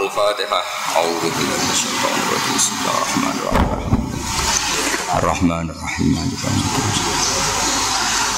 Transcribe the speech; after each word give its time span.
Al-Fatihah. 0.00 0.64
A'udzu 0.96 1.28
billahi 1.28 1.60
minasyaitonir 1.60 2.28
rajim. 2.32 2.52
Bismillahirrahmanirrahim. 2.56 4.00
Ar-Rahmanir-Rahim. 5.20 6.08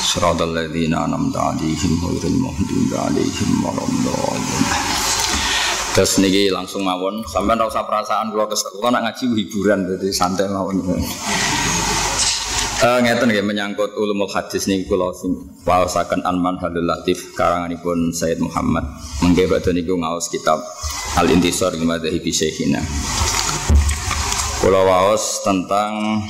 Shiratal 0.03 0.59
ladzina 0.59 1.06
an'amta 1.06 1.54
'alaihim 1.54 1.93
ghairil 2.03 2.38
maghdubi 2.43 2.90
alaihim 2.98 3.51
waladdallin. 3.62 4.64
Terus 5.95 6.19
niki 6.19 6.51
langsung 6.51 6.83
mawon, 6.83 7.22
sampai 7.30 7.54
ora 7.54 7.70
usah 7.70 7.86
perasaan 7.86 8.34
kula 8.34 8.50
kesel. 8.50 8.74
Kula 8.82 8.98
nak 8.98 9.14
ngaji 9.14 9.46
hiburan 9.46 9.86
jadi 9.86 10.10
santai 10.10 10.50
mawon. 10.50 10.82
Uh, 12.83 12.99
ngeten 12.99 13.30
nggih 13.30 13.46
menyangkut 13.46 13.95
ulumul 13.95 14.27
hadis 14.27 14.67
niki 14.67 14.91
kula 14.91 15.14
sing 15.14 15.39
waosaken 15.62 16.19
Anman 16.27 16.59
Halul 16.59 16.82
Latif 16.82 17.31
karanganipun 17.39 18.11
Sayyid 18.11 18.43
Muhammad. 18.43 18.82
Mengke 19.23 19.46
badhe 19.46 19.71
niku 19.71 19.95
ngaos 19.95 20.27
kitab 20.27 20.59
Al 21.14 21.31
Intisar 21.31 21.79
li 21.79 21.87
Madzhabi 21.87 22.35
Syekhina. 22.35 22.82
Kula 24.59 24.82
waos 24.82 25.46
tentang 25.46 26.26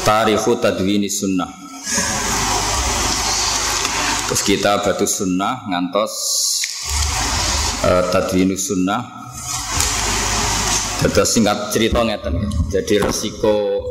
Tarikhu 0.00 0.56
Tadwini 0.56 1.12
Sunnah. 1.12 1.60
Terus 4.32 4.42
kita 4.48 4.80
batu 4.80 5.04
sunnah 5.04 5.68
ngantos 5.68 6.12
uh, 7.84 8.08
Tadwini 8.08 8.56
Sunnah. 8.56 9.28
Terus 11.04 11.28
singkat 11.36 11.68
cerita 11.68 12.00
ngeten. 12.00 12.48
Jadi 12.72 12.96
resiko 12.96 13.81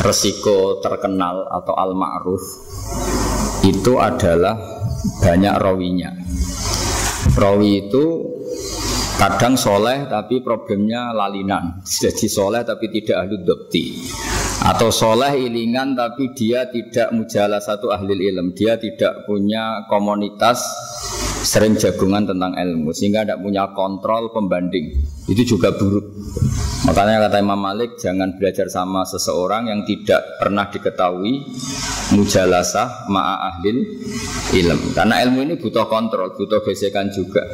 resiko 0.00 0.80
terkenal 0.80 1.44
atau 1.44 1.76
al 1.76 1.92
ma'ruf 1.92 2.40
itu 3.60 4.00
adalah 4.00 4.56
banyak 5.20 5.54
rawinya. 5.60 6.10
Rawi 7.36 7.86
itu 7.86 8.04
kadang 9.20 9.60
soleh 9.60 10.08
tapi 10.08 10.40
problemnya 10.40 11.12
lalinan. 11.12 11.84
Jadi 11.84 12.26
soleh 12.26 12.64
tapi 12.64 12.88
tidak 12.88 13.28
ahli 13.28 13.36
dokti. 13.44 13.84
Atau 14.60 14.92
soleh 14.92 15.36
ilingan 15.40 15.96
tapi 15.96 16.32
dia 16.32 16.68
tidak 16.68 17.12
mujalah 17.12 17.60
satu 17.60 17.92
ahli 17.92 18.16
ilm. 18.16 18.56
Dia 18.56 18.80
tidak 18.80 19.28
punya 19.28 19.84
komunitas 19.88 20.64
sering 21.40 21.76
jagungan 21.80 22.28
tentang 22.28 22.52
ilmu 22.52 22.92
sehingga 22.92 23.24
tidak 23.24 23.40
punya 23.40 23.72
kontrol 23.72 24.28
pembanding. 24.32 25.00
Itu 25.24 25.56
juga 25.56 25.72
buruk. 25.72 26.04
Makanya 26.88 27.28
kata 27.28 27.40
Imam 27.40 27.60
Malik 27.60 27.96
jangan 28.00 28.36
belajar 28.36 28.68
sama 28.68 29.04
seseorang 29.04 29.68
yang 29.68 29.84
tidak 29.84 30.40
pernah 30.40 30.68
diketahui 30.68 31.44
mujalasah 32.16 33.08
ma'a 33.08 33.52
ahlil 33.52 33.84
ilm. 34.56 34.80
Karena 34.92 35.20
ilmu 35.24 35.44
ini 35.44 35.54
butuh 35.56 35.86
kontrol, 35.88 36.32
butuh 36.36 36.60
gesekan 36.64 37.08
juga. 37.12 37.44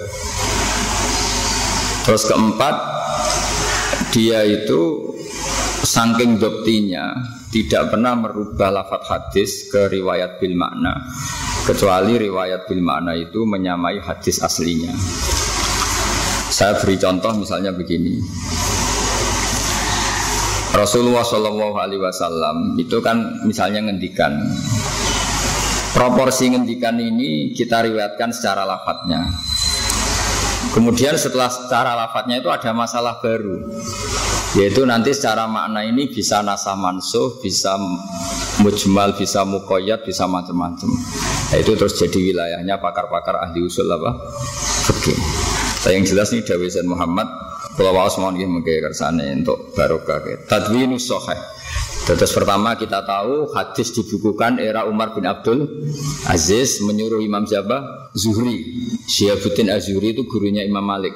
Terus 2.06 2.23
keempat, 2.23 2.75
dia 4.15 4.47
itu 4.47 5.11
saking 5.87 6.42
doktinya 6.42 7.15
tidak 7.55 7.95
pernah 7.95 8.19
merubah 8.19 8.75
lafat 8.75 9.06
hadis 9.06 9.70
ke 9.70 9.87
riwayat 9.87 10.43
bil 10.43 10.59
makna 10.59 10.98
kecuali 11.62 12.19
riwayat 12.19 12.67
bil 12.67 12.83
makna 12.83 13.15
itu 13.15 13.47
menyamai 13.47 14.03
hadis 14.03 14.43
aslinya. 14.43 14.91
Saya 16.51 16.75
beri 16.83 16.98
contoh 16.98 17.31
misalnya 17.39 17.70
begini. 17.70 18.19
Rasulullah 20.75 21.23
Shallallahu 21.23 21.77
Alaihi 21.78 22.03
Wasallam 22.03 22.77
itu 22.77 22.98
kan 23.00 23.47
misalnya 23.47 23.87
ngendikan 23.87 24.43
proporsi 25.95 26.53
ngendikan 26.53 26.98
ini 27.00 27.55
kita 27.55 27.87
riwayatkan 27.87 28.34
secara 28.34 28.67
lafadznya. 28.67 29.23
Kemudian 30.77 31.16
setelah 31.16 31.48
secara 31.48 31.96
lafadznya 31.96 32.44
itu 32.44 32.52
ada 32.52 32.69
masalah 32.77 33.16
baru, 33.24 33.64
yaitu 34.60 34.84
nanti 34.84 35.16
secara 35.16 35.48
makna 35.48 35.80
ini 35.80 36.12
bisa 36.12 36.44
nasa 36.44 36.77
mansuh, 36.77 37.41
bisa 37.41 37.80
mujmal, 38.60 39.16
bisa 39.16 39.41
mukoyat, 39.48 40.04
bisa 40.04 40.28
macam-macam. 40.28 40.92
Nah, 41.48 41.56
itu 41.56 41.72
terus 41.81 41.97
jadi 41.97 42.20
wilayahnya 42.20 42.76
pakar-pakar 42.76 43.41
ahli 43.41 43.65
usul 43.65 43.88
apa? 43.88 44.20
Oke. 44.92 45.16
Nah, 45.88 45.91
yang 45.97 46.04
jelas 46.04 46.28
nih 46.36 46.44
Dawi 46.44 46.69
Muhammad 46.84 47.25
kalau 47.72 47.97
waos 47.97 48.20
mau 48.20 48.28
nggih 48.28 48.44
mengke 48.44 48.76
kersane 48.76 49.32
untuk 49.32 49.72
barokah. 49.72 50.20
Tadwinus 50.44 51.09
sahih. 51.09 51.56
Terus 52.06 52.31
pertama 52.31 52.78
kita 52.78 53.03
tahu 53.03 53.50
hadis 53.50 53.91
dibukukan 53.91 54.62
era 54.62 54.87
Umar 54.87 55.11
bin 55.11 55.27
Abdul 55.27 55.91
Aziz 56.31 56.78
menyuruh 56.78 57.19
Imam 57.19 57.43
Jabah 57.43 58.15
Zuhri. 58.15 58.87
Syiabuddin 59.11 59.75
Az-Zuhri 59.75 60.15
itu 60.15 60.22
gurunya 60.22 60.62
Imam 60.62 60.87
Malik. 60.87 61.11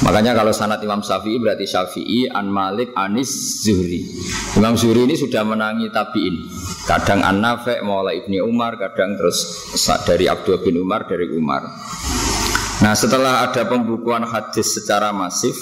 Makanya 0.00 0.32
kalau 0.32 0.54
sanat 0.54 0.80
Imam 0.80 1.04
Syafi'i 1.04 1.36
berarti 1.36 1.68
Syafi'i, 1.68 2.30
An 2.30 2.48
Malik, 2.48 2.96
Anis, 2.96 3.60
Zuhri. 3.60 4.08
Imam 4.56 4.80
Zuhri 4.80 5.04
ini 5.04 5.18
sudah 5.18 5.44
menangi 5.44 5.92
tabiin. 5.92 6.36
Kadang 6.88 7.20
An 7.20 7.44
Nafe, 7.44 7.84
mulai 7.84 8.24
Ibni 8.24 8.40
Umar, 8.40 8.80
kadang 8.80 9.18
terus 9.18 9.68
dari 10.08 10.24
Abdul 10.24 10.62
bin 10.64 10.80
Umar, 10.80 11.04
dari 11.04 11.28
Umar. 11.36 11.66
Nah 12.78 12.94
setelah 12.94 13.42
ada 13.50 13.66
pembukuan 13.66 14.22
hadis 14.22 14.78
secara 14.78 15.10
masif 15.10 15.58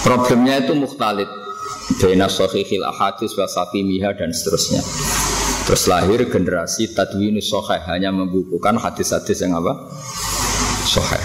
Problemnya 0.00 0.64
itu 0.64 0.72
mukhtalid 0.72 1.28
Baina 1.98 2.30
sohihil 2.30 2.86
ahadis 2.86 3.34
wa 3.34 3.46
miha 3.74 4.14
dan 4.14 4.30
seterusnya. 4.30 4.84
Terus 5.70 5.86
lahir 5.86 6.26
generasi 6.26 6.90
tadwinus 6.98 7.52
sohih 7.52 7.78
Hanya 7.86 8.10
membukukan 8.10 8.74
hadis-hadis 8.80 9.38
yang 9.38 9.54
apa? 9.54 9.86
Sohih 10.82 11.22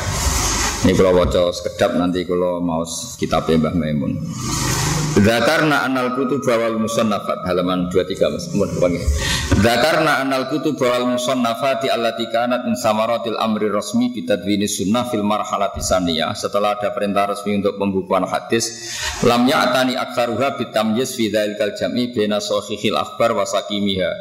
Ini 0.85 0.93
kalau 0.93 1.17
baca 1.17 1.49
sekedap 1.49 1.97
nanti 1.97 2.27
kalau 2.29 2.61
mau 2.61 2.85
kitab 3.17 3.49
Mbah 3.49 3.73
Maimun 3.73 4.21
Zakarna 5.15 5.87
anal 5.87 6.11
kutub 6.11 6.43
bawal 6.43 6.75
musannafat 6.75 7.47
halaman 7.47 7.87
23 7.87 8.19
Mas. 8.35 8.51
Panggil. 8.51 8.99
Zakarna 9.63 10.19
anal 10.19 10.51
kutub 10.51 10.75
bawal 10.75 11.07
musannafati 11.07 11.87
allati 11.87 12.27
kanat 12.27 12.67
min 12.67 12.75
samaratil 12.75 13.39
amri 13.39 13.71
rasmi 13.71 14.11
bi 14.11 14.27
tadwini 14.27 14.67
sunnah 14.67 15.07
fil 15.07 15.23
marhalati 15.23 15.79
saniyah. 15.79 16.35
Setelah 16.35 16.75
ada 16.75 16.91
perintah 16.91 17.31
resmi 17.31 17.55
untuk 17.55 17.79
pembukuan 17.79 18.27
hadis, 18.27 18.91
lam 19.23 19.47
ya'tani 19.47 19.95
aktsaruha 19.95 20.59
bi 20.59 20.67
tamyiz 20.75 21.15
fi 21.15 21.31
dzalikal 21.31 21.71
jam'i 21.79 22.11
baina 22.11 22.43
sahihil 22.43 22.99
akhbar 22.99 23.39
wa 23.39 23.47
sakimiha 23.47 24.11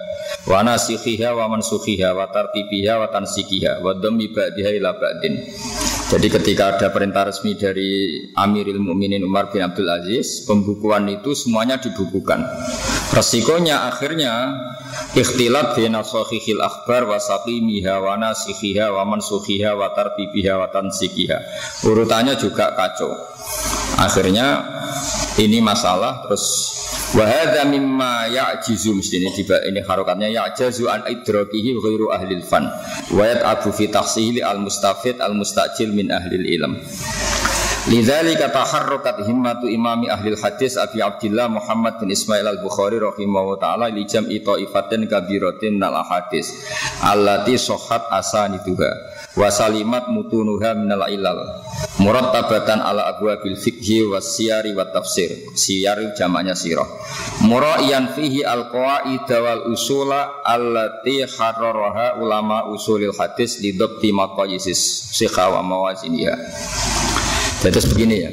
wa 0.47 0.63
nasikhiha 0.63 1.35
wa 1.35 1.51
mansukhiha 1.59 2.15
wa 2.15 2.31
tartibiha 2.31 3.03
wa 3.03 3.11
tansikiha 3.11 3.83
wa 3.83 3.99
dhammi 3.99 4.31
ba'diha 4.31 4.71
ila 4.79 4.95
ba'din. 4.95 5.43
Jadi 6.05 6.29
ketika 6.29 6.77
ada 6.77 6.93
perintah 6.93 7.25
resmi 7.25 7.57
dari 7.57 8.21
Amiril 8.37 8.77
Mukminin 8.77 9.25
Umar 9.25 9.49
bin 9.49 9.65
Abdul 9.65 9.89
Aziz, 9.89 10.45
pembukuan 10.45 11.09
itu 11.09 11.33
semuanya 11.33 11.81
dibukukan. 11.81 12.45
Resikonya 13.11 13.89
akhirnya 13.89 14.53
ikhtilat 15.17 15.73
bina 15.75 16.05
sahihil 16.05 16.61
akhbar 16.61 17.09
wa 17.09 17.17
saqimiha 17.17 18.05
wa 18.05 18.21
nasikhiha 18.21 18.93
wa 18.93 19.03
mansukhiha 19.09 19.73
wa 19.73 19.97
tartibiha 19.97 20.53
wa 20.61 20.69
tansikiha. 20.69 21.39
Urutannya 21.89 22.37
juga 22.37 22.77
kacau. 22.77 23.11
Akhirnya 23.97 24.61
ini 25.41 25.65
masalah 25.65 26.21
terus 26.29 26.45
Wa 27.15 27.31
hadza 27.31 27.63
mimma 27.63 28.27
ya'jizu 28.27 28.91
mesti 28.99 29.23
tiba 29.39 29.63
ini 29.63 29.87
harokatnya 29.87 30.35
ya'jazu 30.35 30.91
an 30.91 31.07
idrakihi 31.07 31.79
ghairu 31.79 32.11
ahli 32.11 32.43
fan 32.43 32.67
wa 33.15 33.23
yat'abu 33.23 33.71
fi 33.71 33.87
tahsili 33.87 34.43
al 34.43 34.59
mustafid 34.59 35.23
al 35.23 35.39
mustajil 35.39 35.95
min 35.95 36.11
ahli 36.11 36.43
ilm. 36.59 36.75
Lidzalika 37.85 38.49
taharrakat 38.49 39.29
himmatu 39.29 39.69
imami 39.69 40.09
ahli 40.09 40.33
hadis 40.41 40.81
Abi 40.81 41.05
Abdullah 41.05 41.53
Muhammad 41.53 42.01
bin 42.01 42.09
Ismail 42.11 42.49
al-Bukhari 42.49 42.97
rahimahullah 42.97 43.61
taala 43.61 43.87
li 43.93 44.09
jam'i 44.09 44.41
ta'ifatin 44.41 45.05
kabiratin 45.05 45.77
nal 45.77 45.93
hadis 46.09 46.65
allati 47.05 47.61
sahhat 47.61 48.09
asaniduha 48.09 49.14
wa 49.35 49.51
salimat 49.51 50.07
mutunuha 50.11 50.79
minal 50.79 51.07
ilal. 51.11 51.39
Murattabatan 51.99 52.83
ala 52.83 53.11
abwabil 53.15 53.59
fikhi 53.59 54.07
was 54.07 54.35
siyari 54.35 54.75
wat 54.75 54.95
tafsir. 54.95 55.31
Siyar 55.55 55.99
jamaknya 56.15 56.55
sirah. 56.55 56.87
Muraiyan 57.47 58.15
fihi 58.15 58.47
al 58.47 58.71
qawaid 58.71 59.27
wal 59.27 59.71
usula 59.71 60.43
allati 60.43 61.27
harraraha 61.27 62.19
ulama 62.19 62.71
usulil 62.71 63.15
hadis 63.15 63.59
li 63.63 63.75
dhabti 63.75 64.15
maqayisis 64.15 65.11
sikha 65.15 65.51
wa 65.51 65.63
mawaziniha. 65.63 66.35
Terus 67.63 67.85
begini 67.91 68.17
ya. 68.19 68.31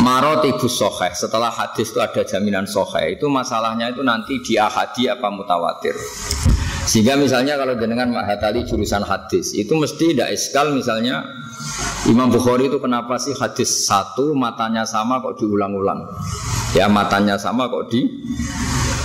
Marotibus 0.00 0.80
soheh 0.80 1.12
Setelah 1.12 1.52
hadis 1.52 1.92
itu 1.92 2.00
ada 2.00 2.24
jaminan 2.24 2.64
soheh 2.64 3.20
Itu 3.20 3.28
masalahnya 3.28 3.92
itu 3.92 4.00
nanti 4.00 4.40
di 4.40 4.56
ahadi 4.56 5.12
apa 5.12 5.28
mutawatir 5.28 5.92
sehingga 6.90 7.14
misalnya 7.14 7.54
kalau 7.54 7.78
jenengan 7.78 8.10
menghatali 8.10 8.66
jurusan 8.66 9.06
hadis 9.06 9.54
itu 9.54 9.70
mesti 9.78 10.10
tidak 10.10 10.34
eskal 10.34 10.74
misalnya 10.74 11.22
Imam 12.10 12.34
Bukhari 12.34 12.66
itu 12.66 12.82
kenapa 12.82 13.14
sih 13.22 13.30
hadis 13.38 13.86
satu 13.86 14.34
matanya 14.34 14.82
sama 14.82 15.22
kok 15.22 15.38
diulang-ulang? 15.38 16.02
Ya 16.74 16.90
matanya 16.90 17.38
sama 17.38 17.70
kok 17.70 17.94
di 17.94 18.02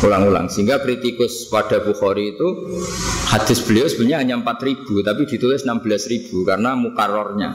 ulang-ulang 0.01 0.49
sehingga 0.49 0.81
kritikus 0.81 1.45
pada 1.45 1.77
Bukhari 1.85 2.33
itu 2.33 2.47
hadis 3.29 3.61
beliau 3.61 3.85
sebenarnya 3.85 4.17
hanya 4.17 4.35
4000 4.41 5.05
tapi 5.05 5.21
ditulis 5.29 5.61
16000 5.61 6.33
karena 6.41 6.73
mukarornya 6.73 7.53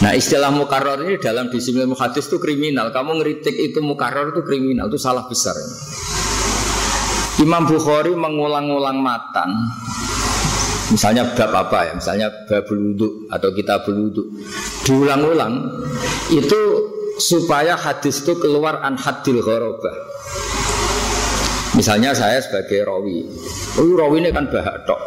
Nah 0.00 0.16
istilah 0.16 0.48
mukarrar 0.48 0.96
ini 1.04 1.20
dalam 1.20 1.52
disiplin 1.52 1.84
muhadis 1.84 2.24
itu 2.24 2.40
kriminal. 2.40 2.88
Kamu 2.88 3.20
ngeritik 3.20 3.52
itu 3.52 3.84
mukarrar 3.84 4.32
itu 4.32 4.40
kriminal, 4.40 4.88
itu 4.88 4.96
salah 4.96 5.28
besar. 5.28 5.52
Imam 7.40 7.64
Bukhari 7.64 8.12
mengulang-ulang 8.12 9.00
matan. 9.00 9.48
Misalnya 10.92 11.24
bab 11.32 11.54
apa 11.56 11.88
ya, 11.88 11.92
misalnya 11.96 12.28
bab 12.44 12.68
wudhu 12.68 13.24
atau 13.32 13.48
kita 13.56 13.80
wudhu. 13.88 14.28
Diulang-ulang 14.84 15.54
Itu 16.28 16.60
supaya 17.16 17.78
hadis 17.78 18.20
itu 18.24 18.36
keluar 18.40 18.80
an 18.80 18.96
hadil 18.96 19.44
ghorobah 19.44 19.96
Misalnya 21.78 22.10
saya 22.12 22.42
sebagai 22.42 22.84
rawi. 22.84 23.24
Oh 23.78 23.94
rawi 23.94 24.26
ini 24.26 24.30
kan 24.34 24.50
bahak 24.50 24.82
tok. 24.84 25.00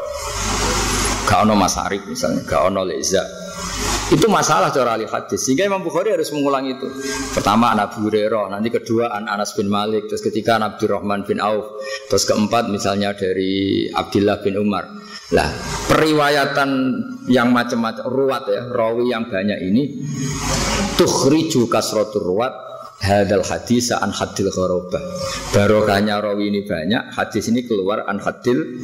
Gak 1.28 1.46
ono 1.46 1.54
masarif 1.54 2.02
misalnya, 2.08 2.42
gak 2.48 2.72
ono 2.72 2.82
leza 2.88 3.43
itu 4.12 4.28
masalah 4.28 4.74
cara 4.74 5.00
ahli 5.00 5.08
hadis. 5.08 5.46
Sehingga 5.48 5.70
Imam 5.70 5.86
Bukhari 5.86 6.12
harus 6.12 6.34
mengulang 6.36 6.68
itu. 6.68 6.90
Pertama 7.32 7.72
anak 7.72 7.96
Hurairah, 7.96 8.52
nanti 8.52 8.74
kedua 8.74 9.14
an 9.14 9.30
Anas 9.30 9.56
bin 9.56 9.70
Malik, 9.72 10.12
terus 10.12 10.20
ketiga 10.20 10.60
an 10.60 10.68
Abdurrahman 10.68 11.24
bin 11.24 11.40
Auf, 11.40 11.80
terus 12.12 12.28
keempat 12.28 12.68
misalnya 12.68 13.16
dari 13.16 13.88
Abdullah 13.94 14.42
bin 14.44 14.60
Umar. 14.60 14.90
Lah, 15.34 15.50
periwayatan 15.88 16.70
yang 17.32 17.56
macam-macam 17.56 18.06
ruwat 18.06 18.44
ya, 18.52 18.70
rawi 18.70 19.16
yang 19.16 19.32
banyak 19.32 19.60
ini 19.66 19.84
tukhriju 21.00 21.66
kasratur 21.72 22.22
ruwat 22.22 22.73
hadal 23.04 23.44
hadis 23.44 23.92
an 23.92 24.16
hadil 24.16 24.48
khorobah 24.48 25.04
barokahnya 25.52 26.24
rawi 26.24 26.48
ini 26.48 26.64
banyak 26.64 27.12
hadis 27.12 27.52
ini 27.52 27.68
keluar 27.68 28.08
an 28.08 28.24
hadil 28.24 28.80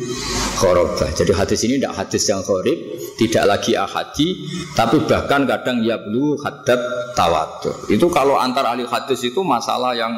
khorobah 0.60 1.08
jadi 1.16 1.32
hadis 1.32 1.64
ini 1.64 1.80
tidak 1.80 1.96
hadis 2.04 2.24
yang 2.28 2.44
khorib 2.44 2.76
tidak 3.16 3.44
lagi 3.48 3.80
ahadi 3.80 4.28
tapi 4.76 5.00
bahkan 5.08 5.48
kadang 5.48 5.80
ya 5.88 5.96
belum 5.96 6.36
hadap 6.44 6.80
tawatur 7.16 7.80
itu 7.88 8.12
kalau 8.12 8.36
antar 8.36 8.76
ahli 8.76 8.84
hadis 8.84 9.24
itu 9.24 9.40
masalah 9.40 9.96
yang 9.96 10.12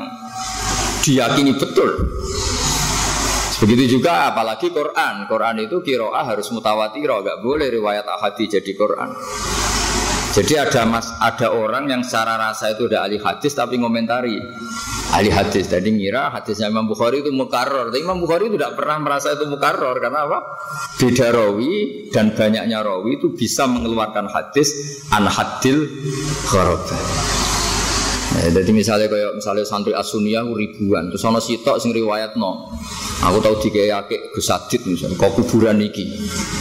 diyakini 1.05 1.53
betul 1.53 1.89
Begitu 3.61 4.01
juga 4.01 4.33
apalagi 4.33 4.73
Quran. 4.73 5.29
Quran 5.29 5.61
itu 5.61 5.85
kiroah 5.85 6.25
harus 6.25 6.49
mutawatir, 6.49 7.05
nggak 7.05 7.45
boleh 7.45 7.69
riwayat 7.69 8.09
ahadi 8.09 8.57
jadi 8.57 8.71
Quran. 8.73 9.13
Jadi 10.31 10.55
ada 10.55 10.87
mas, 10.87 11.11
ada 11.19 11.51
orang 11.51 11.91
yang 11.91 12.07
secara 12.07 12.39
rasa 12.39 12.71
itu 12.71 12.87
udah 12.87 13.03
ahli 13.03 13.19
hadis 13.19 13.51
tapi 13.51 13.75
ngomentari 13.75 14.39
ahli 15.11 15.27
hadis. 15.27 15.67
Jadi 15.67 15.91
ngira 15.91 16.31
hadisnya 16.31 16.71
Imam 16.71 16.87
Bukhari 16.87 17.19
itu 17.19 17.35
mukarror. 17.35 17.91
Tapi 17.91 17.99
Imam 17.99 18.15
Bukhari 18.23 18.47
itu 18.47 18.55
tidak 18.55 18.79
pernah 18.79 19.03
merasa 19.03 19.35
itu 19.35 19.43
mukarror 19.51 19.99
karena 19.99 20.31
apa? 20.31 20.39
Beda 21.03 21.35
rawi 21.35 22.07
dan 22.15 22.31
banyaknya 22.31 22.79
rawi 22.79 23.19
itu 23.19 23.35
bisa 23.35 23.67
mengeluarkan 23.67 24.31
hadis 24.31 25.03
an 25.11 25.27
hadil. 25.27 25.83
Nah, 28.31 28.47
jadi 28.47 28.71
misalnya 28.71 29.11
kayak 29.11 29.35
misalnya 29.35 29.67
santri 29.67 29.91
asuniyah 29.91 30.47
ribuan, 30.47 31.11
terus 31.11 31.27
ono 31.27 31.43
sitok 31.43 31.83
sing 31.83 31.91
riwayat 31.91 32.39
no. 32.39 32.71
Aku 33.27 33.43
tahu 33.43 33.59
dikeyake 33.67 34.31
Gus 34.31 34.47
Adit 34.47 34.87
misalnya, 34.87 35.19
kau 35.19 35.35
kuburan 35.35 35.75
niki, 35.75 36.07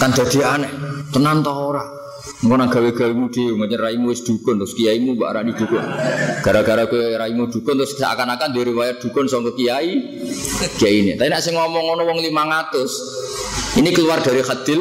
kan 0.03 0.11
jadi 0.11 0.59
aneh. 0.59 0.73
Tenan 1.15 1.47
toh 1.47 1.71
ora? 1.71 2.00
Ngono 2.41 2.73
gawe-gawe 2.73 3.13
mudi 3.13 3.53
raimu 3.53 4.09
wis 4.09 4.25
dukun 4.25 4.57
terus 4.57 4.73
kiaimu 4.73 5.13
mbak 5.13 5.31
rani 5.37 5.53
dukun. 5.53 5.85
Gara-gara 6.41 6.89
kowe 6.89 6.97
raimu 7.21 7.53
dukun 7.53 7.77
terus 7.77 7.93
seakan-akan 8.01 8.57
dari 8.57 8.73
riwayat 8.73 8.97
dukun 8.97 9.29
sangka 9.29 9.53
kiai 9.53 9.93
kiai 10.81 11.05
ini. 11.05 11.13
Tapi 11.21 11.29
nek 11.29 11.45
sing 11.45 11.53
ngomong 11.53 11.85
ngono 11.85 12.03
wong 12.09 12.19
500 12.25 13.77
ini 13.85 13.93
keluar 13.93 14.25
dari 14.25 14.41
hadil 14.41 14.81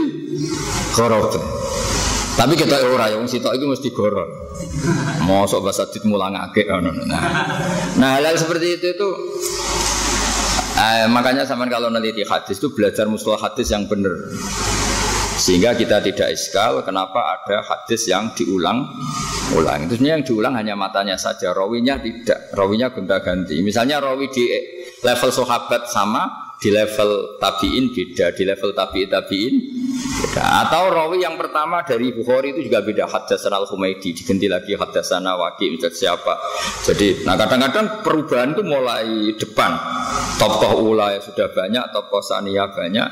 khorof. 0.95 1.35
Tapi 2.39 2.55
kita 2.55 2.79
ora 2.79 3.11
ya 3.11 3.19
wong 3.19 3.27
sitok 3.27 3.51
iki 3.51 3.67
mesti 3.67 3.91
goron. 3.91 4.31
Mosok 5.27 5.59
bahasa 5.59 5.83
dit 5.91 6.07
mulangake 6.07 6.63
ngono. 6.63 6.95
Nah, 7.03 7.23
nah 7.99 8.09
hal, 8.15 8.23
-hal 8.23 8.39
seperti 8.39 8.79
itu 8.79 8.95
itu 8.95 9.09
eh, 10.79 11.11
makanya 11.11 11.43
sama 11.43 11.67
kalau 11.67 11.91
neliti 11.91 12.23
hadis 12.23 12.55
itu 12.55 12.71
belajar 12.71 13.11
mustalah 13.11 13.51
hadis 13.51 13.67
yang 13.67 13.83
benar. 13.91 14.15
Sehingga 15.49 15.73
kita 15.73 15.97
tidak 16.05 16.29
iskal 16.29 16.85
kenapa 16.85 17.41
ada 17.41 17.65
hadis 17.65 18.05
yang 18.05 18.29
diulang-ulang. 18.37 19.89
Itu 19.89 19.97
yang 19.97 20.21
diulang 20.21 20.53
hanya 20.53 20.77
matanya 20.77 21.17
saja, 21.17 21.57
rawinya 21.57 21.97
tidak. 21.97 22.53
Rawinya 22.53 22.93
gonta-ganti. 22.93 23.57
Misalnya 23.65 23.97
rawi 23.97 24.29
di 24.29 24.45
level 25.01 25.33
sahabat 25.33 25.89
sama, 25.89 26.53
di 26.61 26.69
level 26.69 27.41
tabiin 27.41 27.89
beda, 27.89 28.29
di 28.37 28.45
level 28.45 28.77
tabiin 28.77 29.09
tabiin 29.09 29.53
beda. 30.21 30.69
Atau 30.69 30.93
rawi 30.93 31.25
yang 31.25 31.33
pertama 31.33 31.81
dari 31.81 32.13
Bukhari 32.13 32.53
itu 32.53 32.69
juga 32.69 32.85
beda. 32.85 33.09
Hadasan 33.09 33.49
al 33.49 33.65
Humaydi 33.65 34.13
diganti 34.13 34.45
lagi 34.45 34.77
hadasana 34.77 35.33
Waki 35.33 35.65
misalnya 35.73 35.97
siapa. 35.97 36.37
Jadi, 36.85 37.25
nah 37.25 37.33
kadang-kadang 37.33 38.05
perubahan 38.05 38.53
itu 38.53 38.61
mulai 38.61 39.33
depan. 39.33 39.73
Tokoh 40.37 40.93
ula 40.93 41.17
sudah 41.17 41.49
banyak, 41.49 41.89
tokoh 41.89 42.21
sania 42.21 42.69
banyak 42.69 43.09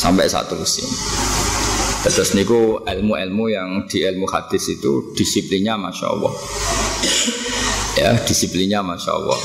sampai 0.00 0.24
satu 0.24 0.56
sini. 0.64 0.96
Terus 2.06 2.30
niku 2.38 2.78
ilmu-ilmu 2.86 3.44
yang 3.50 3.70
di 3.90 4.06
ilmu 4.06 4.30
hadis 4.30 4.70
itu 4.70 5.10
disiplinnya 5.18 5.74
masya 5.74 6.06
Allah. 6.14 6.32
ya 7.98 8.14
disiplinnya 8.22 8.80
masya 8.86 9.10
Allah. 9.18 9.38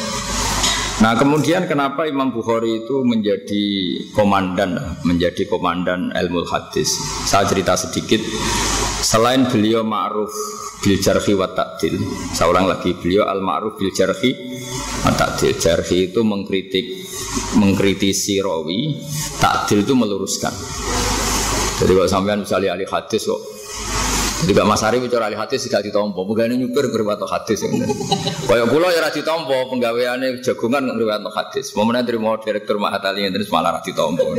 Nah 1.02 1.18
kemudian 1.18 1.66
kenapa 1.66 2.06
Imam 2.06 2.30
Bukhari 2.30 2.86
itu 2.86 3.02
menjadi 3.02 3.66
komandan, 4.14 4.78
menjadi 5.02 5.50
komandan 5.50 6.14
ilmu 6.14 6.46
hadis? 6.46 6.94
Saya 7.26 7.50
cerita 7.50 7.74
sedikit. 7.74 8.22
Selain 9.02 9.50
beliau 9.50 9.82
ma'ruf 9.82 10.30
bil 10.86 11.02
jarhi 11.02 11.34
wa 11.34 11.50
ta'dil. 11.50 11.98
Seorang 12.38 12.70
lagi 12.70 12.94
beliau 12.94 13.26
al 13.26 13.42
ma'ruf 13.42 13.82
bil 13.82 13.90
jarhi 13.90 14.38
wa 15.02 15.12
ta'dil. 15.18 15.58
Jarhi 15.58 16.14
itu 16.14 16.22
mengkritik 16.22 16.86
mengkritisi 17.58 18.38
rawi, 18.40 19.02
ta'dil 19.42 19.82
itu 19.82 19.94
meluruskan. 19.98 20.54
Jadi 21.84 21.92
kalau 22.00 22.08
sampean 22.08 22.40
misalnya 22.48 22.80
ahli 22.80 22.88
hadis 22.88 23.28
kok 23.28 23.42
jadi 24.44 24.60
gak 24.60 24.68
Mas 24.68 24.84
Ari 24.84 25.00
bicara 25.00 25.32
ahli 25.32 25.40
hadis 25.40 25.72
gak 25.72 25.88
ditompo, 25.88 26.28
pegawai 26.28 26.60
nyupir 26.60 26.92
berwato 26.92 27.24
hadis. 27.24 27.64
Kayak 28.44 28.68
pulau 28.68 28.92
ya 28.92 29.00
rati 29.00 29.24
tompo, 29.24 29.56
penggaweannya 29.72 30.44
jagungan 30.44 30.84
nggak 30.84 30.98
berwato 31.00 31.32
hadis. 31.32 31.72
Mana 31.80 32.04
terima 32.04 32.36
direktur 32.44 32.76
Mahatali 32.76 33.24
yang 33.24 33.32
terus 33.32 33.48
malah 33.48 33.80
rati 33.80 33.96
tompo. 33.96 34.36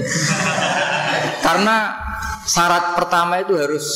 Karena 1.41 1.96
syarat 2.44 3.00
pertama 3.00 3.41
itu 3.41 3.56
harus 3.56 3.87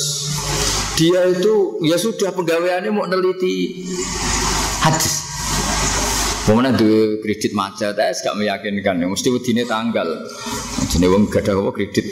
dia 0.97 1.29
itu 1.29 1.77
ya 1.85 2.01
sudah 2.01 2.33
penggaweannya 2.33 2.89
mau 2.89 3.05
neliti 3.05 3.85
hadis. 4.81 5.18
Mana 6.49 6.73
dua 6.73 7.21
kredit 7.21 7.53
macet, 7.53 7.93
saya 7.93 8.33
gak 8.33 8.37
meyakinkan 8.41 9.05
ya. 9.05 9.07
Mesti 9.07 9.29
begini 9.29 9.69
tanggal. 9.69 10.27
Jadi 10.89 11.05
wong 11.05 11.29
ada 11.29 11.53
apa 11.53 11.71
kredit 11.77 12.09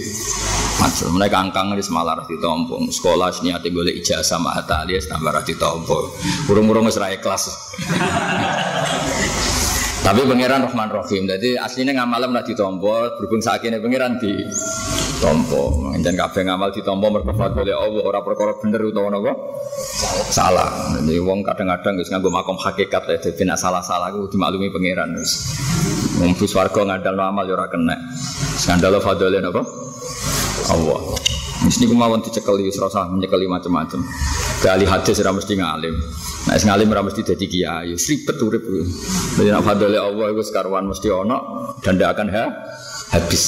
macet. 0.76 1.08
Mereka 1.08 1.36
angkang 1.40 1.72
di 1.72 1.80
semalar 1.80 2.20
di 2.28 2.36
tompong. 2.36 2.92
Sekolah 2.92 3.32
sini 3.32 3.56
hati 3.56 3.72
boleh 3.72 3.96
ijazah 3.96 4.36
sama 4.36 4.52
alias 4.60 5.08
tambah 5.08 5.32
di 5.40 5.56
tompong. 5.56 6.06
Urung-urung 6.52 6.84
serai 6.92 7.16
kelas. 7.16 7.48
Tapi 10.02 10.20
pangeran 10.26 10.60
Rahman 10.66 10.88
Rahim. 10.92 11.22
Jadi 11.24 11.56
aslinya 11.56 12.02
ngamalem 12.02 12.34
lah 12.36 12.44
ditompo, 12.44 12.92
berhubung 13.16 13.40
sakitnya 13.40 13.80
pangeran 13.80 14.20
di 14.20 14.32
tompo. 15.18 15.92
Dan 15.98 16.14
kabeh 16.14 16.42
ngamal 16.46 16.70
di 16.70 16.80
tompo 16.84 17.08
merkafat 17.08 17.56
oleh 17.56 17.72
Allah 17.72 18.02
orang 18.04 18.24
perkara 18.24 18.52
bener 18.60 18.80
utawa 18.84 19.08
napa? 19.08 19.32
Salah. 20.30 20.94
Jadi 21.00 21.16
wong 21.20 21.40
kadang-kadang 21.42 21.96
wis 21.98 22.12
nganggo 22.12 22.28
makom 22.28 22.58
hakikat 22.60 23.02
ya 23.08 23.16
dadi 23.16 23.42
nek 23.48 23.58
salah-salah 23.58 24.12
ku 24.12 24.28
dimaklumi 24.28 24.68
pangeran 24.68 25.16
wis. 25.16 25.56
Wong 26.20 26.36
bus 26.36 26.52
warga 26.52 26.80
ngandalno 26.84 27.22
amal 27.24 27.44
ya 27.48 27.56
ora 27.56 27.66
kena. 27.68 27.96
Skandal 28.56 29.00
fadole 29.00 29.40
napa? 29.40 29.64
Allah. 30.70 31.00
Mesti 31.56 31.88
kemauan 31.88 32.20
dicekeli, 32.22 32.68
serasa 32.68 33.08
menyekeli 33.08 33.48
macam-macam. 33.48 34.04
Kali 34.60 34.84
hadis 34.86 35.18
ora 35.24 35.32
mesti 35.34 35.56
ngalim. 35.56 35.94
Nah, 36.46 36.54
ngalim 36.54 36.94
ora 36.94 37.02
mesti 37.02 37.26
dadi 37.26 37.46
kiai. 37.50 37.98
Ribet 37.98 38.38
urip. 38.38 38.64
Jadi 39.34 39.50
nak 39.50 39.66
fadole 39.66 39.98
Allah 39.98 40.30
iku 40.30 40.46
sekarwan 40.46 40.86
mesti 40.86 41.10
ono 41.10 41.38
dan 41.82 41.98
tidak 41.98 42.10
akan 42.14 42.26
ha 42.30 42.44
habis. 43.18 43.42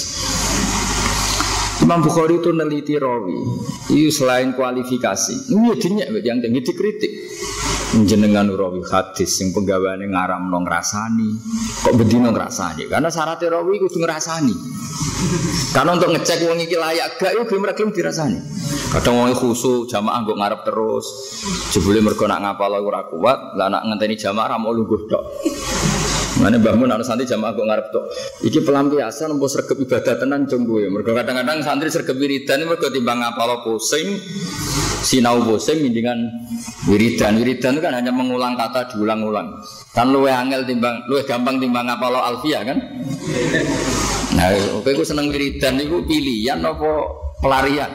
Imam 1.78 2.02
Bukhari 2.02 2.43
itu 2.43 2.50
neliti 2.50 2.99
rawi. 2.99 3.38
Itu 3.95 4.11
selain 4.11 4.50
kualifikasi. 4.50 5.55
Ini 5.55 5.78
dinya 5.78 6.11
yang 6.11 6.43
tinggi 6.43 6.61
dikritik. 6.67 7.12
Jenengan 7.88 8.45
rawi 8.52 8.85
hadis 8.85 9.40
yang 9.40 9.57
penggawaannya 9.57 10.12
ngaram 10.12 10.52
nong 10.52 10.68
rasani. 10.68 11.33
Kok 11.88 11.97
bedino 11.97 12.28
ngrasani? 12.28 12.85
Karena 12.85 13.09
syaratnya 13.09 13.49
rawi 13.49 13.80
itu 13.80 13.97
ngrasani. 13.97 14.52
Karena 15.73 15.97
untuk 15.97 16.12
ngecek 16.12 16.45
wong 16.45 16.61
iki 16.68 16.76
layak 16.76 17.16
gak 17.16 17.33
yo 17.33 17.49
gelem 17.49 17.64
gelem 17.73 17.88
dirasani. 17.97 18.45
Kadang 18.92 19.16
wong 19.16 19.33
khusu 19.33 19.88
jamaah 19.88 20.21
nggo 20.21 20.37
ngarep 20.37 20.61
terus. 20.68 21.07
Jebule 21.73 22.04
mergo 22.04 22.28
nak 22.28 22.45
ngapal 22.45 22.76
ora 22.76 23.09
kuat, 23.09 23.57
lah 23.57 23.73
nak 23.73 23.88
ngenteni 23.88 24.21
jamaah 24.21 24.52
ra 24.52 24.57
mau 24.61 24.76
lungguh 24.76 25.09
tok. 25.09 25.25
Mana 26.38 26.54
bangun 26.54 26.87
anak 26.87 27.02
santri 27.02 27.26
jamaah 27.26 27.50
kok 27.50 27.66
ngarep 27.66 27.87
tuh. 27.90 28.04
Iki 28.47 28.62
pelampiasan 28.62 29.35
mbok 29.35 29.50
sergap 29.50 29.75
ibadah 29.75 30.14
tenan 30.23 30.47
cung 30.47 30.62
gue. 30.62 30.87
Mergo 30.87 31.11
kadang-kadang 31.11 31.66
santri 31.66 31.90
sergap 31.90 32.14
wiridan 32.14 32.62
mergo 32.62 32.87
timbang 32.95 33.18
ngapal 33.18 33.66
pusing, 33.66 34.23
sinau 35.02 35.42
pusing 35.42 35.83
mendingan 35.83 36.30
wiridan. 36.87 37.35
Wiridan 37.42 37.75
itu 37.75 37.80
kan 37.83 37.92
hanya 37.99 38.14
mengulang 38.14 38.54
kata 38.54 38.95
diulang-ulang. 38.95 39.50
Kan 39.90 40.14
luwe 40.14 40.30
angel 40.30 40.62
timbang 40.62 41.02
luwe 41.11 41.26
gampang 41.26 41.59
timbang 41.59 41.90
ngapal 41.90 42.14
alfia 42.14 42.62
kan? 42.62 42.78
Nah, 44.38 44.54
oke 44.78 44.95
gue 44.95 45.07
seneng 45.07 45.35
wiridan 45.35 45.83
itu 45.83 46.07
pilihan 46.07 46.62
apa 46.62 46.90
pelarian? 47.42 47.90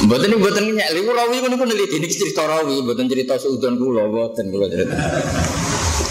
Mboten 0.00 0.32
mboten 0.40 0.64
nyek 0.72 0.88
lha 0.96 1.12
rawi 1.12 1.44
niku 1.44 1.64
neliti 1.68 2.00
niki 2.00 2.16
cerita 2.16 2.48
rawi, 2.48 2.80
mboten 2.80 3.04
cerita 3.04 3.36
seudon 3.36 3.76
kula 3.76 4.08
mboten 4.08 4.48
kula 4.48 4.66
cerita. 4.72 4.96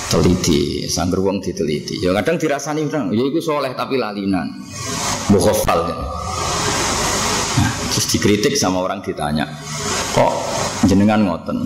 Teliti, 0.10 0.86
sangger 0.86 1.22
wong 1.22 1.42
diteliti. 1.42 1.98
Ya 2.02 2.14
kadang 2.22 2.38
dirasani 2.38 2.86
orang, 2.86 3.14
ya 3.14 3.24
iku 3.26 3.42
soleh 3.42 3.74
tapi 3.74 3.98
lalinan. 3.98 4.62
Mukhafal. 5.34 5.90
Ya. 5.90 5.98
Nah, 7.62 7.74
terus 7.94 8.06
dikritik 8.14 8.54
sama 8.54 8.86
orang 8.86 9.02
ditanya, 9.02 9.50
kok 10.14 10.34
jenengan 10.86 11.26
ngoten? 11.26 11.58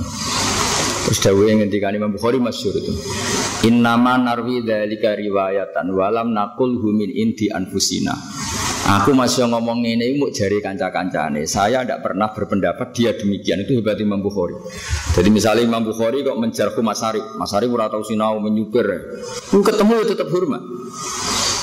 Terus 1.04 1.20
dawuh 1.20 1.44
yang 1.44 1.60
ngendikane 1.60 2.00
Imam 2.00 2.16
Bukhari 2.16 2.40
masyhur 2.40 2.80
itu. 2.80 2.96
Innama 3.68 4.16
narwi 4.16 4.64
dzalika 4.64 5.20
riwayatan 5.20 5.92
walam 5.92 6.32
nakul 6.32 6.80
humin 6.80 7.12
inti 7.12 7.52
anfusina. 7.52 8.16
Aku 8.84 9.16
masih 9.16 9.48
ngomong 9.48 9.80
ini 9.88 10.20
mau 10.20 10.28
jari 10.28 10.60
kanca-kancane. 10.60 11.48
Saya 11.48 11.88
tidak 11.88 12.04
pernah 12.04 12.28
berpendapat 12.36 12.92
dia 12.92 13.16
demikian. 13.16 13.64
Itu 13.64 13.80
hebat 13.80 13.96
Imam 14.04 14.20
Bukhari. 14.20 14.60
Jadi 15.16 15.30
misalnya 15.32 15.64
Imam 15.64 15.88
Bukhari 15.88 16.20
kok 16.20 16.36
menjarku 16.36 16.84
Mas 16.84 17.00
Arif. 17.00 17.24
Mas 17.40 17.56
Arif 17.56 17.72
ora 17.72 17.88
tahu 17.88 18.04
sinau 18.04 18.44
menyupir. 18.44 18.84
Lu 19.56 19.64
ketemu 19.64 20.04
ya 20.04 20.06
tetap 20.12 20.28
hormat. 20.28 20.62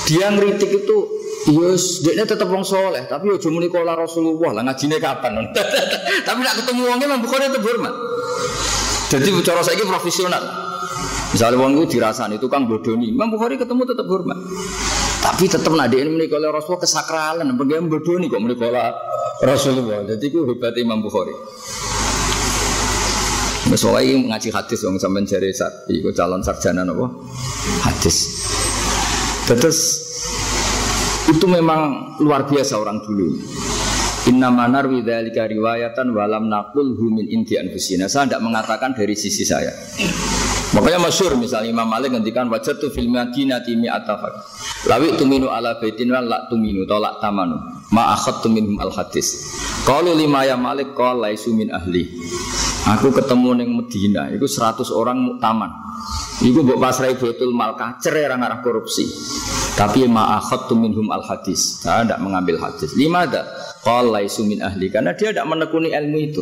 Dia 0.09 0.33
ngeritik 0.33 0.71
itu 0.81 1.21
Yes, 1.41 2.05
dia 2.05 2.21
tetap 2.21 2.53
wong 2.53 2.61
soleh, 2.61 3.09
tapi 3.09 3.33
yo 3.33 3.41
cuma 3.41 3.57
nikola 3.57 3.97
Rasulullah 3.97 4.61
lah 4.61 4.61
ngajine 4.61 5.01
kapan? 5.01 5.41
tapi 6.27 6.39
nak 6.45 6.53
ketemu 6.61 6.85
wongnya 6.85 7.09
Imam 7.09 7.25
Bukhari 7.25 7.49
tetap 7.49 7.65
hormat. 7.65 7.89
Jadi 9.09 9.33
cara 9.41 9.65
saya 9.65 9.81
profesional. 9.81 10.43
Misalnya 11.33 11.57
wong 11.57 11.81
itu 11.81 11.97
dirasani 11.97 12.37
tukang 12.37 12.69
bodoni, 12.69 13.09
Imam 13.09 13.33
Bukhari 13.33 13.57
ketemu 13.57 13.89
tetap 13.89 14.05
hormat. 14.05 14.37
Tapi 15.21 15.45
tetap 15.45 15.69
nadi 15.77 16.01
ini 16.01 16.09
menikah 16.17 16.41
Rasulullah 16.49 16.81
kesakralan, 16.81 17.53
bagaimana 17.53 17.87
bodoh 17.93 18.17
nih 18.17 18.27
kok 18.27 18.41
menikah 18.41 18.89
Rasulullah. 19.45 20.01
Jadi 20.05 20.25
itu 20.33 20.49
hebat 20.49 20.73
Imam 20.81 21.01
Bukhari. 21.01 21.33
Soalnya 23.71 24.35
ngaji 24.35 24.49
hadis 24.51 24.83
dong 24.83 24.99
sampai 24.99 25.23
saat 25.55 25.87
itu 25.87 26.11
calon 26.11 26.43
sarjana 26.43 26.83
nopo 26.83 27.23
hadis. 27.85 28.43
Terus 29.47 29.79
itu 31.29 31.45
memang 31.47 32.17
luar 32.19 32.43
biasa 32.49 32.75
orang 32.81 32.99
dulu. 33.05 33.39
Inna 34.29 34.53
manar 34.53 34.85
widalika 34.85 35.49
riwayatan 35.49 36.13
walam 36.13 36.45
nakul 36.45 36.93
humin 36.93 37.25
inti 37.25 37.57
anfusina. 37.57 38.05
Saya 38.05 38.29
tidak 38.29 38.45
mengatakan 38.45 38.93
dari 38.93 39.17
sisi 39.17 39.41
saya. 39.41 39.73
Makanya 40.77 41.09
masyur 41.09 41.33
misalnya 41.35 41.73
Imam 41.73 41.89
Malik 41.89 42.13
ngendikan 42.13 42.45
wajah 42.47 42.77
tu 42.77 42.93
film 42.93 43.17
madinati 43.17 43.73
mi 43.73 43.89
atafak. 43.89 44.45
Lawi 44.85 45.17
tuminu 45.17 45.49
ala 45.49 45.81
baitin 45.81 46.13
wa 46.13 46.21
la 46.21 46.45
tuminu 46.47 46.85
tolak 46.85 47.17
tamanu. 47.17 47.59
Ma 47.91 48.13
akhad 48.13 48.45
tuminhum 48.45 48.77
al 48.77 48.93
hadis. 48.93 49.51
Kalau 49.83 50.13
lima 50.13 50.45
ya 50.45 50.55
Malik 50.55 50.93
kau 50.93 51.17
laisu 51.17 51.51
min 51.57 51.73
ahli. 51.73 52.07
Aku 52.93 53.13
ketemu 53.13 53.61
neng 53.61 53.69
Medina, 53.77 54.25
itu 54.33 54.49
100 54.49 54.89
orang 54.89 55.17
muktaman. 55.21 55.69
Iku 56.41 56.65
mbok 56.65 56.81
pasrai 56.81 57.13
betul 57.13 57.53
mal 57.53 57.77
kacer 57.77 58.17
orang 58.25 58.41
arah 58.41 58.59
korupsi. 58.65 59.05
Tapi 59.77 60.09
ma 60.09 60.39
akhad 60.41 60.69
tuminhum 60.71 61.09
al 61.09 61.21
hadis. 61.25 61.83
Saya 61.83 62.05
tidak 62.05 62.21
mengambil 62.21 62.57
hadis. 62.57 62.93
Lima 62.97 63.29
ada. 63.29 63.45
Kau 63.81 64.05
laisu 64.13 64.45
min 64.45 64.61
ahli 64.61 64.93
karena 64.93 65.17
dia 65.17 65.33
tidak 65.33 65.49
menekuni 65.49 65.89
ilmu 65.89 66.17
itu. 66.21 66.41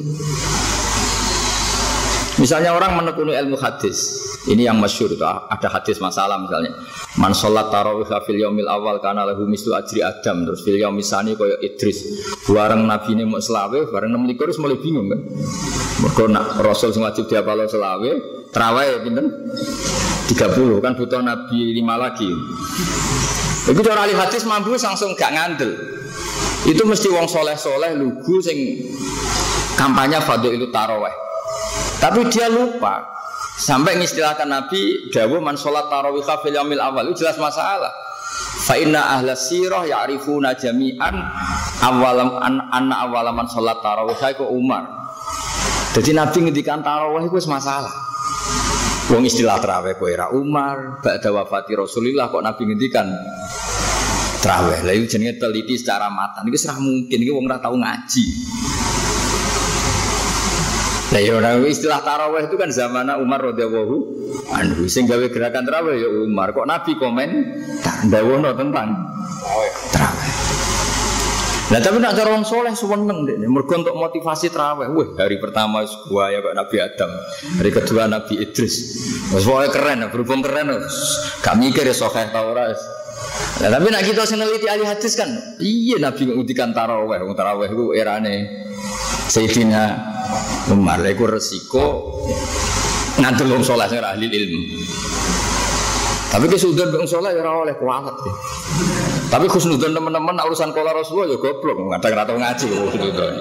Misalnya 2.39 2.71
orang 2.71 2.99
menekuni 2.99 3.35
ilmu 3.35 3.59
hadis, 3.59 4.15
ini 4.47 4.63
yang 4.63 4.79
masyur 4.79 5.11
itu 5.11 5.23
ada 5.23 5.67
hadis 5.67 5.99
masalah 5.99 6.39
misalnya. 6.39 6.71
Man 7.19 7.35
sholat 7.35 7.67
tarawih 7.67 8.07
fil 8.23 8.39
yaumil 8.39 8.67
awal 8.71 9.03
karena 9.03 9.27
lahu 9.27 9.43
mislu 9.43 9.75
ajri 9.75 9.99
adam 9.99 10.47
terus 10.47 10.63
fil 10.63 10.79
yaumil 10.79 11.03
sani 11.03 11.35
koyo 11.35 11.59
Idris. 11.59 12.03
Bareng 12.47 12.87
nabi 12.87 13.19
ini 13.19 13.27
mau 13.27 13.43
selawe, 13.43 13.91
bareng 13.91 14.15
enam 14.15 14.23
likur 14.23 14.47
mulai 14.59 14.79
bingung 14.79 15.11
kan. 15.11 15.19
Mereka 15.99 16.23
nak 16.31 16.63
Rasul 16.63 16.95
sing 16.95 17.03
wajib 17.03 17.27
diapalo 17.27 17.67
selawe, 17.67 18.11
terawih 18.55 19.03
pinten? 19.03 19.27
30 20.31 20.79
kan 20.79 20.95
butuh 20.95 21.19
nabi 21.19 21.75
lima 21.75 21.99
lagi. 21.99 22.31
Itu 23.67 23.83
cara 23.83 24.07
ahli 24.07 24.15
hadis 24.15 24.47
mampu 24.47 24.71
langsung 24.79 25.11
gak 25.19 25.35
ngandel. 25.35 25.98
Itu 26.67 26.83
mesti 26.83 27.07
wong 27.07 27.27
soleh 27.31 27.55
soleh 27.55 27.95
lugu 27.95 28.43
sing 28.43 28.57
kampanye 29.79 30.19
fadil 30.19 30.59
itu 30.59 30.67
taraweh. 30.67 31.13
Tapi 32.03 32.27
dia 32.27 32.51
lupa 32.51 33.03
sampai 33.59 33.99
mengistilahkan 33.99 34.47
Nabi 34.47 35.11
Dawu 35.11 35.39
man 35.39 35.55
sholat 35.55 35.87
tarawih 35.87 36.23
fil 36.43 36.55
yamil 36.55 36.79
awal 36.79 37.07
itu 37.11 37.23
jelas 37.23 37.39
masalah. 37.39 37.91
Fa 38.59 38.75
inna 38.75 39.19
ahla 39.19 39.39
sirah 39.39 39.87
ya'rifuna 39.87 40.55
jami'an 40.55 41.15
awalam 41.79 42.39
an 42.43 42.59
anna 42.75 43.07
awalaman 43.07 43.47
sholat 43.47 43.79
tarawih 43.79 44.19
itu 44.19 44.43
Umar. 44.47 44.83
Jadi 45.95 46.11
Nabi 46.11 46.37
ngendikan 46.47 46.83
tarawih 46.83 47.27
itu 47.27 47.39
masalah. 47.47 47.91
Wong 49.09 49.25
istilah 49.25 49.57
tarawih 49.57 49.97
era 50.05 50.29
Umar, 50.29 51.01
ba'da 51.01 51.33
wafati 51.33 51.73
Rasulullah 51.73 52.29
kok 52.29 52.45
Nabi 52.45 52.61
ngendikan 52.69 53.09
tarawih. 54.39 54.79
Lah 54.83 54.93
jenenge 55.05 55.35
teliti 55.37 55.75
secara 55.75 56.07
matang. 56.07 56.47
Iki 56.47 56.57
serah 56.59 56.79
mungkin 56.79 57.17
iki 57.19 57.31
wong 57.31 57.45
ora 57.47 57.59
tau 57.59 57.75
ngaji. 57.75 58.25
Nah 61.09 61.17
ya 61.17 61.57
istilah 61.65 62.05
taraweh 62.05 62.45
itu 62.45 62.53
kan 62.53 62.69
zaman 62.69 63.09
Umar 63.17 63.41
radhiyallahu 63.41 63.97
anhu 64.53 64.85
sing 64.85 65.09
gawe 65.09 65.25
gerakan 65.33 65.65
taraweh 65.65 65.97
ya 65.97 66.09
Umar. 66.09 66.53
Kok 66.53 66.69
Nabi 66.69 66.91
komen 67.01 67.29
ndawono 68.07 68.53
tentang 68.53 68.87
taraweh. 69.89 70.29
Nah 71.69 71.77
tapi 71.77 72.01
nak 72.01 72.17
cara 72.17 72.33
orang 72.33 72.45
soleh 72.45 72.73
seneng 72.73 73.29
deh. 73.29 73.37
Mergo 73.45 73.73
untuk 73.77 73.93
motivasi 73.93 74.49
taraweh. 74.53 74.89
Wah 74.89 75.09
hari 75.17 75.37
pertama 75.41 75.85
gua 76.09 76.29
ya 76.33 76.41
Pak 76.45 76.53
Nabi 76.57 76.77
Adam, 76.81 77.11
hari 77.61 77.69
kedua 77.73 78.09
Nabi 78.09 78.41
Idris. 78.41 78.73
Wes 79.33 79.45
keren, 79.69 80.01
berhubung 80.09 80.41
keren. 80.41 80.77
Gak 81.45 81.55
mikir 81.57 81.85
ya 81.89 81.93
ora. 82.41 82.73
Nah, 83.59 83.69
tapi 83.75 83.91
nak 83.91 84.07
kita 84.07 84.23
seneliti 84.23 84.71
ahli 84.71 84.87
hadis 84.87 85.19
kan, 85.19 85.27
iya 85.59 85.99
Nabi 85.99 86.31
mengudikan 86.31 86.71
taraweh, 86.71 87.19
taraweh 87.35 87.67
itu 87.67 87.91
erane 87.91 88.47
Sayyidina 89.27 89.99
Umar 90.71 91.03
itu 91.03 91.27
resiko 91.27 92.15
ngantul 93.19 93.51
wong 93.51 93.63
saleh 93.67 93.91
sing 93.91 93.99
ahli 93.99 94.31
ilmu. 94.31 94.61
Tapi 96.31 96.45
kesudahan 96.47 96.93
wong 96.95 97.09
saleh 97.09 97.35
ya 97.35 97.43
ora 97.43 97.67
oleh 97.67 97.75
kualat. 97.75 98.15
Tapi 99.29 99.45
khusnudan 99.45 99.93
teman-teman 99.93 100.39
urusan 100.41 100.73
kola 100.73 100.95
Rasulullah 100.95 101.29
ya 101.29 101.37
goblok, 101.37 101.77
kadang 101.99 102.15
ora 102.15 102.23
tau 102.25 102.37
ngaji 102.39 102.65
khusnudan. 102.65 103.33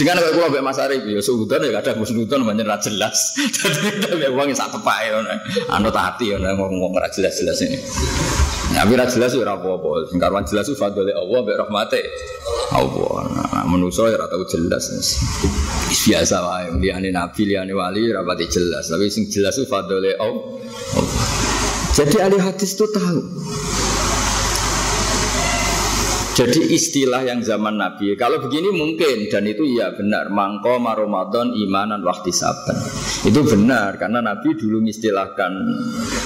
Sedangkan 0.00 0.32
kalau 0.32 0.48
gue 0.48 0.64
Mas 0.64 0.80
Arif 0.80 1.04
ya 1.04 1.20
suudan 1.20 1.60
ya 1.60 1.76
kadang 1.76 2.00
khusnudan 2.00 2.40
banyak 2.40 2.64
ra 2.64 2.80
jelas. 2.80 3.36
Dadi 3.60 4.00
tapi 4.00 4.32
wong 4.32 4.48
sak 4.56 4.72
tepake 4.72 5.12
ngono. 5.12 5.28
Anut 5.76 5.92
hati 5.92 6.32
ngono 6.32 6.56
ngomong 6.56 6.96
ra 6.96 7.12
jelas-jelas 7.12 7.60
ini. 7.68 7.76
Tapi 8.72 8.96
ra 8.96 9.04
jelas 9.04 9.36
ya 9.36 9.44
ora 9.44 9.60
apa-apa. 9.60 10.08
Sing 10.08 10.16
jelas 10.24 10.64
ku 10.72 10.74
fadhole 10.80 11.12
Allah 11.12 11.38
mbek 11.44 11.56
rahmate 11.60 12.00
Allah. 12.72 13.28
Nah, 13.28 13.64
manusa 13.68 14.08
ya 14.08 14.16
ora 14.16 14.24
tau 14.24 14.40
jelas. 14.48 14.88
Biasa 15.92 16.36
wae 16.48 16.80
liyane 16.80 17.12
nabi 17.12 17.52
liyane 17.52 17.76
wali 17.76 18.08
ora 18.08 18.24
pati 18.24 18.48
jelas. 18.48 18.88
Tapi 18.88 19.04
sing 19.12 19.28
jelas 19.28 19.60
ku 19.60 19.68
fadhole 19.68 20.16
Allah. 20.16 20.48
Jadi 21.92 22.16
ahli 22.24 22.40
hadis 22.40 22.72
itu 22.72 22.88
tahu 22.88 23.20
jadi 26.40 26.60
istilah 26.72 27.20
yang 27.20 27.44
zaman 27.44 27.76
Nabi. 27.76 28.16
Kalau 28.16 28.40
begini 28.40 28.72
mungkin 28.72 29.28
Dan 29.28 29.44
itu 29.44 29.76
ya 29.76 29.92
benar. 29.92 30.32
Mangko 30.32 30.80
Ramadan 30.80 31.52
imanan 31.52 32.00
waktu 32.00 32.32
saban 32.32 32.80
Itu 33.28 33.44
benar 33.44 34.00
Karena 34.00 34.24
Nabi 34.24 34.56
dulu 34.56 34.80
mengistilahkan 34.80 35.52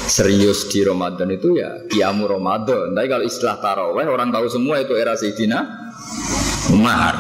Serius 0.07 0.71
di 0.71 0.87
Ramadan 0.87 1.35
itu 1.35 1.59
ya 1.59 1.83
Kiamu 1.91 2.31
Ramadan. 2.31 2.95
Tapi 2.95 3.07
kalau 3.11 3.25
istilah 3.27 3.59
taraweh 3.59 4.07
Orang 4.07 4.31
tahu 4.31 4.47
semua 4.47 4.79
itu 4.79 4.95
era 4.95 5.19
Sayyidina 5.19 5.85
Umar. 6.73 7.15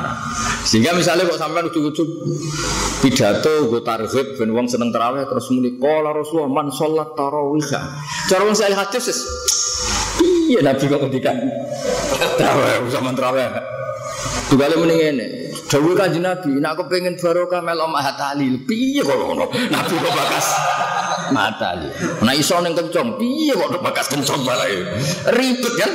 Sehingga 0.65 0.97
misalnya 0.97 1.29
kok 1.29 1.37
sampai 1.37 1.69
ujuk-ujuk 1.69 2.09
pidato 3.05 3.69
gue 3.69 3.85
tarhib 3.85 4.41
ben 4.41 4.51
wong 4.57 4.65
seneng 4.65 4.89
tarawih 4.89 5.29
terus 5.29 5.53
muni 5.53 5.77
qala 5.77 6.17
Rasulullah 6.17 6.49
man 6.49 6.73
sholat 6.73 7.13
tarawih. 7.13 7.61
Cara 8.33 8.43
wong 8.49 8.57
saya 8.57 8.73
hadis 8.73 9.13
Iya 10.45 10.61
Nabi 10.61 10.85
kok 10.85 11.01
ngendikan. 11.01 11.37
Traweh 12.37 12.85
sama 12.93 13.11
traweh. 13.17 13.49
Tugale 14.53 14.77
mending 14.77 15.01
ini. 15.01 15.27
Dawe 15.65 15.91
kanjeng 15.97 16.23
Nabi, 16.23 16.61
nak 16.61 16.77
aku 16.79 16.87
pengen 16.93 17.17
barokah 17.17 17.65
melok 17.65 17.89
mahatali. 17.89 18.61
Piye 18.69 19.01
kok 19.01 19.17
ngono? 19.17 19.49
Nabi 19.51 19.95
kok 19.97 20.13
bakas 20.13 20.47
matali. 21.33 21.89
Nah 22.21 22.35
iso 22.37 22.61
ning 22.61 22.77
kencong, 22.77 23.17
piye 23.17 23.57
kok 23.57 23.81
bakas 23.81 24.07
kencong 24.13 24.45
malah 24.45 24.69
ribet 25.33 25.75
kan? 25.81 25.93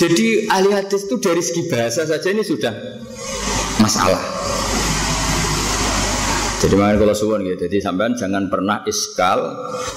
Jadi 0.00 0.48
ahli 0.48 0.72
hadis 0.72 1.04
itu 1.04 1.20
dari 1.20 1.44
segi 1.44 1.68
bahasa 1.68 2.08
saja 2.08 2.28
ini 2.32 2.40
sudah 2.40 2.72
masalah. 3.84 4.16
Jadi 6.60 6.76
makanya 6.76 7.08
kalau 7.08 7.16
suwon 7.16 7.40
gitu. 7.48 7.64
Jadi 7.64 7.80
sampean 7.80 8.12
jangan 8.12 8.52
pernah 8.52 8.84
iskal 8.84 9.40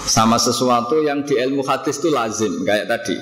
sama 0.08 0.40
sesuatu 0.40 1.04
yang 1.04 1.28
di 1.28 1.36
ilmu 1.36 1.60
hadis 1.68 2.00
itu 2.00 2.08
lazim 2.08 2.64
kayak 2.64 2.88
tadi. 2.88 3.20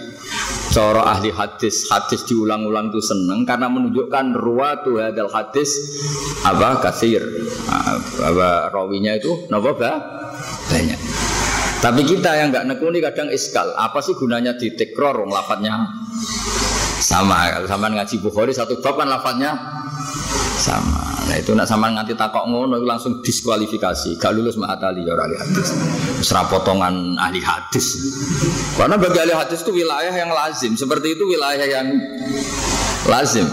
Coro 0.71 1.03
ahli 1.03 1.33
hadis, 1.33 1.89
hadis 1.91 2.24
diulang-ulang 2.29 2.93
itu 2.93 3.01
seneng 3.03 3.43
karena 3.43 3.67
menunjukkan 3.67 4.39
ruwatu 4.39 5.03
hadal 5.03 5.27
hadis 5.27 5.67
apa 6.48 6.79
kasir, 6.79 7.19
apa 8.24 8.71
rawinya 8.71 9.17
itu 9.17 9.50
nopo 9.51 9.75
banyak. 9.75 11.00
Tapi 11.81 12.01
kita 12.05 12.38
yang 12.38 12.53
nggak 12.53 12.69
nekuni 12.69 13.01
kadang 13.01 13.33
iskal. 13.33 13.74
Apa 13.74 14.05
sih 14.05 14.13
gunanya 14.13 14.53
di 14.53 14.69
tekror 14.77 15.25
lafadznya 15.25 15.81
sama. 17.01 17.57
Kalau 17.57 17.65
sama 17.65 17.89
ngaji 17.89 18.21
Bukhari 18.21 18.53
satu 18.53 18.77
bab 18.86 19.01
kan 19.01 19.10
sama. 20.61 21.01
Nah 21.25 21.35
itu 21.41 21.57
nak 21.57 21.65
sama 21.65 21.89
nganti 21.89 22.13
takok 22.13 22.45
ngono 22.45 22.77
itu 22.77 22.85
langsung 22.85 23.17
diskualifikasi. 23.25 24.21
Gak 24.21 24.31
lulus 24.37 24.55
ma'atali 24.61 25.01
ya 25.01 25.17
ahli 25.17 25.35
hadis. 25.41 25.67
Serap 26.21 26.53
potongan 26.53 27.17
ahli 27.17 27.41
hadis. 27.41 27.97
Karena 28.77 29.01
bagi 29.01 29.17
ahli 29.17 29.33
hadis 29.33 29.65
itu 29.65 29.73
wilayah 29.73 30.13
yang 30.13 30.29
lazim. 30.29 30.77
Seperti 30.77 31.17
itu 31.17 31.25
wilayah 31.25 31.65
yang 31.65 31.89
lazim. 33.09 33.49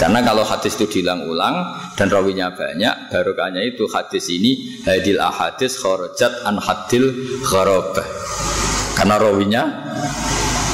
Karena 0.00 0.24
kalau 0.24 0.42
hadis 0.42 0.74
itu 0.74 0.98
diulang-ulang 0.98 1.78
dan 1.94 2.10
rawinya 2.10 2.50
banyak, 2.50 3.12
barokahnya 3.12 3.62
itu 3.62 3.86
hadis 3.86 4.26
ini 4.32 4.82
hadil 4.82 5.20
ahadis 5.22 5.78
kharajat 5.78 6.42
an 6.42 6.58
hadil 6.58 7.12
kharabah. 7.46 8.02
Karena 8.98 9.14
rawinya 9.20 9.62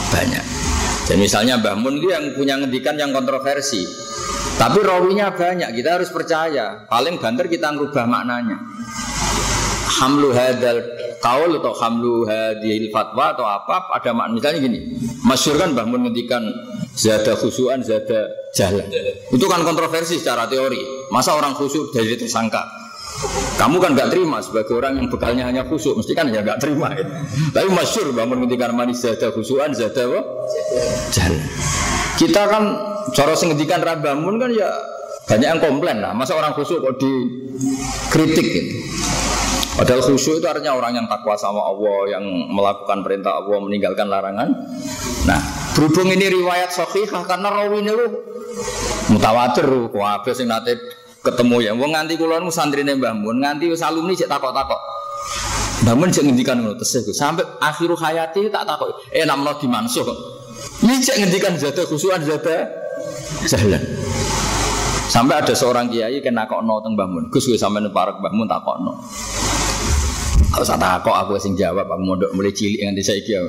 banyak. 0.09 0.45
Dan 1.09 1.17
misalnya 1.21 1.57
Mbah 1.61 1.77
Mun 1.77 2.01
itu 2.01 2.09
yang 2.09 2.25
punya 2.37 2.57
ngendikan 2.57 2.97
yang 2.97 3.13
kontroversi. 3.13 4.08
Tapi 4.59 4.79
rawinya 4.83 5.31
banyak, 5.31 5.71
kita 5.71 6.03
harus 6.03 6.11
percaya. 6.11 6.83
Paling 6.91 7.23
banter 7.23 7.47
kita 7.47 7.71
ngubah 7.79 8.11
maknanya. 8.11 8.59
Hamlu 10.03 10.35
hadal 10.35 10.83
kaul 11.23 11.59
atau 11.59 11.75
hamlu 11.75 12.27
hadil 12.27 12.91
fatwa 12.91 13.35
atau 13.35 13.47
apa 13.47 13.91
ada 13.95 14.11
makna 14.15 14.35
misalnya 14.35 14.59
gini. 14.63 14.99
Masyur 15.27 15.59
kan 15.59 15.75
Mbah 15.75 15.87
Mun 15.87 16.07
ngendikan 16.07 16.43
zada 16.95 17.35
khusuan 17.35 17.83
zada 17.83 18.31
jalan. 18.55 18.87
Itu 19.31 19.47
kan 19.47 19.63
kontroversi 19.63 20.19
secara 20.19 20.47
teori. 20.47 21.11
Masa 21.11 21.35
orang 21.35 21.55
khusyuk 21.55 21.91
dari 21.95 22.15
tersangka? 22.15 22.63
Kamu 23.59 23.83
kan 23.83 23.99
nggak 23.99 24.15
terima 24.15 24.39
sebagai 24.39 24.79
orang 24.79 25.03
yang 25.03 25.11
bekalnya 25.11 25.51
hanya 25.51 25.67
khusuk, 25.67 25.99
mesti 25.99 26.15
kan 26.15 26.31
ya 26.31 26.39
nggak 26.47 26.63
terima. 26.63 26.95
Ya. 26.95 27.03
Tapi 27.51 27.67
masyur 27.75 28.15
bangun 28.15 28.47
ketika 28.47 28.71
manis 28.71 29.03
zada 29.03 29.35
khusuan 29.35 29.75
zada? 29.75 30.07
Jalan. 31.11 31.43
Kita 32.15 32.47
kan 32.47 32.65
cara 33.15 33.33
sengedikan 33.37 33.81
rabamun 33.81 34.41
kan 34.41 34.51
ya 34.53 34.69
banyak 35.29 35.49
yang 35.49 35.61
komplain 35.61 36.01
lah. 36.01 36.17
Masa 36.17 36.35
orang 36.35 36.57
khusuk 36.57 36.81
kok 36.81 36.97
dikritik 36.97 38.47
gitu. 38.49 38.73
Padahal 39.79 40.03
khusyuk 40.03 40.43
itu 40.43 40.47
artinya 40.51 40.75
orang 40.75 40.99
yang 40.99 41.07
takwa 41.07 41.39
sama 41.39 41.63
Allah, 41.63 42.19
yang 42.19 42.25
melakukan 42.51 42.99
perintah 43.07 43.39
Allah, 43.39 43.63
meninggalkan 43.63 44.11
larangan. 44.11 44.51
Nah, 45.23 45.39
berhubung 45.71 46.11
ini 46.11 46.27
riwayat 46.35 46.75
sahihah 46.75 47.23
karena 47.23 47.47
rawi 47.47 47.87
ini 47.87 47.95
lu 47.95 48.11
mutawatir, 49.15 49.71
wah 49.95 50.19
sing 50.35 50.51
nate 50.51 50.83
ketemu 51.23 51.71
ya. 51.71 51.73
Wong 51.79 51.95
nganti 51.95 52.19
kula 52.19 52.43
nu 52.43 52.51
santrine 52.51 52.99
Mbah 52.99 53.15
Mun, 53.15 53.39
nganti 53.39 53.71
wis 53.71 53.79
alumni 53.87 54.19
cek 54.19 54.27
takok-takok. 54.27 54.81
Mbah 55.87 55.95
Mun 55.95 56.11
cek 56.11 56.27
ngendikan 56.27 56.59
ngono 56.59 56.75
tesih 56.75 57.07
sampai 57.15 57.47
akhiru 57.63 57.95
hayati 57.95 58.51
tak 58.51 58.67
takok. 58.67 58.99
Eh 59.15 59.23
namno 59.23 59.63
dimansuh 59.63 60.03
kok. 60.03 60.19
Ini 60.83 60.99
cek 60.99 61.23
ngendikan 61.23 61.55
zada 61.55 61.87
khusuan 61.87 62.19
zada 62.27 62.67
jalan. 63.47 63.83
Sampai 65.09 65.41
ada 65.41 65.57
seorang 65.57 65.89
kiai 65.89 66.21
kena 66.21 66.45
kok 66.45 66.61
no 66.69 66.85
teng 66.85 66.93
Mbah 66.93 67.09
Mun. 67.09 67.25
Gus 67.33 67.49
wis 67.49 67.65
sampean 67.65 67.89
parek 67.89 68.21
Mbah 68.21 68.33
Mun 68.37 68.45
takokno. 68.45 68.93
Aku 70.49 70.65
usah 70.65 70.81
takok 70.81 71.13
aku 71.13 71.37
sing 71.37 71.53
jawab 71.61 71.85
aku 71.85 72.01
mondok 72.01 72.33
mulai 72.33 72.57
cilik 72.57 72.81
nganti 72.81 73.05
saiki 73.05 73.37
ya. 73.37 73.45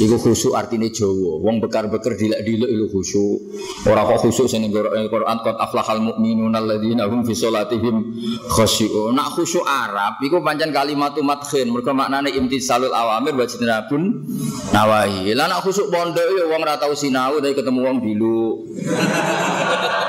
Iku 0.00 0.16
khusyuk 0.16 0.56
artinya 0.56 0.88
Jawa. 0.88 1.44
Wong 1.44 1.60
bekar-bekar 1.60 2.16
dilek-dilek 2.16 2.72
iku 2.72 2.86
khusyuk. 2.88 3.36
Ora 3.84 4.08
kok 4.08 4.24
khusyuk 4.24 4.48
sing 4.48 4.64
Quran 4.72 5.36
qad 5.44 5.56
aflahal 5.60 6.00
mu'minun 6.00 6.56
alladzina 6.56 7.04
hum 7.04 7.20
fi 7.20 7.36
sholatihim 7.36 8.16
khusyuk. 8.48 9.12
Nak 9.12 9.36
khusyuk 9.36 9.68
Arab 9.68 10.16
iku 10.24 10.40
pancen 10.40 10.72
kalimatu 10.72 11.20
madkhin. 11.20 11.68
Mergo 11.68 11.92
maknane 11.92 12.32
imtisalul 12.32 12.96
awamir 12.96 13.36
wa 13.36 13.44
jinabun 13.44 14.24
nawahi. 14.72 15.36
Lah 15.36 15.52
nak 15.52 15.68
khusyuk 15.68 15.92
pondok 15.92 16.24
ya 16.32 16.48
wong 16.48 16.64
ora 16.64 16.80
tau 16.80 16.96
sinau 16.96 17.36
tapi 17.44 17.52
ketemu 17.52 17.80
wong 17.84 17.96
dilu. 18.00 18.64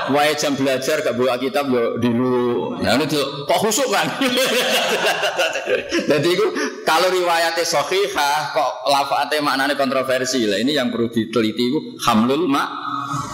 Wae 0.07 0.33
jam 0.39 0.55
belajar 0.55 1.03
gak 1.03 1.15
buka 1.15 1.35
kitab 1.39 1.67
yo 1.67 1.99
dilu. 1.99 2.75
Nah 2.79 2.95
itu 2.99 3.19
kok 3.47 3.59
khusyuk 3.59 3.91
kan? 3.91 4.07
Jadi 6.11 6.27
itu 6.31 6.45
kalau 6.87 7.11
riwayatnya 7.11 7.63
sahihah 7.67 8.55
kok 8.55 8.71
lafate 8.87 9.43
maknanya 9.43 9.75
kontroversi 9.75 10.47
lah. 10.47 10.59
Ini 10.59 10.79
yang 10.79 10.87
perlu 10.91 11.11
diteliti 11.11 11.63
itu 11.67 11.79
hamlul 12.07 12.47
mak 12.47 12.69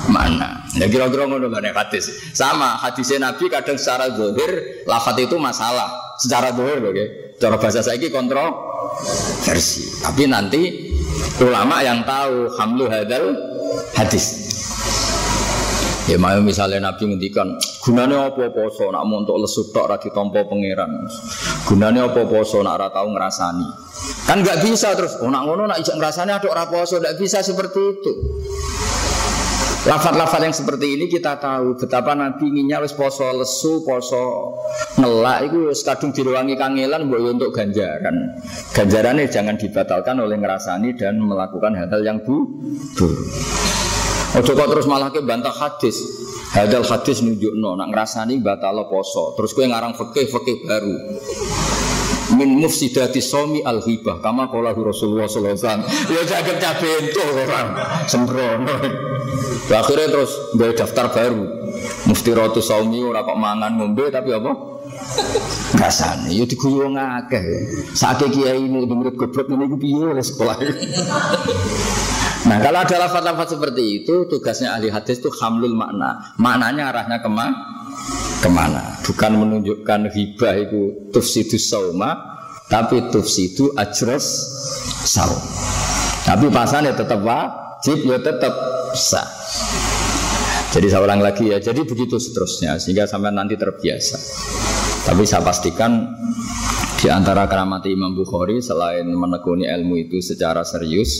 mana. 0.10 0.66
Ya 0.78 0.90
kira-kira 0.90 1.30
ngono 1.30 1.50
kan 1.50 1.66
hadis. 1.74 2.34
Sama 2.34 2.78
hadisnya 2.82 3.30
Nabi 3.32 3.50
kadang 3.50 3.78
secara 3.78 4.10
zahir 4.14 4.84
lafat 4.90 5.16
itu 5.22 5.38
masalah. 5.38 5.90
Secara 6.18 6.54
zahir 6.54 6.78
loh 6.82 6.94
ya. 6.94 7.08
Cara 7.38 7.58
bahasa 7.58 7.82
saya 7.82 7.98
ini 7.98 8.10
kontroversi. 8.14 10.02
Tapi 10.02 10.24
nanti 10.30 10.62
ulama 11.42 11.82
yang 11.82 12.06
tahu 12.06 12.50
hamlu 12.58 12.86
hadal 12.90 13.34
hadis. 13.98 14.53
Ya 16.04 16.20
mau 16.20 16.36
misalnya 16.44 16.84
Nabi 16.84 17.16
ngendikan 17.16 17.56
gunanya 17.80 18.28
apa 18.28 18.52
poso 18.52 18.92
nak 18.92 19.08
mau 19.08 19.24
untuk 19.24 19.40
lesu 19.40 19.72
tok 19.72 19.88
ra 19.88 19.96
ditampa 19.96 20.44
pangeran. 20.44 21.08
Gunanya 21.64 22.12
apa 22.12 22.28
poso 22.28 22.60
nak 22.60 22.76
ora 22.76 22.92
tau 22.92 23.08
ngrasani. 23.08 23.68
Kan 24.28 24.44
nggak 24.44 24.68
bisa 24.68 25.00
terus 25.00 25.16
oh 25.24 25.32
nak 25.32 25.48
ngono 25.48 25.64
nak 25.64 25.80
ijak 25.80 25.96
ngrasani 25.96 26.36
aduk 26.36 26.52
ora 26.52 26.68
poso 26.68 27.00
nggak 27.00 27.16
bisa 27.16 27.40
seperti 27.40 27.80
itu. 27.80 28.12
Lafat-lafat 29.84 30.48
yang 30.48 30.56
seperti 30.56 30.96
ini 30.96 31.12
kita 31.12 31.40
tahu 31.40 31.80
betapa 31.80 32.16
Nabi 32.16 32.52
inginnya 32.52 32.84
wis 32.84 32.92
poso 32.96 33.24
lesu, 33.36 33.84
poso 33.88 34.56
ngelak 35.00 35.52
itu 35.52 35.72
wis 35.72 35.88
kadung 35.88 36.12
diruangi 36.12 36.60
kangelan 36.60 37.08
mbok 37.08 37.32
untuk 37.32 37.56
ganjaran. 37.56 38.16
Ganjarannya 38.76 39.32
jangan 39.32 39.56
dibatalkan 39.56 40.20
oleh 40.20 40.36
ngerasani 40.36 41.00
dan 41.00 41.20
melakukan 41.20 41.80
hal-hal 41.80 42.04
yang 42.04 42.20
bu 42.24 42.44
buruk. 42.96 43.73
Ojo 44.34 44.58
kok 44.58 44.66
terus 44.66 44.90
malah 44.90 45.14
ke 45.14 45.22
bantah 45.22 45.54
hadis. 45.54 46.26
Hadal 46.58 46.82
hadis 46.82 47.22
nunjuk 47.22 47.54
no, 47.54 47.78
nak 47.78 47.94
ngerasani 47.94 48.42
batal 48.42 48.82
poso. 48.90 49.38
Terus 49.38 49.54
gue 49.54 49.70
ngarang 49.70 49.94
fakih 49.94 50.26
fakih 50.26 50.66
baru. 50.66 50.96
Min 52.34 52.58
mufsidati 52.58 53.22
somi 53.22 53.62
al 53.62 53.86
hibah 53.86 54.18
kama 54.26 54.50
kola 54.50 54.74
Rasulullah 54.74 55.30
sallallahu 55.30 55.54
alaihi 55.54 55.62
wasallam. 55.62 55.84
Ya 56.10 56.22
jaga 56.26 56.54
cabento 56.58 57.22
orang 57.30 57.68
sembrono. 58.10 58.76
Akhirnya 59.70 60.08
terus 60.10 60.34
gue 60.58 60.70
daftar 60.74 61.14
baru. 61.14 61.46
Mufti 62.10 62.34
rotu 62.34 62.62
somi 62.66 63.06
ora 63.06 63.22
kok 63.22 63.38
mangan 63.38 63.78
ngombe 63.78 64.10
tapi 64.10 64.34
apa? 64.34 64.50
Ngrasani 65.78 66.42
ya 66.42 66.46
diguyu 66.50 66.90
wong 66.90 66.98
akeh. 66.98 67.46
Sakit 67.94 68.34
kiai 68.34 68.66
ini 68.66 68.82
murid 68.82 69.14
goblok 69.14 69.46
ngene 69.46 69.70
iku 69.70 69.78
piye 69.78 70.10
sekolah. 70.26 70.58
Nah 72.44 72.60
kalau 72.60 72.84
ada 72.84 73.08
lafaz-lafaz 73.08 73.56
seperti 73.56 74.04
itu 74.04 74.28
tugasnya 74.28 74.76
ahli 74.76 74.92
hadis 74.92 75.24
itu 75.24 75.32
hamlul 75.32 75.80
makna. 75.80 76.36
Maknanya 76.36 76.92
arahnya 76.92 77.24
kema 77.24 77.48
ke 78.44 78.50
mana? 78.52 79.00
Bukan 79.08 79.32
menunjukkan 79.40 80.12
hibah 80.12 80.54
itu 80.60 81.08
tufsidu 81.16 81.56
sauma, 81.56 82.20
tapi 82.68 83.00
tufsidu 83.16 83.72
ajros 83.80 84.28
saum. 85.08 85.40
Tapi 86.28 86.52
pasannya 86.52 86.92
tetap 86.92 87.24
wajib 87.24 88.04
ya 88.04 88.20
tetap 88.20 88.52
sah. 88.92 89.28
Jadi 90.74 90.90
saya 90.90 91.06
ulang 91.06 91.22
lagi 91.22 91.54
ya, 91.54 91.62
jadi 91.62 91.86
begitu 91.86 92.18
seterusnya 92.18 92.82
sehingga 92.82 93.06
sampai 93.06 93.30
nanti 93.30 93.56
terbiasa. 93.56 94.18
Tapi 95.06 95.24
saya 95.24 95.46
pastikan 95.46 96.12
di 96.98 97.12
antara 97.12 97.46
keramat 97.46 97.84
Imam 97.92 98.16
Bukhari 98.16 98.64
selain 98.64 99.06
menekuni 99.06 99.68
ilmu 99.68 100.02
itu 100.08 100.18
secara 100.24 100.64
serius, 100.66 101.12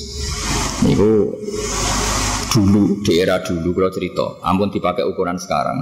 Niku 0.84 1.32
dulu 2.54 3.02
di 3.02 3.18
era 3.18 3.42
dulu 3.42 3.74
kalau 3.74 3.90
cerita, 3.90 4.26
ampun 4.46 4.70
dipakai 4.70 5.02
ukuran 5.08 5.42
sekarang. 5.42 5.80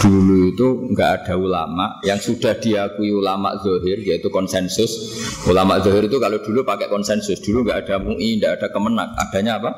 Dulu 0.00 0.48
itu 0.48 0.68
nggak 0.96 1.10
ada 1.20 1.34
ulama 1.36 2.00
yang 2.00 2.16
sudah 2.16 2.56
diakui 2.56 3.12
ulama 3.12 3.60
zohir 3.60 4.00
yaitu 4.00 4.32
konsensus. 4.32 5.18
Ulama 5.44 5.76
zohir 5.84 6.08
itu 6.08 6.16
kalau 6.16 6.40
dulu 6.40 6.64
pakai 6.64 6.88
konsensus, 6.88 7.42
dulu 7.44 7.68
nggak 7.68 7.84
ada 7.84 8.00
mui, 8.00 8.40
nggak 8.40 8.62
ada 8.62 8.66
kemenak, 8.72 9.12
adanya 9.18 9.60
apa? 9.60 9.70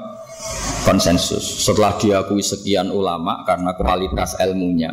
konsensus. 0.82 1.62
Setelah 1.62 1.94
diakui 1.98 2.42
sekian 2.42 2.90
ulama 2.90 3.46
karena 3.46 3.74
kualitas 3.78 4.34
ilmunya, 4.42 4.90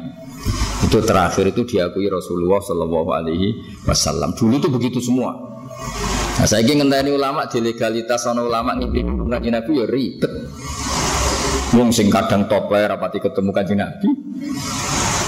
itu 0.85 1.01
terakhir 1.01 1.49
itu 1.49 1.65
diakui 1.65 2.05
Rasulullah 2.07 2.61
Shallallahu 2.61 3.09
Alaihi 3.09 3.49
Wasallam. 3.83 4.37
Dulu 4.37 4.61
itu 4.61 4.69
begitu 4.69 4.99
semua. 5.01 5.58
Nah, 6.39 6.47
saya 6.47 6.63
ingin 6.63 6.87
ngenteni 6.87 7.11
ulama 7.11 7.51
di 7.51 7.59
legalitas 7.59 8.23
ono 8.31 8.47
ulama 8.47 8.71
ngimpi 8.79 9.03
ngaji 9.03 9.49
Nabi 9.51 9.71
ya 9.75 9.85
ribet. 9.91 10.31
Wong 11.75 11.91
sing 11.91 12.07
kadang 12.07 12.47
topler 12.47 12.87
rapati 12.87 13.19
ketemu 13.19 13.51
kanjeng 13.51 13.83
Nabi. 13.83 14.07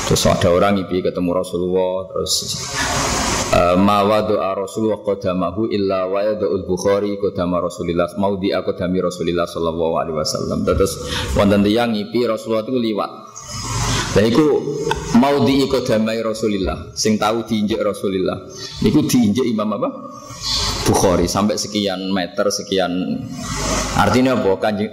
Terus 0.08 0.24
ada 0.32 0.56
orang 0.56 0.80
ngimpi 0.80 1.04
ketemu 1.04 1.36
Rasulullah 1.36 2.08
terus 2.08 2.34
Uh, 3.52 3.76
ma 3.76 4.00
doa 4.24 4.56
Rasulullah 4.56 5.04
qadamahu 5.04 5.67
illa 5.76 6.08
wa 6.08 6.24
yadu'ul 6.24 6.63
Bukhari 6.63 7.19
qadama 7.19 7.60
Rasulillah 7.60 8.15
mau 8.15 8.39
di 8.39 8.47
qadami 8.47 9.04
Rasulillah 9.04 9.43
sallallahu 9.43 10.00
alaihi 10.00 10.15
wasallam. 10.15 10.63
Terus 10.63 10.95
wonten 11.36 11.60
tiyang 11.60 11.91
ngipi 11.91 12.24
Rasulullah 12.32 12.63
itu 12.63 12.80
liwat. 12.80 13.12
Dan 14.15 14.24
itu 14.32 14.45
mau 15.19 15.43
di 15.43 15.67
qadamai 15.67 16.24
Rasulillah 16.24 16.95
sing 16.95 17.19
tahu 17.19 17.43
diinjek 17.43 17.84
Rasulillah. 17.84 18.39
Niku 18.88 19.04
diinjek 19.04 19.43
Imam 19.43 19.67
apa? 19.76 19.89
Bukhari 20.91 21.32
sampai 21.32 21.56
sekian 21.56 22.12
meter 22.12 22.51
sekian 22.51 22.91
artinya 23.95 24.36
apa 24.36 24.60
kanjeng 24.60 24.91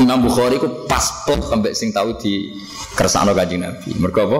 Imam 0.00 0.20
Bukhari 0.20 0.60
ku 0.60 0.84
pas 0.84 1.24
sampai 1.24 1.72
sing 1.72 1.92
tahu 1.92 2.16
di 2.20 2.52
kersane 2.96 3.32
kanjeng 3.32 3.64
Nabi. 3.64 3.96
Mergo 4.00 4.20
apa? 4.28 4.38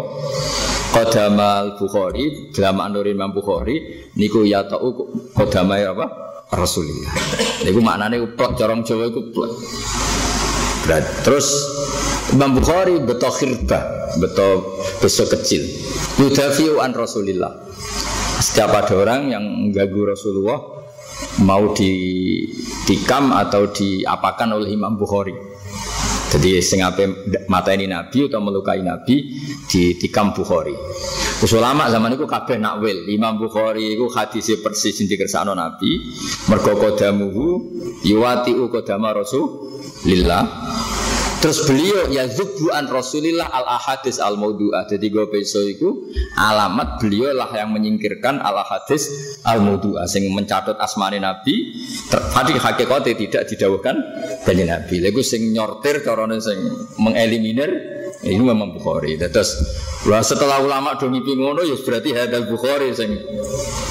Qadamal 0.91 1.77
Bukhari, 1.77 2.51
dalam 2.51 2.81
Anurin 2.81 3.15
Imam 3.17 3.31
Bukhari 3.31 4.09
niku 4.17 4.43
ya 4.43 4.65
tau 4.65 5.13
qadamai 5.37 5.85
apa? 5.85 6.07
Rasulullah. 6.51 7.15
Niku 7.63 7.79
maknane 7.79 8.25
plot 8.35 8.59
corong 8.59 8.83
Jawa 8.83 9.05
iku 9.13 9.21
plot. 9.31 9.53
Berat. 10.89 11.05
Terus 11.23 11.47
Imam 12.35 12.57
Bukhari 12.57 12.99
beto 13.05 13.31
khirba, 13.31 14.11
beto 14.19 14.81
besok 14.99 15.39
kecil. 15.39 15.63
Yudafiu 16.19 16.81
an 16.83 16.97
Rasulillah. 16.97 17.53
Setiap 18.41 18.73
ada 18.73 18.97
orang 18.97 19.29
yang 19.29 19.45
mengganggu 19.45 20.17
Rasulullah 20.17 20.80
mau 21.45 21.73
di 21.73 21.93
dikam 22.85 23.33
atau 23.33 23.71
diapakan 23.71 24.61
oleh 24.61 24.73
Imam 24.75 24.97
Bukhari. 24.97 25.35
Jadi 26.31 26.63
sing 26.63 26.79
ape 26.79 27.27
ini 27.75 27.91
Nabi 27.91 28.31
atau 28.31 28.39
melukai 28.39 28.87
Nabi 28.87 29.35
di 29.67 29.99
tikam 29.99 30.31
Bukhari. 30.31 30.75
Terus 31.43 31.57
ulama 31.59 31.91
zaman 31.91 32.15
itu 32.15 32.23
kabeh 32.29 32.61
nakwil. 32.61 33.11
Imam 33.11 33.35
Bukhari 33.35 33.99
itu 33.99 34.07
hadis 34.13 34.47
persis 34.63 34.95
di 34.95 35.17
kersano 35.19 35.59
Nabi. 35.59 35.99
Mergo 36.47 36.79
kodamuhu 36.79 37.47
yuwati 38.07 38.55
u 38.55 38.71
kodama 38.71 39.11
Rasulillah. 39.11 40.45
Terus 41.41 41.65
beliau 41.65 42.05
ya 42.13 42.29
zubuan 42.29 42.85
Rasulillah 42.85 43.49
al 43.49 43.65
ahadis 43.65 44.21
al 44.21 44.37
maudu'ah. 44.37 44.85
Jadi 44.85 45.09
gue 45.09 45.25
besok 45.25 45.65
itu 45.65 45.89
alamat 46.37 47.01
beliau 47.01 47.33
lah 47.33 47.49
yang 47.57 47.73
menyingkirkan 47.73 48.45
al 48.45 48.61
ahadis 48.61 49.09
al 49.49 49.65
maudu'ah. 49.65 50.05
Sing 50.05 50.29
mencatat 50.37 50.77
asmani 50.77 51.17
Nabi. 51.17 51.73
Tadi 52.13 52.53
hakikatnya 52.61 53.17
tidak 53.17 53.43
didawuhkan 53.49 53.97
dari 54.45 54.69
Nabi. 54.69 55.01
Lalu 55.01 55.25
sing 55.25 55.49
nyortir 55.49 56.05
corona 56.05 56.37
sing 56.37 56.61
mengeliminir 57.01 57.73
ini 58.21 58.37
memang 58.37 58.77
Bukhari. 58.77 59.17
Terus 59.17 59.57
setelah 60.05 60.61
ulama 60.61 61.01
dong 61.01 61.17
ngono 61.17 61.65
ya 61.65 61.73
berarti 61.81 62.13
hadal 62.13 62.53
Bukhari 62.53 62.93
sing. 62.93 63.17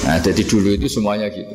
Nah, 0.06 0.22
jadi 0.22 0.42
dulu 0.46 0.78
itu 0.78 0.86
semuanya 0.86 1.26
gitu. 1.34 1.50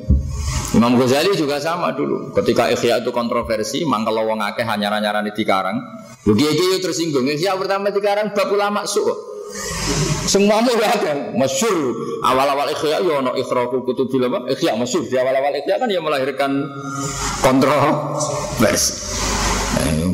Imam 0.75 0.99
Ghazali 0.99 1.31
juga 1.39 1.55
sama 1.63 1.95
dulu. 1.95 2.35
Ketika 2.35 2.67
Ikhya 2.67 2.99
itu 2.99 3.15
kontroversi, 3.15 3.87
mangkel 3.87 4.19
wong 4.19 4.43
akeh 4.43 4.67
hanya 4.67 4.91
di 5.23 5.31
dikarang. 5.31 5.79
Kiai 6.27 6.51
kiai 6.51 6.83
tersinggung. 6.83 7.23
Ikhya 7.31 7.55
pertama 7.55 7.95
dikarang 7.95 8.35
bab 8.35 8.51
ulama 8.51 8.83
su. 8.83 8.99
Semua 10.25 10.57
mau 10.57 10.73
ada 10.73 11.37
masyur 11.37 11.93
awal-awal 12.25 12.65
ikhya 12.73 12.97
ya 12.97 13.21
ono 13.21 13.37
ikhraku 13.37 13.85
kutubil 13.85 14.25
apa 14.25 14.49
ikhya 14.49 14.73
masyur 14.73 15.05
di 15.05 15.13
awal-awal 15.21 15.53
ikhya 15.53 15.77
kan 15.77 15.85
ya 15.85 16.01
melahirkan 16.01 16.65
kontroversi. 17.45 19.44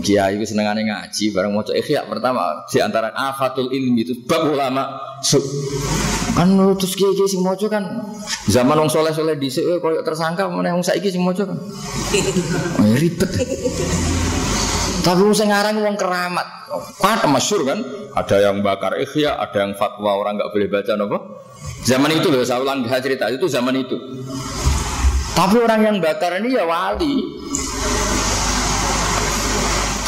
Nah, 0.02 0.08
kiai 0.10 0.34
itu 0.34 0.50
senengannya 0.50 0.90
ngaji 0.90 1.30
bareng 1.30 1.54
mau 1.54 1.62
ikhya 1.62 2.10
pertama 2.10 2.66
di 2.66 2.82
antara 2.82 3.14
afatul 3.14 3.70
ilmi 3.70 4.02
itu 4.02 4.26
bab 4.26 4.50
ulama 4.50 4.98
su. 5.22 5.38
Kan 6.34 6.58
terus 6.74 6.98
kiai 6.98 7.14
kiai 7.14 7.30
sing 7.30 7.46
mojo 7.46 7.70
kan 7.70 7.86
zaman 8.50 8.82
wong 8.82 8.90
soleh 8.90 9.14
soleh 9.14 9.38
di 9.38 9.46
sini 9.54 9.78
kalau 9.78 10.02
tersangka 10.02 10.50
mana 10.50 10.74
yang 10.74 10.82
saiki 10.82 11.14
sing 11.14 11.22
mojo 11.22 11.46
kan 11.46 11.54
oh, 12.82 12.86
ya 12.90 12.98
ribet. 12.98 13.30
Tapi 15.06 15.22
wong 15.22 15.38
ngarang 15.38 15.78
wong 15.86 15.94
keramat. 15.94 16.48
Kan 16.98 17.22
masyur 17.30 17.62
kan? 17.62 17.86
Ada 18.18 18.50
yang 18.50 18.66
bakar 18.66 18.98
ikhya, 18.98 19.38
ada 19.38 19.70
yang 19.70 19.78
fatwa 19.78 20.18
orang 20.18 20.42
nggak 20.42 20.50
boleh 20.50 20.66
baca 20.66 20.98
nopo. 20.98 21.46
Zaman 21.86 22.10
itu 22.10 22.34
loh, 22.34 22.42
saya 22.42 22.58
ulang 22.58 22.90
cerita 22.90 23.30
itu 23.30 23.46
zaman 23.46 23.78
itu. 23.78 24.02
Tapi 25.38 25.62
orang 25.62 25.82
yang 25.86 25.98
bakar 26.02 26.42
ini 26.42 26.58
ya 26.58 26.66
wali. 26.66 27.22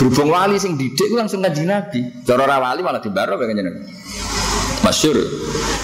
Berhubung 0.03 0.35
wali 0.35 0.59
sing 0.59 0.75
didik 0.75 1.15
langsung 1.15 1.39
ngaji 1.39 1.63
Nabi. 1.63 2.27
Cara 2.27 2.59
wali 2.59 2.83
malah 2.83 2.99
dibaro 2.99 3.39
kayak 3.39 3.55
Masyur 4.83 5.15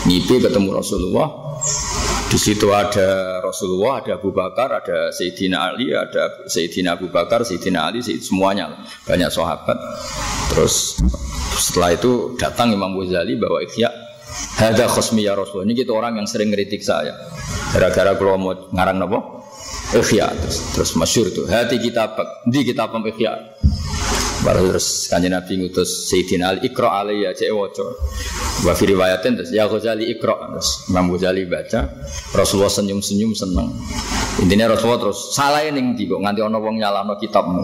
ngipi 0.03 0.43
ketemu 0.43 0.75
Rasulullah. 0.75 1.55
Di 2.27 2.35
situ 2.35 2.67
ada 2.75 3.39
Rasulullah, 3.39 4.03
ada 4.03 4.19
Abu 4.19 4.35
Bakar, 4.35 4.83
ada 4.83 5.07
Sayyidina 5.15 5.71
Ali, 5.71 5.95
ada 5.95 6.43
Sayyidina 6.51 6.99
Abu 6.99 7.07
Bakar, 7.07 7.47
Sayyidina 7.47 7.87
Ali, 7.87 8.03
Sayyid, 8.03 8.19
semuanya 8.19 8.83
banyak 9.07 9.31
sahabat. 9.31 9.79
Terus 10.51 10.99
setelah 11.55 11.95
itu 11.95 12.35
datang 12.35 12.75
Imam 12.75 12.99
Ghazali 12.99 13.39
bawa 13.39 13.63
ikhya 13.63 13.87
Hada 14.59 14.85
khosmi 14.91 15.25
ya 15.25 15.33
Rasul. 15.33 15.63
Ini 15.63 15.73
kita 15.73 15.95
orang 15.95 16.19
yang 16.19 16.27
sering 16.27 16.51
ngeritik 16.51 16.83
saya. 16.83 17.15
Gara-gara 17.71 18.13
kalau 18.19 18.35
mau 18.35 18.53
ngarang 18.75 18.99
apa? 19.07 19.19
Ikhya 19.95 20.27
terus, 20.37 20.57
terus 20.75 20.91
masyur 20.99 21.31
tuh. 21.31 21.47
Hati 21.47 21.79
kita 21.79 22.13
di 22.45 22.67
kita 22.67 22.91
ikhya. 22.91 23.33
Baru 24.39 24.71
terus 24.71 25.11
kanjeng 25.11 25.35
Nabi 25.35 25.59
ngutus 25.59 26.07
Sayyidina 26.07 26.55
Ali 26.55 26.71
Iqra 26.71 27.03
alaiya 27.03 27.35
cek 27.35 27.51
waca. 27.51 27.83
Wa 28.63 28.71
fi 28.71 28.83
riwayatin 28.87 29.35
terus 29.35 29.51
ya 29.51 29.67
Ghazali 29.67 30.07
Iqra 30.07 30.31
terus 30.55 30.87
Imam 30.87 31.11
Ghazali 31.11 31.43
baca 31.43 31.91
Rasulullah 32.31 32.71
senyum-senyum 32.71 33.35
seneng. 33.35 33.75
Intinya 34.39 34.71
Rasulullah 34.71 35.11
terus 35.11 35.35
salah 35.35 35.67
ning 35.67 35.91
ndi 35.95 36.07
kok 36.07 36.23
nganti 36.23 36.39
ana 36.39 36.55
wong 36.55 36.79
nyalahno 36.79 37.19
kitabmu. 37.19 37.63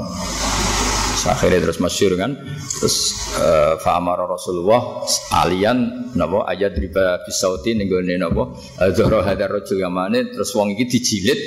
akhirnya 1.25 1.57
terus 1.57 1.81
masyur 1.81 2.13
kan 2.21 2.37
terus 2.69 3.17
uh, 3.41 3.81
fa'amara 3.81 4.29
Rasulullah 4.29 5.01
alian 5.41 6.11
napa 6.13 6.45
ayat 6.45 6.77
riba 6.77 7.25
bisauti 7.25 7.73
ning 7.73 7.89
gone 7.89 8.13
napa 8.13 8.53
zahra 8.93 9.25
hadar 9.25 9.57
rajul 9.57 9.81
gamane 9.81 10.29
terus 10.29 10.53
wong 10.53 10.77
iki 10.77 10.85
dijilid 10.85 11.39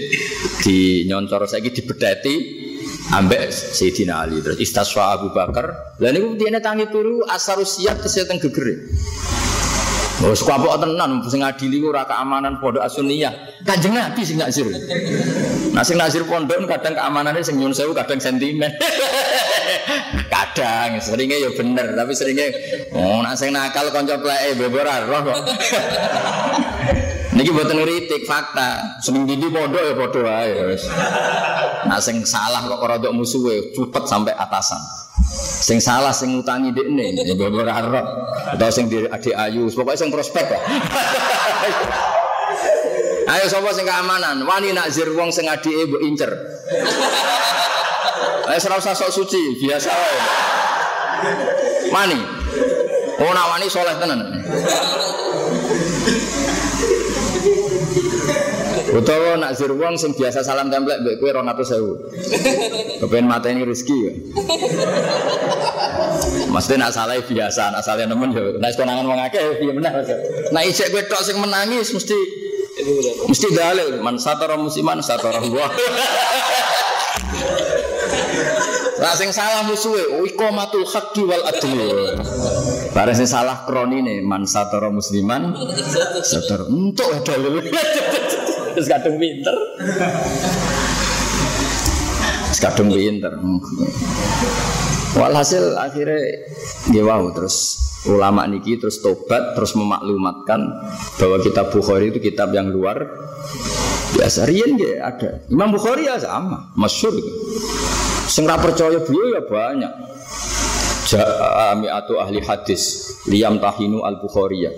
di 0.67 1.07
nyoncor 1.07 1.47
saiki 1.47 1.71
dibedheti 1.71 2.35
ambek 3.15 3.49
Sayyidina 3.53 4.29
Ali 4.29 4.45
terus 4.45 4.61
istaswa 4.61 5.17
Abu 5.17 5.33
Bakar 5.33 5.97
lah 5.97 6.11
niku 6.13 6.37
dene 6.37 6.61
tangi 6.61 6.89
turu 6.93 7.25
asarusiat 7.25 8.05
kesehatan 8.05 8.37
gegere 8.43 8.89
Oh, 10.19 10.35
sekapok 10.35 10.83
tenan 10.83 11.23
sing 11.31 11.47
ngadili 11.47 11.79
ora 11.79 12.03
keamanan 12.03 12.59
pondok 12.59 12.83
Asuniyah. 12.83 13.63
Kanjeng 13.63 13.95
Nabi 13.95 14.27
sing 14.27 14.35
nazir. 14.35 14.67
Nah 15.71 15.87
sing 15.87 15.95
nazir 15.95 16.27
pondok 16.27 16.67
kadang 16.67 16.99
keamanannya 16.99 17.39
sing 17.47 17.55
nyun 17.55 17.71
sewu 17.71 17.95
kadang 17.95 18.19
sentimen. 18.19 18.67
kadang 20.35 20.99
seringnya 20.99 21.39
ya 21.39 21.51
bener 21.55 21.95
tapi 21.95 22.19
seringnya 22.19 22.51
oh 22.99 23.23
nak 23.23 23.39
sing 23.39 23.55
nakal 23.55 23.87
kanca 23.95 24.19
pleke 24.19 24.59
bebora 24.59 25.07
roh 25.07 25.23
kok. 25.23 25.39
Niki 27.39 27.55
buatan 27.55 27.79
ngeritik 27.79 28.27
fakta. 28.27 28.99
Sering 28.99 29.23
di 29.23 29.39
pondok 29.39 29.79
ya 29.79 29.95
bodoh 29.95 30.27
aja. 30.27 30.75
Nah 31.87 32.03
sing 32.03 32.27
salah 32.27 32.67
kok 32.67 32.83
rodok 32.83 33.15
musuhe 33.15 33.71
cepet 33.71 34.05
sampai 34.11 34.35
atasan. 34.35 34.83
Sing 35.63 35.79
salah 35.79 36.11
sing 36.11 36.35
ngutangi 36.35 36.75
dekne 36.75 37.15
ya 37.15 37.39
beberapa 37.39 37.71
harap 37.71 38.07
atau 38.59 38.71
sing 38.75 38.91
di 38.91 39.07
adik 39.07 39.39
ayu 39.39 39.71
pokoknya 39.71 40.03
sing 40.03 40.11
prospek 40.11 40.51
lah. 40.51 40.63
Ayo 43.29 43.45
sapa 43.45 43.77
sing 43.77 43.85
keamanan? 43.85 44.41
Wani 44.49 44.73
nakzir 44.73 45.13
wong 45.13 45.29
sing 45.29 45.45
adike 45.47 45.85
mbok 45.85 46.01
incer. 46.01 46.33
Ayo 48.49 48.57
usah 48.57 48.97
sok 48.97 49.13
suci, 49.13 49.61
biasa 49.61 49.93
wae. 49.93 50.19
Mani. 51.93 52.17
Oh 53.21 53.31
nak 53.37 53.53
wani 53.53 53.69
soleh 53.69 53.93
tenan. 54.01 54.33
Utawa 58.89 59.37
nak 59.37 59.53
zir 59.53 59.69
wong 59.69 60.01
sing 60.01 60.17
biasa 60.17 60.41
salam 60.41 60.73
templek 60.73 61.05
mbek 61.05 61.21
kowe 61.21 61.29
200.000. 61.29 63.05
Kepen 63.05 63.29
mateni 63.29 63.69
rezeki 63.69 63.99
ya. 64.01 64.13
Maksudnya 66.49 66.89
nak 66.89 66.93
salah 66.97 67.21
biasa, 67.21 67.63
nak 67.69 67.83
salah 67.85 68.09
nemen 68.09 68.33
yo. 68.33 68.57
Nek 68.57 68.73
konangan 68.81 69.05
wong 69.05 69.21
akeh 69.21 69.61
piye 69.61 69.73
meneh. 69.77 69.93
Nek 70.55 70.65
isek 70.65 70.89
kowe 70.89 71.03
tok 71.05 71.21
sing 71.21 71.37
menangis 71.37 71.93
mesti 71.93 72.19
mesti 73.29 73.49
dalil 73.53 74.01
man 74.01 74.17
satara 74.17 74.57
musiman 74.57 75.05
satara 75.05 75.45
Allah. 75.45 75.69
Lah 78.99 79.15
sing 79.15 79.31
salah 79.31 79.63
musuhe 79.69 80.27
iqamatul 80.27 80.89
haqqi 80.89 81.23
wal 81.29 81.45
adli. 81.45 82.17
Bareng 82.97 83.15
sing 83.15 83.29
salah 83.29 83.63
kronine 83.69 84.25
man 84.25 84.49
satara 84.49 84.89
musliman 84.89 85.55
satar 86.25 86.67
entuk 86.67 87.21
dalil. 87.23 87.69
Wis 88.79 88.87
kadung 88.87 89.19
pinter. 89.19 89.57
Kadung 92.63 92.89
pinter. 92.95 93.33
Walhasil 95.19 95.75
akhirnya 95.75 96.47
dia 96.95 97.03
wow 97.03 97.27
terus 97.35 97.75
ulama 98.07 98.47
niki 98.47 98.79
terus 98.79 99.03
tobat 99.03 99.59
terus 99.59 99.75
memaklumatkan 99.75 100.63
bahwa 101.19 101.43
kitab 101.43 101.75
Bukhari 101.75 102.15
itu 102.15 102.23
kitab 102.23 102.55
yang 102.55 102.71
luar 102.71 103.03
biasa 104.15 104.47
rian 104.47 104.79
ya 104.79 105.11
ada 105.11 105.43
Imam 105.51 105.75
Bukhari 105.75 106.07
ya 106.07 106.23
sama 106.23 106.71
masyur 106.79 107.19
Sing 108.29 108.45
percaya 108.45 109.01
beliau 109.01 109.41
ya 109.41 109.43
banyak. 109.43 109.93
Jami 111.09 111.89
atau 111.89 112.21
ahli 112.21 112.45
hadis 112.45 113.17
Liam 113.25 113.57
tahinu 113.57 114.05
al 114.05 114.21
Bukhariyah 114.21 114.73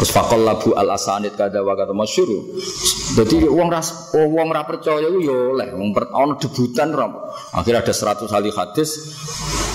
Terus 0.00 0.10
fakol 0.16 0.48
labu 0.48 0.72
al 0.72 0.96
asanid 0.96 1.36
kada 1.36 1.60
wa 1.60 1.76
kata 1.76 1.92
masyur 1.92 2.56
Jadi 3.20 3.44
uang 3.44 3.68
ras 3.68 4.16
uang 4.16 4.48
ra 4.48 4.64
percaya 4.64 5.04
itu 5.12 5.28
ya 5.28 5.36
oleh 5.52 5.76
uang 5.76 5.92
per 5.92 6.08
debutan 6.40 6.88
ram. 6.96 7.20
Akhirnya 7.52 7.84
ada 7.84 7.92
100 7.92 8.32
ahli 8.32 8.48
hadis 8.48 8.90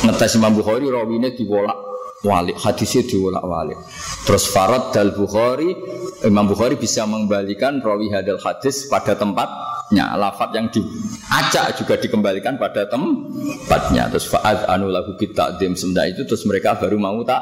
ngetes 0.02 0.42
Imam 0.42 0.58
Bukhari 0.58 0.90
rawine 0.90 1.30
diwolak 1.38 1.78
walik 2.26 2.58
hadisnya 2.58 3.06
diwolak 3.06 3.46
walik 3.46 3.78
terus 4.26 4.50
Farad 4.50 4.90
dal 4.90 5.14
Bukhari 5.14 5.78
Imam 6.26 6.50
Bukhari 6.50 6.74
bisa 6.74 7.06
mengembalikan 7.06 7.78
rawi 7.86 8.10
hadal 8.10 8.42
hadis 8.42 8.90
pada 8.90 9.14
tempat 9.14 9.46
tempatnya. 9.86 10.18
Lafat 10.18 10.50
yang 10.58 10.68
diacak 10.74 11.78
juga 11.78 11.94
dikembalikan 12.02 12.58
pada 12.58 12.90
tempatnya. 12.90 14.10
Terus 14.10 14.26
faad 14.26 14.66
anu 14.66 14.90
lagu 14.90 15.14
kita 15.14 15.62
dim 15.62 15.78
itu 15.78 16.22
terus 16.26 16.44
mereka 16.50 16.74
baru 16.78 16.98
mau 16.98 17.22
tak 17.22 17.42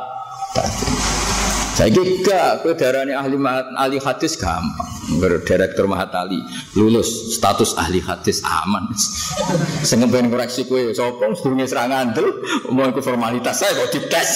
saya 1.74 1.90
kira 1.90 2.62
kedarane 2.62 3.18
ahli 3.18 3.34
ahli 3.74 3.98
hadis 3.98 4.38
gampang. 4.38 4.86
Berdirektur 5.18 5.90
Mahatali 5.90 6.38
lulus 6.78 7.34
status 7.34 7.74
ahli 7.74 7.98
hadis 7.98 8.46
aman. 8.46 8.94
Sing 9.90 10.06
ben 10.06 10.30
koreksi 10.30 10.70
kowe 10.70 10.80
sapa? 10.94 11.34
Sedurunge 11.34 11.66
serangan 11.66 12.14
tuh 12.14 12.30
mau 12.70 12.86
ikut 12.86 13.02
formalitas 13.02 13.66
saya 13.66 13.74
kok 13.74 13.90
dites. 13.90 14.30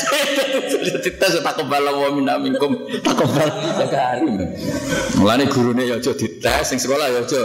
Dites 1.07 1.33
tak 1.45 1.61
kebal 1.61 1.85
wa 1.85 2.09
minna 2.09 2.41
minkum 2.41 2.73
tak 3.05 3.15
kebal 3.15 3.47
ya 3.47 3.85
karim 3.87 4.35
mulane 5.19 5.45
gurune 5.47 5.83
ya 5.83 5.99
aja 5.99 6.11
dites 6.15 6.65
sing 6.65 6.79
sekolah 6.81 7.05
ya 7.11 7.21
aja 7.21 7.43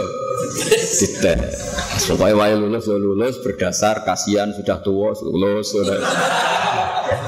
dites. 0.67 1.53
Supaya 2.01 2.33
wae 2.33 2.57
lulus 2.57 2.89
ya 2.89 2.97
lulus 2.97 3.37
berdasar 3.45 4.01
kasihan 4.01 4.49
sudah 4.51 4.81
tua 4.81 5.13
lulus 5.21 5.71
sudah 5.71 6.01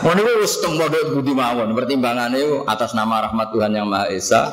Nih 0.03 0.36
wis 0.41 0.60
teng 0.60 0.75
budi 1.15 1.31
mawon 1.31 1.71
pertimbangannya 1.71 2.67
atas 2.67 2.91
nama 2.91 3.29
rahmat 3.29 3.47
Tuhan 3.55 3.71
yang 3.71 3.88
Maha 3.88 4.12
Esa. 4.12 4.51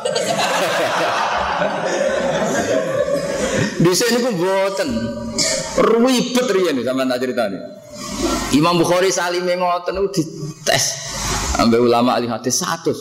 Di 3.82 3.92
sini 3.98 4.22
pun 4.22 4.38
buatan 4.38 4.88
ribet 5.82 6.86
sama 6.86 7.02
tak 7.08 7.18
cerita 7.18 7.50
nih. 7.50 7.62
Imam 8.54 8.78
Bukhari 8.78 9.10
salim 9.10 9.48
ngoten 9.48 9.96
itu 9.96 10.22
dites 10.22 10.84
ambil 11.58 11.88
ulama 11.88 12.14
ahli 12.20 12.30
hadis 12.30 12.62
satu. 12.62 12.92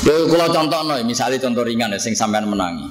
Yo 0.00 0.32
kalau 0.32 0.48
contoh 0.48 0.80
misalnya 1.04 1.36
contoh 1.36 1.60
ringan 1.60 1.92
ya, 1.92 2.00
sing 2.00 2.16
sampean 2.16 2.48
menangi. 2.48 2.88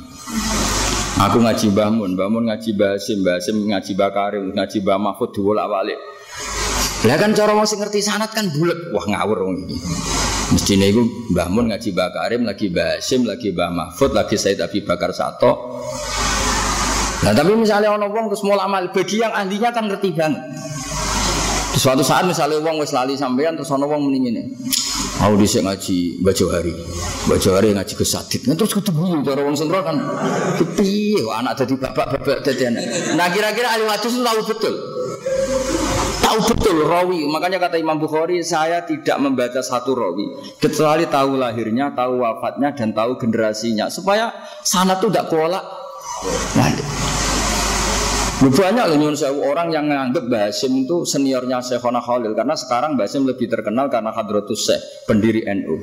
Aku 1.19 1.41
ngaji 1.41 1.73
Mbah 1.73 1.89
Mun, 1.89 2.13
ngaji 2.15 2.69
Mbah 2.77 2.95
Sim, 3.01 3.25
Mbah 3.25 3.41
Sim 3.41 3.65
ngaji 3.65 3.91
Mbah 3.97 4.09
Karim, 4.13 4.53
ngaji 4.53 4.77
Mbah 4.85 4.97
Mahfud 5.01 5.33
diwolak-walik. 5.33 5.97
Lah 7.07 7.15
kan 7.15 7.31
cara 7.31 7.55
mau 7.55 7.63
ngerti 7.63 8.03
sanat 8.03 8.35
kan 8.35 8.51
bulat. 8.51 8.91
Wah 8.91 9.05
ngawur 9.07 9.47
wong 9.47 9.55
iki. 9.63 9.79
Mestine 10.51 10.91
iku 10.91 11.07
Mbah 11.31 11.47
Mun 11.47 11.71
ngaji 11.71 11.95
Mbah 11.95 12.09
Karim, 12.11 12.41
lagi 12.43 12.67
Mbah 12.67 12.99
Hasim, 12.99 13.23
lagi 13.23 13.55
Mbah 13.55 13.69
Mahfud, 13.71 14.11
lagi 14.11 14.35
Said 14.35 14.59
Abi 14.59 14.83
Bakar 14.83 15.15
Sato. 15.15 15.79
Nah 17.23 17.31
tapi 17.31 17.55
misalnya 17.55 17.95
ono 17.95 18.11
wong 18.11 18.27
terus 18.27 18.43
mau 18.43 18.59
amal 18.59 18.91
bagi 18.91 19.23
yang 19.23 19.31
ahlinya 19.31 19.71
kan 19.71 19.87
ngerti 19.87 20.11
banget. 20.11 20.43
Di 21.71 21.79
suatu 21.79 22.03
saat 22.03 22.27
misalnya 22.27 22.59
wong 22.59 22.83
wis 22.83 22.91
lali 22.91 23.15
sampean 23.15 23.55
terus 23.55 23.71
ono 23.71 23.87
wong 23.87 24.11
mending 24.11 24.35
ini. 24.35 24.43
Mau 25.23 25.39
dhisik 25.39 25.63
ngaji 25.63 26.19
Mbah 26.19 26.35
Johari. 26.35 26.75
Mbah 27.31 27.39
Johari 27.39 27.71
ngaji 27.79 27.93
kesadit. 27.95 28.43
Nah 28.43 28.59
terus 28.59 28.75
guyu 28.75 29.23
cara 29.23 29.39
wong 29.39 29.55
sentro 29.55 29.79
kan 29.87 29.95
piye 30.75 31.23
anak 31.31 31.63
dadi 31.63 31.79
bapak-bapak 31.79 32.43
dadi 32.43 32.63
anak. 32.67 32.83
Nah 33.15 33.31
kira-kira 33.31 33.71
ahli 33.71 33.87
itu 33.87 34.19
tahu 34.19 34.39
betul 34.51 34.75
tahu 36.29 36.53
betul 36.53 36.85
rawi. 36.85 37.25
Makanya 37.25 37.57
kata 37.57 37.81
Imam 37.81 37.97
Bukhari, 37.97 38.45
saya 38.45 38.85
tidak 38.85 39.17
membaca 39.17 39.65
satu 39.65 39.97
rawi 39.97 40.29
kecuali 40.61 41.09
tahu 41.09 41.41
lahirnya, 41.41 41.89
tahu 41.97 42.21
wafatnya 42.21 42.77
dan 42.77 42.93
tahu 42.93 43.17
generasinya 43.17 43.89
supaya 43.89 44.29
sana 44.61 45.01
tuh 45.01 45.09
tidak 45.09 45.33
kolak. 45.33 45.65
Banyak 48.39 48.85
loh 48.87 48.95
nyun 48.95 49.19
sewu 49.19 49.51
orang 49.51 49.67
yang 49.67 49.91
menganggap 49.91 50.31
Basim 50.31 50.71
itu 50.71 51.03
seniornya 51.03 51.59
Syekhona 51.59 51.99
Khalil 51.99 52.31
karena 52.31 52.55
sekarang 52.55 52.95
Basim 52.95 53.27
lebih 53.27 53.51
terkenal 53.51 53.91
karena 53.91 54.15
Hadratus 54.15 54.63
Syekh 54.63 54.79
pendiri 55.03 55.43
NU. 55.43 55.75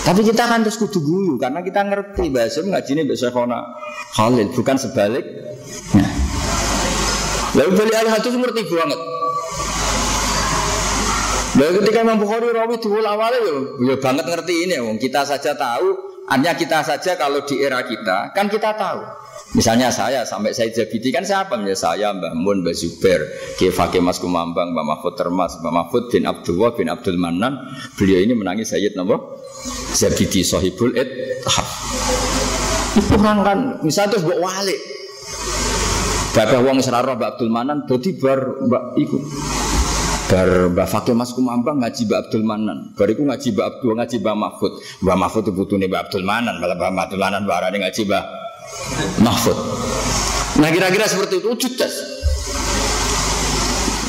Tapi 0.00 0.24
kita 0.24 0.48
kan 0.48 0.64
terus 0.64 0.80
kudu 0.80 1.04
guyu 1.04 1.34
karena 1.36 1.60
kita 1.60 1.84
ngerti 1.84 2.32
Basim 2.32 2.72
ngajinya 2.72 3.12
Syekhona 3.12 3.60
Khalil 4.16 4.48
bukan 4.56 4.76
sebalik. 4.80 5.24
Lalu 7.52 7.70
beli 7.76 7.94
al 8.00 8.08
hadis 8.16 8.32
ngerti 8.32 8.60
banget. 8.64 9.17
Lalu 11.58 11.82
ketika 11.82 12.06
Imam 12.06 12.22
Bukhari 12.22 12.54
rawi 12.54 12.78
dulu 12.78 13.02
awalnya 13.02 13.42
ya, 13.42 13.56
ya 13.90 13.94
banget 13.98 14.30
ngerti 14.30 14.54
ini 14.70 14.78
ya, 14.78 14.86
kita 14.94 15.26
saja 15.26 15.58
tahu, 15.58 15.90
hanya 16.30 16.54
kita 16.54 16.86
saja 16.86 17.18
kalau 17.18 17.42
di 17.42 17.58
era 17.58 17.82
kita 17.82 18.30
kan 18.30 18.46
kita 18.46 18.78
tahu. 18.78 19.02
Misalnya 19.58 19.90
saya 19.90 20.22
sampai 20.22 20.54
saya 20.54 20.70
Zabidi 20.70 21.08
kan 21.10 21.24
siapa? 21.26 21.56
Ya 21.64 21.74
saya 21.74 22.14
Mbah 22.14 22.36
Mun, 22.36 22.62
Mbah 22.62 22.76
Zubair, 22.76 23.24
Kiai 23.56 23.72
Fakih 23.72 23.98
Mas 23.98 24.22
Kumambang, 24.22 24.70
Mbah 24.76 24.84
Mahfud 24.86 25.18
Termas, 25.18 25.56
Mbah 25.58 25.72
Mahfud 25.72 26.12
bin 26.12 26.28
Abdullah 26.28 26.76
bin 26.76 26.86
Abdul 26.92 27.18
Manan. 27.18 27.56
Beliau 27.96 28.22
ini 28.22 28.36
menangis 28.36 28.70
Sayyid 28.70 28.94
Nabi 28.94 29.16
Zabidi 29.96 30.44
Sohibul 30.46 30.94
Ed 30.94 31.08
Itu 32.98 33.14
orang 33.18 33.40
kan, 33.42 33.58
misalnya 33.82 34.14
terus 34.14 34.28
buat 34.28 34.38
wali. 34.38 34.76
Bapak 36.36 36.60
wong 36.60 36.78
seraro 36.84 37.16
Mbak 37.16 37.28
Abdul 37.34 37.50
Manan, 37.50 37.88
jadi 37.88 38.10
bar 38.20 38.62
Mbak 38.62 38.84
ikut. 39.00 39.22
Bar 40.28 40.76
Mbak 40.76 40.88
Fakih 40.92 41.16
Mas 41.16 41.32
Kumambang 41.32 41.80
ngaji 41.80 42.04
Mbak 42.04 42.18
Abdul 42.28 42.44
Manan. 42.44 42.92
Bariku 42.92 43.24
ngaji 43.24 43.48
Mbak 43.56 43.64
Abdul 43.64 43.96
ngaji 43.96 44.16
Mbak 44.20 44.36
Mahfud. 44.36 44.72
Mbak 45.00 45.16
Mahfud 45.16 45.42
itu 45.48 45.52
butuh 45.56 45.76
nih 45.80 45.88
Mbak 45.88 46.00
Abdul 46.08 46.24
Manan. 46.28 46.60
Malah 46.60 46.76
Mbak 46.76 47.04
Abdul 47.08 47.20
Manan 47.24 47.42
barang 47.48 47.80
ngaji 47.80 48.00
Mbak 48.04 48.24
Mahfud. 49.24 49.56
Nah 50.60 50.68
kira-kira 50.68 51.08
seperti 51.08 51.40
itu 51.40 51.48
jutas. 51.56 51.92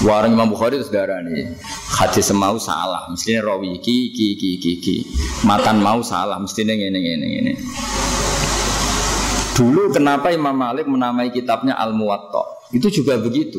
Warang 0.04 0.36
Imam 0.36 0.52
Bukhari 0.52 0.80
itu 0.80 0.88
saudara 0.88 1.20
nih 1.20 1.60
hadis 2.00 2.32
semau 2.32 2.56
salah 2.56 3.04
mestinya 3.12 3.52
rawi 3.52 3.84
ki 3.84 4.16
ki 4.16 4.28
ki 4.40 4.52
ki 4.56 4.74
ki 4.80 4.96
matan 5.44 5.84
mau 5.84 6.00
salah 6.00 6.40
mestinya 6.40 6.72
ini 6.72 6.96
ini 6.96 7.28
ini 7.44 7.54
dulu 9.60 9.92
kenapa 9.92 10.32
Imam 10.32 10.56
Malik 10.56 10.88
menamai 10.88 11.36
kitabnya 11.36 11.76
Al 11.76 11.92
Muwatta 11.92 12.59
itu 12.70 13.02
juga 13.02 13.18
begitu 13.18 13.58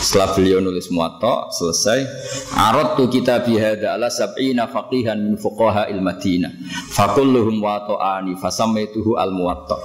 setelah 0.00 0.32
beliau 0.32 0.58
nulis 0.64 0.88
muwatta 0.88 1.52
selesai, 1.52 2.00
arad 2.56 2.96
tu 2.96 3.04
kita 3.10 3.44
bihada 3.44 3.98
ala 3.98 4.08
sab'ina 4.08 4.64
faqihan 4.64 5.18
min 5.18 5.34
fuqaha 5.36 5.92
il 5.92 6.00
Madinah. 6.00 6.48
Fakulluhum 6.94 7.60
wata'ani 7.60 8.38
fasamaituhu 8.40 9.20
al 9.20 9.34
muwatta. 9.34 9.76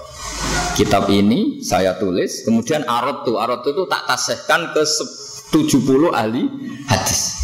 Kitab 0.79 1.11
ini 1.11 1.59
saya 1.59 1.99
tulis, 1.99 2.47
kemudian 2.47 2.87
arad 2.87 3.27
tu 3.27 3.35
arad 3.35 3.59
tu 3.65 3.83
tak 3.91 4.07
tasihkan 4.07 4.71
ke 4.71 4.83
70 4.87 6.15
ahli 6.15 6.47
hadis. 6.87 7.35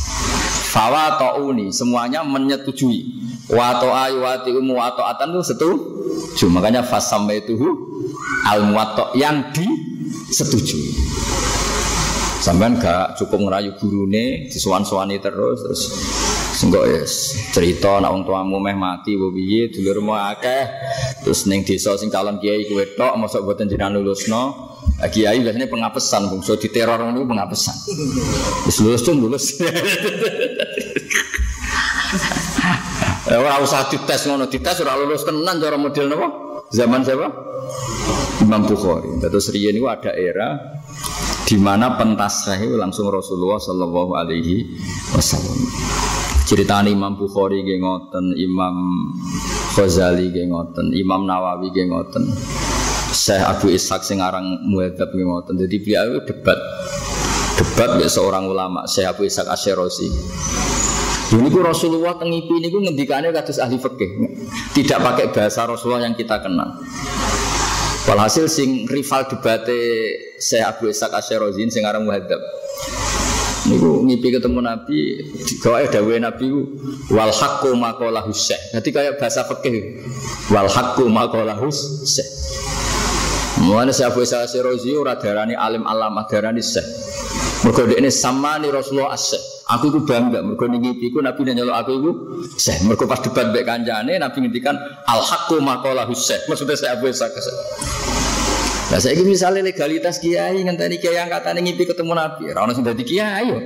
Fawa 0.72 1.20
ta'uni 1.20 1.76
semuanya 1.76 2.24
menyetujui. 2.24 3.20
Wa 3.52 3.84
ta'a 3.84 4.16
wa 4.16 4.40
ti'umu 4.40 4.80
wa 4.80 4.96
ta'atan 4.96 5.36
itu 5.36 5.44
setuju. 5.44 6.48
Makanya 6.48 6.88
fasamaituhu 6.88 7.68
al 8.48 8.64
muwatta 8.64 9.12
yang 9.20 9.52
disetujui. 10.30 10.94
Sampean 12.42 12.82
gak 12.82 13.22
cukup 13.22 13.38
ngerayu 13.48 13.78
gurune, 13.78 14.50
disuan-suani 14.50 15.22
terus 15.22 15.62
terus 15.62 15.82
Enggak 16.62 16.84
ya 16.84 17.02
cerita 17.56 18.04
nak 18.04 18.12
wong 18.12 18.24
tuamu 18.28 18.60
meh 18.60 18.76
mati 18.76 19.16
wo 19.16 19.32
piye 19.32 19.72
dulurmu 19.72 20.12
akeh 20.14 20.68
terus 21.24 21.48
ning 21.48 21.64
desa 21.64 21.96
sing 21.96 22.12
calon 22.12 22.38
kiai 22.38 22.68
kuwe 22.68 22.92
tok 22.94 23.16
mosok 23.18 23.48
boten 23.48 23.72
jenengan 23.72 23.98
lulusno 23.98 24.76
kiai 25.10 25.40
biasanya 25.42 25.72
pengapesan 25.72 26.28
bungsu 26.28 26.60
diteror 26.60 27.02
ngono 27.02 27.24
pengapesan 27.24 27.74
wis 28.68 28.78
lulus 28.84 29.02
tuh 29.02 29.16
lulus 29.16 29.46
Ya 33.32 33.40
ora 33.42 33.64
usah 33.64 33.88
dites 33.88 34.28
ngono, 34.28 34.52
dites 34.52 34.76
ora 34.84 35.00
lulus 35.00 35.24
tenan 35.24 35.56
cara 35.64 35.80
model 35.80 36.12
napa? 36.12 36.28
Zaman 36.68 37.00
siapa? 37.08 37.28
Imam 38.42 38.66
Bukhari. 38.66 39.22
Terus 39.22 39.54
riyen 39.54 39.78
niku 39.78 39.88
ada 39.88 40.12
era 40.12 40.58
di 41.46 41.56
mana 41.62 41.96
pentasrah 41.96 42.58
itu 42.58 42.76
langsung 42.80 43.08
Rasulullah 43.12 43.62
Shallallahu 43.62 44.12
Alaihi 44.18 44.66
Wasallam. 45.14 45.60
Cerita 46.50 46.84
Imam 46.84 47.16
Bukhari 47.16 47.64
ge 47.64 47.80
ngoten, 47.80 48.36
Imam 48.36 48.76
Ghazali 49.72 50.36
ge 50.36 50.50
ngoten, 50.50 50.92
Imam 50.92 51.24
Nawawi 51.24 51.72
ge 51.72 51.88
ngoten. 51.88 52.28
Syekh 53.12 53.44
Abu 53.44 53.68
Ishaq 53.72 54.04
sing 54.08 54.24
aran 54.24 54.64
muadzab 54.68 55.12
ge 55.16 55.24
ngoten. 55.24 55.56
Jadi 55.56 55.76
beliau 55.80 56.20
debat 56.24 56.60
debat 57.56 58.00
ya 58.02 58.10
seorang 58.10 58.50
ulama 58.50 58.84
Syekh 58.90 59.12
Abu 59.12 59.28
Ishaq 59.30 59.48
Asy-Syirazi. 59.48 60.08
Ini 61.32 61.48
ku 61.48 61.64
Rasulullah 61.64 62.20
tengipi 62.20 62.60
ini 62.60 62.68
ku 62.68 62.84
ngendikane 62.84 63.32
kados 63.32 63.56
ahli 63.64 63.80
fikih. 63.80 64.12
Tidak 64.76 65.00
pakai 65.00 65.32
bahasa 65.32 65.64
Rasulullah 65.64 66.04
yang 66.04 66.16
kita 66.20 66.44
kenal. 66.44 66.76
Walhasil 68.02 68.50
sing 68.50 68.90
rival 68.90 69.30
debate 69.30 69.78
Syekh 70.42 70.66
Abu 70.66 70.90
Ishaq 70.90 71.14
Asy-Syirazi 71.14 71.70
sing 71.70 71.86
aran 71.86 72.02
muadzab. 72.02 72.42
Niku 73.70 74.02
ngipi 74.10 74.34
ketemu 74.34 74.58
Nabi, 74.58 75.22
gawe 75.62 75.86
dawuhe 75.86 76.18
Nabi 76.18 76.50
wal 77.14 77.30
haqqu 77.30 77.78
maqalahu 77.78 78.34
syekh. 78.34 78.74
Dadi 78.74 78.90
kayak 78.90 79.22
bahasa 79.22 79.46
fikih. 79.46 80.02
Wal 80.50 80.66
haqqu 80.66 81.06
maqalahu 81.06 81.70
syekh. 82.02 82.26
Mulane 83.62 83.94
Syekh 83.94 84.10
Abu 84.10 84.26
Ishaq 84.26 84.50
Asy-Syirazi 84.50 84.98
ora 84.98 85.14
darani 85.22 85.54
alim 85.54 85.86
alamah 85.86 86.26
darani 86.26 86.66
syekh. 86.66 86.88
Mergo 87.62 87.86
ini 87.86 88.10
sama 88.10 88.58
nih 88.58 88.74
Rasulullah 88.74 89.14
asy 89.14 89.38
Aku 89.78 89.88
itu 89.88 90.00
bangga 90.04 90.44
mergo 90.44 90.68
ning 90.68 90.84
ngipi 90.84 91.16
ku 91.16 91.24
Nabi 91.24 91.48
nyelok 91.48 91.76
aku 91.80 91.92
iku 91.96 92.12
syekh. 92.60 92.84
Mergo 92.84 93.08
pas 93.08 93.24
debat 93.24 93.48
mbek 93.56 93.64
kancane 93.64 94.20
Nabi 94.20 94.38
ngendikan 94.44 94.76
al 95.08 95.22
haqqu 95.24 95.64
maqalahu 95.64 96.12
syekh. 96.12 96.44
Maksudnya 96.52 96.76
saya 96.76 97.00
Abu 97.00 97.08
Ishaq 97.08 97.32
Nah 98.92 99.00
saya 99.00 99.16
ini 99.16 99.32
misalnya 99.32 99.64
legalitas 99.64 100.20
kiai 100.20 100.68
ngenteni 100.68 101.00
kiai 101.00 101.16
yang 101.16 101.32
kata 101.32 101.56
ngipi 101.56 101.88
ketemu 101.88 102.12
nabi, 102.12 102.52
orang 102.52 102.76
sudah 102.76 102.92
di 102.92 103.08
kiai 103.08 103.48
yo. 103.48 103.60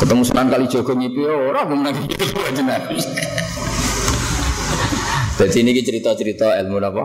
Ketemu 0.00 0.24
Sunan 0.24 0.48
kali 0.48 0.64
Jogo 0.72 0.96
ngipi 0.96 1.20
mau 1.28 1.52
nabi 1.68 2.00
ketemu 2.08 2.40
aja 2.48 2.62
nabi. 2.64 2.96
Jadi 5.34 5.56
ini 5.60 5.82
cerita-cerita 5.84 6.56
ilmu 6.64 6.80
apa? 6.80 7.04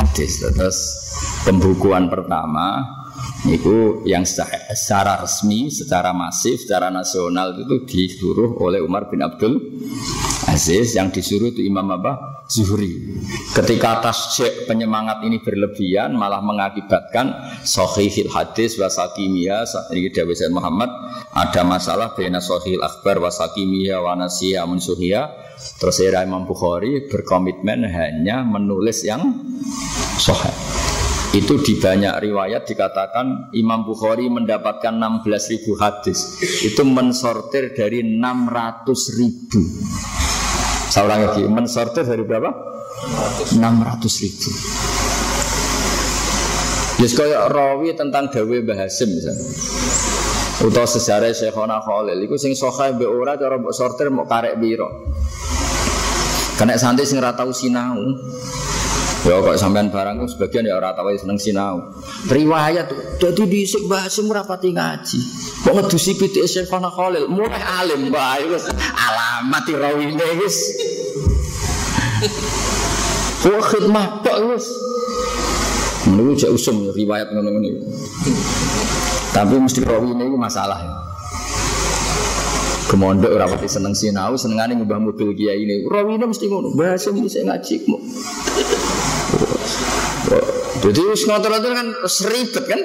Hadis. 0.00 0.40
Terus 0.40 0.78
pembukuan 1.44 2.08
pertama 2.08 2.80
itu 3.50 4.02
yang 4.06 4.26
secara, 4.26 5.22
resmi, 5.22 5.70
secara 5.70 6.10
masif, 6.10 6.66
secara 6.66 6.90
nasional 6.90 7.54
itu 7.56 7.86
disuruh 7.86 8.58
oleh 8.58 8.82
Umar 8.82 9.06
bin 9.06 9.22
Abdul 9.22 9.58
Aziz 10.46 10.94
yang 10.94 11.10
disuruh 11.10 11.50
itu 11.50 11.62
Imam 11.66 11.86
apa? 11.90 12.42
Zuhri. 12.46 13.18
Ketika 13.50 13.98
tasjek 13.98 14.70
penyemangat 14.70 15.26
ini 15.26 15.42
berlebihan 15.42 16.14
malah 16.14 16.38
mengakibatkan 16.38 17.34
sahihil 17.66 18.30
hadis 18.30 18.78
wasakimia 18.78 19.66
ini 19.90 20.14
Dawi 20.14 20.34
Muhammad 20.54 20.90
ada 21.34 21.66
masalah 21.66 22.14
bena 22.14 22.38
sahihil 22.38 22.86
akbar 22.86 23.18
wasakimia 23.18 23.98
wanasiya 23.98 24.62
munsuhia 24.62 25.26
terus 25.82 25.98
era 25.98 26.22
Imam 26.22 26.46
Bukhari 26.46 27.10
berkomitmen 27.10 27.82
hanya 27.90 28.46
menulis 28.46 29.02
yang 29.02 29.26
sahih 30.22 30.95
itu 31.36 31.60
di 31.60 31.76
banyak 31.76 32.16
riwayat 32.16 32.64
dikatakan 32.64 33.52
Imam 33.52 33.84
Bukhari 33.84 34.24
mendapatkan 34.32 34.96
16 34.96 35.52
ribu 35.52 35.76
hadis 35.76 36.40
itu 36.64 36.80
mensortir 36.80 37.76
dari 37.76 38.00
600 38.00 39.20
ribu 39.20 39.60
Seorang 40.96 41.28
lagi 41.28 41.44
mensortir 41.44 42.08
dari 42.08 42.24
berapa? 42.24 42.48
600 43.52 43.60
ribu. 44.24 44.50
Yes 47.04 47.12
kaya 47.12 47.52
rawi 47.52 47.92
tentang 47.92 48.32
Dawe 48.32 48.56
Mbah 48.64 48.78
Hasim 48.80 49.12
misalnya. 49.12 49.44
Utawa 50.64 50.88
sejarah 50.88 51.36
Syekhona 51.36 51.84
Khalil 51.84 52.16
iku 52.24 52.40
sing 52.40 52.56
sahih 52.56 52.96
mbek 52.96 53.12
ora 53.12 53.36
cara 53.36 53.60
sortir 53.76 54.08
mau 54.08 54.24
karek 54.24 54.56
biro. 54.56 54.88
Kena 56.56 56.80
santri 56.80 57.04
sing 57.04 57.20
ora 57.20 57.36
tau 57.36 57.52
sinau. 57.52 58.00
Ya 59.26 59.42
kok 59.42 59.58
sampean 59.58 59.90
barang 59.90 60.22
sebagian 60.30 60.70
ya 60.70 60.78
ora 60.78 60.94
tau 60.94 61.10
seneng 61.10 61.34
sinau. 61.34 61.82
Riwayat 62.30 63.18
dadi 63.18 63.42
dhisik 63.42 63.82
Mbah 63.90 64.06
Hasim 64.06 64.30
ora 64.30 64.46
pati 64.46 64.70
ngaji. 64.70 65.18
Kok 65.66 65.74
ngedusi 65.74 66.14
pitik 66.14 66.46
Syekhona 66.46 66.86
Khalil, 66.94 67.26
mulai 67.26 67.58
alim 67.58 68.14
bae 68.14 68.46
wis 68.46 68.70
alamat 68.94 69.66
rawine 69.66 70.28
wis. 70.38 70.56
Kok 73.42 73.58
khidmah 73.66 74.22
tok 74.22 74.38
wis. 74.54 74.70
Menurut 76.06 76.38
jek 76.38 76.54
usum 76.54 76.94
riwayat 76.94 77.34
ngono-ngono. 77.34 77.82
Tapi 79.34 79.54
mesti 79.58 79.82
rawine 79.82 80.22
iku 80.22 80.38
masalah 80.38 80.78
ya. 80.78 80.94
Kemondok 82.86 83.34
ora 83.34 83.50
pati 83.50 83.66
seneng 83.66 83.90
sinau, 83.90 84.38
senengane 84.38 84.78
ngubah 84.78 85.02
mobil 85.02 85.34
kiai 85.34 85.66
ini. 85.66 85.82
Rawine 85.82 86.30
mesti 86.30 86.46
ngono, 86.46 86.78
bahasa 86.78 87.10
mesti 87.10 87.42
ngaji 87.42 87.74
mu. 87.90 87.98
Jadi 90.86 91.02
wis 91.02 91.26
ngotor-ngotor 91.26 91.72
kan 91.74 91.88
seribet 92.06 92.62
kan? 92.70 92.78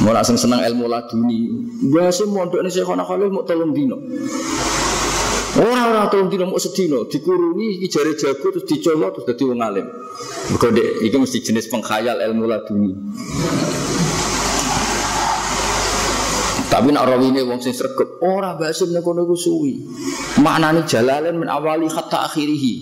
Mau 0.00 0.16
langsung 0.16 0.40
senang 0.40 0.64
ilmu 0.64 0.88
laduni. 0.88 1.52
Biasa 1.92 2.24
mondok 2.24 2.64
ini 2.64 2.72
saya 2.72 2.88
Khalil 2.88 3.28
mau 3.28 3.44
tolong 3.44 3.76
dino. 3.76 4.00
Orang-orang 5.60 6.08
tolong 6.08 6.28
dino 6.32 6.48
mau 6.48 6.56
sedino, 6.56 7.04
dikurungi 7.04 7.84
jari 7.92 8.16
jago 8.16 8.56
terus 8.56 8.64
dicolok 8.64 9.20
terus 9.20 9.36
jadi 9.36 9.42
wong 9.52 9.60
alim. 9.60 9.84
Dek 10.56 11.04
iki 11.04 11.16
mesti 11.20 11.44
jenis 11.44 11.68
pengkhayal 11.68 12.24
ilmu 12.24 12.48
laduni. 12.48 12.92
Tapi 16.72 16.88
nak 16.88 17.08
ini 17.20 17.40
wong 17.44 17.60
sing 17.60 17.76
sregep, 17.76 18.20
ora 18.24 18.56
basim 18.56 18.96
nek 18.96 19.04
kono 19.04 19.28
iku 19.28 19.36
suwi. 19.36 19.76
Maknane 20.40 20.88
jalalen 20.88 21.36
min 21.36 21.52
awali 21.52 21.84
hatta 21.88 22.32
akhirih. 22.32 22.80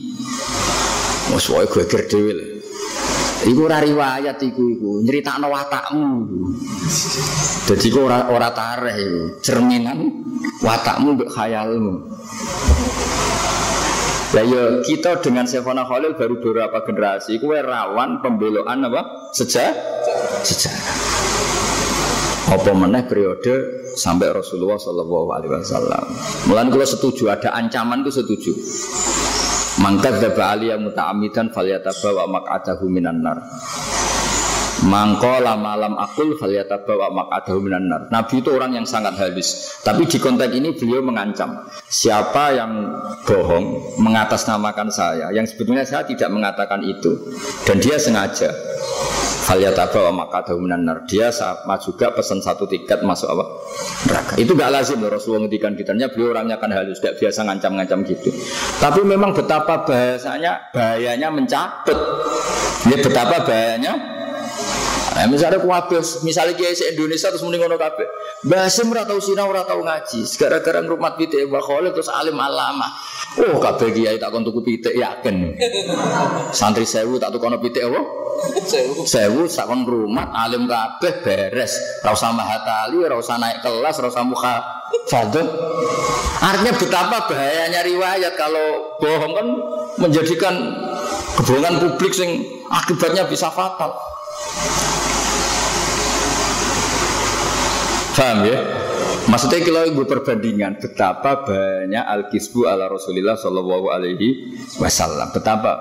Wes 1.34 1.46
wae 1.50 1.66
geger 1.66 2.06
dhewe 2.06 2.53
Iku 3.44 3.68
ora 3.68 3.76
riwayat 3.84 4.40
iku 4.40 4.62
iku, 4.72 4.90
nyeritakno 5.04 5.52
watakmu. 5.52 6.08
Dadi 7.68 7.86
iku 7.92 8.08
ora 8.08 8.32
ora 8.32 8.48
tareh 8.56 8.96
iku, 8.96 9.22
cerminan 9.44 10.24
watakmu 10.64 11.12
mbek 11.12 11.28
khayalmu. 11.28 12.08
Ya 14.34 14.42
yo 14.42 14.82
kita 14.82 15.22
dengan 15.22 15.46
Sefona 15.46 15.86
Khalil 15.86 16.18
baru 16.18 16.42
beberapa 16.42 16.82
generasi, 16.82 17.38
kue 17.38 17.60
rawan 17.60 18.18
pembeloan 18.18 18.82
apa? 18.82 19.30
Sejak 19.30 19.76
sejarah. 20.42 20.96
Apa 22.50 22.72
meneh 22.74 23.06
periode 23.06 23.86
sampai 23.94 24.34
Rasulullah 24.34 24.80
Shallallahu 24.80 25.28
Alaihi 25.32 25.52
Wasallam. 25.54 26.04
Mulai 26.50 26.66
kalau 26.66 26.86
setuju 26.88 27.30
ada 27.30 27.54
ancaman 27.54 28.02
itu 28.02 28.10
setuju. 28.20 28.52
Mangkat 29.84 30.16
daba 30.16 30.56
aliyah 30.56 30.80
muta'amidan 30.80 31.52
wa 31.52 32.24
mak'adahu 32.40 32.88
minan 32.88 33.20
nar. 33.20 33.36
Mangko 34.84 35.40
lama 35.40 35.74
malam 35.74 35.96
akul 35.96 36.36
falyataba 36.36 36.92
wa 36.92 37.08
mak'adahu 37.24 37.58
minan 37.64 37.88
nar. 37.88 38.02
Nabi 38.12 38.44
itu 38.44 38.52
orang 38.52 38.76
yang 38.76 38.84
sangat 38.84 39.16
halus. 39.16 39.80
Tapi 39.80 40.04
di 40.04 40.20
konteks 40.20 40.52
ini 40.52 40.76
beliau 40.76 41.00
mengancam. 41.00 41.64
Siapa 41.88 42.52
yang 42.52 42.92
bohong 43.24 43.96
mengatasnamakan 43.96 44.92
saya, 44.92 45.32
yang 45.32 45.48
sebetulnya 45.48 45.88
saya 45.88 46.04
tidak 46.04 46.28
mengatakan 46.28 46.84
itu. 46.84 47.16
Dan 47.64 47.80
dia 47.80 47.96
sengaja 47.96 48.52
Falyataba 49.44 50.08
wa 50.08 50.24
makadahu 50.24 50.56
minan 50.56 50.88
nar. 50.88 51.04
Dia 51.04 51.28
sama 51.28 51.76
juga 51.76 52.08
pesan 52.16 52.40
satu 52.40 52.64
tiket 52.64 53.04
masuk 53.04 53.28
apa? 53.28 53.44
Neraka. 54.08 54.32
Itu 54.40 54.56
gak 54.56 54.72
lazim 54.72 55.04
loh 55.04 55.12
Rasulullah 55.12 55.44
ngendikan 55.44 55.76
ditanya 55.76 56.08
beliau 56.08 56.32
orangnya 56.32 56.56
kan 56.56 56.72
halus, 56.72 56.96
tidak 56.96 57.20
biasa 57.20 57.44
ngancam-ngancam 57.44 58.08
gitu. 58.08 58.32
Tapi 58.80 59.04
memang 59.04 59.36
betapa 59.36 59.84
bahasanya 59.84 60.72
bahayanya 60.72 61.28
mencabut. 61.28 61.98
Ya 62.88 62.96
betapa 63.04 63.44
bahayanya 63.44 64.13
Nah, 65.14 65.30
misalnya 65.30 65.62
kuabes, 65.62 66.26
misalnya 66.26 66.58
kiai 66.58 66.74
se 66.74 66.90
Indonesia 66.90 67.30
terus 67.30 67.46
mending 67.46 67.62
ngono 67.62 67.78
kabeh. 67.78 68.02
Bahasa 68.50 68.82
ora 68.82 69.06
tau 69.06 69.22
sinau 69.22 69.46
ora 69.46 69.62
tau 69.62 69.78
ngaji. 69.78 70.26
Gara-gara 70.34 70.82
ngrumat 70.82 71.14
pitik 71.14 71.46
Mbah 71.46 71.62
Khalil 71.62 71.94
terus 71.94 72.10
alim 72.10 72.34
alama. 72.34 72.90
Oh, 73.38 73.62
kabeh 73.62 73.94
kiai 73.94 74.18
tak 74.18 74.34
kon 74.34 74.42
tuku 74.42 74.58
pitik 74.66 74.90
yakin. 74.98 75.54
Santri 76.50 76.82
sewu 76.82 77.22
tak 77.22 77.30
tukono 77.30 77.62
pitik 77.62 77.86
apa? 77.86 78.02
Sewu. 78.66 79.06
Sewu 79.06 79.40
sak 79.46 79.70
kon 79.70 79.86
ngrumat 79.86 80.34
alim 80.34 80.66
kabeh 80.66 81.22
beres. 81.22 81.78
Ora 82.02 82.10
usah 82.18 82.34
mahatali, 82.34 82.98
ora 82.98 83.14
usah 83.14 83.38
naik 83.38 83.62
kelas, 83.62 83.94
ora 84.02 84.10
usah 84.10 84.24
muka 84.26 84.54
fadl. 85.06 85.46
Artinya 86.42 86.74
betapa 86.74 87.30
bahayanya 87.30 87.86
riwayat 87.86 88.34
kalau 88.34 88.98
bohong 88.98 89.32
kan 89.32 89.46
menjadikan 90.02 90.54
kebohongan 91.38 91.78
publik 91.78 92.10
sing 92.10 92.42
akibatnya 92.66 93.30
bisa 93.30 93.46
fatal. 93.54 93.94
Paham 98.14 98.46
ya? 98.46 98.58
Maksudnya 99.26 99.58
kalau 99.64 99.82
ibu 99.90 100.02
perbandingan 100.06 100.78
betapa 100.78 101.42
banyak 101.42 102.04
al-kisbu 102.04 102.68
ala 102.68 102.86
Rasulullah 102.86 103.34
Shallallahu 103.34 103.90
Alaihi 103.90 104.54
Wasallam. 104.78 105.34
Betapa 105.34 105.80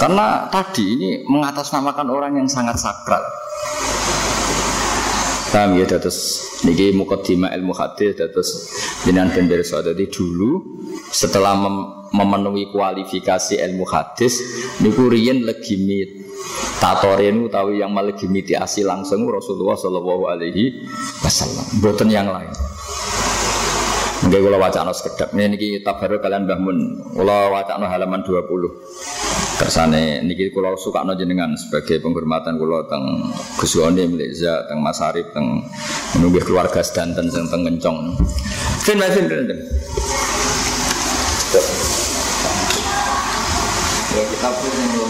karena 0.00 0.48
tadi 0.48 0.84
ini 0.96 1.08
mengatasnamakan 1.28 2.08
orang 2.08 2.32
yang 2.40 2.48
sangat 2.48 2.80
sakral. 2.80 3.20
Paham 5.52 5.78
ya 5.78 5.86
terus 5.86 6.42
niki 6.66 6.90
mukaddimah 6.96 7.52
ilmu 7.54 7.76
hadis 7.76 8.18
terus 8.18 8.50
jenengan 9.06 9.30
pirsa 9.30 9.84
dadi 9.84 10.10
dulu 10.10 10.82
setelah 11.14 11.54
memenuhi 12.14 12.70
kualifikasi 12.70 13.58
ilmu 13.58 13.82
hadis 13.90 14.38
niku 14.78 15.10
riyen 15.10 15.42
legimi 15.42 16.24
tatoren 16.78 17.50
utawi 17.50 17.82
yang 17.82 17.90
melegimitiasi 17.90 18.86
langsung 18.86 19.26
Rasulullah 19.26 19.74
Shallallahu 19.74 20.24
alaihi 20.30 20.86
wasallam. 21.24 21.64
Mboten 21.82 22.08
yang 22.12 22.30
lain. 22.30 22.52
Mungkin 24.24 24.40
kalau 24.40 24.56
wacana 24.56 24.92
sekedap 24.96 25.36
ini 25.36 25.52
niki 25.52 25.68
tabaruk 25.84 26.24
kalian 26.24 26.48
bangun 26.48 26.96
kalau 27.12 27.52
wacana 27.52 27.92
halaman 27.92 28.24
20 28.24 28.40
kersane 29.60 30.24
niki 30.24 30.48
kalau 30.48 30.80
suka 30.80 31.04
jenengan 31.12 31.52
sebagai 31.60 32.00
penghormatan 32.00 32.56
kalau 32.56 32.88
teng 32.88 33.04
Gus 33.60 33.76
Yoni 33.76 34.08
Meliza 34.08 34.64
teng 34.64 34.80
Mas 34.80 34.96
Arif 35.04 35.28
teng 35.36 35.68
menunggu 36.16 36.40
keluarga 36.40 36.80
sedanten 36.80 37.28
teng 37.28 37.52
teng 37.52 37.68
Ngencong. 37.68 38.16
Fin 38.80 38.96
fin 38.96 39.28
fin. 39.28 39.44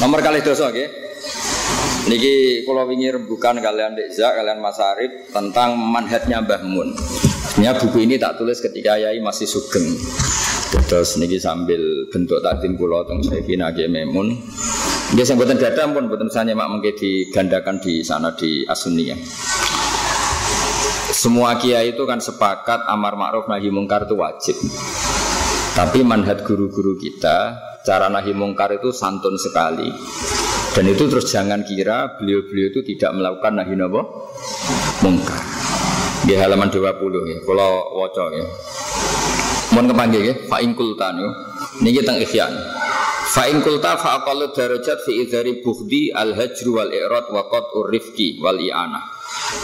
nomor 0.00 0.20
kali 0.24 0.40
dosa 0.40 0.68
oke 0.68 1.10
Niki 2.00 2.64
kalau 2.64 2.88
wingi 2.88 3.12
rembukan 3.12 3.60
kalian 3.60 3.92
Dekza, 3.92 4.32
kalian 4.32 4.58
Mas 4.58 4.80
Arif 4.80 5.30
tentang 5.30 5.76
manhatnya 5.76 6.40
Mbah 6.40 6.64
Mun. 6.64 6.96
Sebenarnya 6.96 7.76
buku 7.76 8.08
ini 8.08 8.16
tak 8.16 8.40
tulis 8.40 8.56
ketika 8.58 8.96
Yai 8.96 9.20
masih 9.20 9.44
sugeng. 9.44 9.84
Terus 10.88 11.20
niki 11.20 11.36
sambil 11.36 12.08
bentuk 12.08 12.40
takdim 12.40 12.74
pulau 12.80 13.04
teng 13.04 13.20
Sayyidina 13.20 13.70
Kiai 13.76 13.92
Memun. 13.92 14.32
Dia 15.14 15.26
yang 15.26 15.42
buatan 15.42 15.58
dada 15.58 15.90
pun 15.90 16.06
buatan 16.06 16.30
saya 16.30 16.54
mak 16.54 16.70
mungkin 16.70 16.94
digandakan 16.94 17.82
di 17.82 18.06
sana 18.06 18.30
di 18.38 18.62
Asuniyah. 18.62 19.18
Semua 21.10 21.58
kiai 21.58 21.90
itu 21.92 22.06
kan 22.06 22.22
sepakat 22.22 22.86
amar 22.86 23.18
ma'ruf 23.18 23.50
nahi 23.50 23.74
mungkar 23.74 24.06
itu 24.06 24.14
wajib. 24.14 24.56
Tapi 25.74 26.06
manhat 26.06 26.46
guru-guru 26.46 26.94
kita 26.94 27.69
cara 27.80 28.12
nahi 28.12 28.32
mungkar 28.36 28.76
itu 28.76 28.92
santun 28.92 29.36
sekali. 29.40 29.88
Dan 30.70 30.86
itu 30.86 31.10
terus 31.10 31.26
jangan 31.26 31.66
kira 31.66 32.14
beliau-beliau 32.20 32.70
itu 32.70 32.80
tidak 32.94 33.10
melakukan 33.18 33.52
nahi 33.58 33.74
nabo 33.74 34.30
mungkar. 35.02 35.42
Di 36.20 36.36
halaman 36.36 36.68
20 36.68 36.84
ya, 37.32 37.38
kalau 37.42 37.96
waca 37.96 38.24
ya. 38.36 38.46
Mohon 39.72 39.86
kepanggil 39.94 40.22
ya, 40.26 40.34
fa 40.50 40.60
in 40.60 40.76
kultan 40.76 41.16
yo. 41.16 41.30
Niki 41.80 42.02
teng 42.04 42.20
ihya. 42.20 42.46
Fa 43.30 43.46
in 43.46 43.62
kulta 43.62 43.94
fa 43.94 44.20
aqallu 44.20 44.50
darajat 44.50 45.06
fi 45.06 45.22
idhari 45.22 45.62
bukhdi 45.62 46.10
al 46.10 46.34
hajr 46.34 46.66
wal 46.74 46.90
i'rad 46.90 47.30
wa 47.30 47.46
qat 47.46 47.70
urifki 47.78 48.42
wal 48.42 48.58
i'anah. 48.58 49.19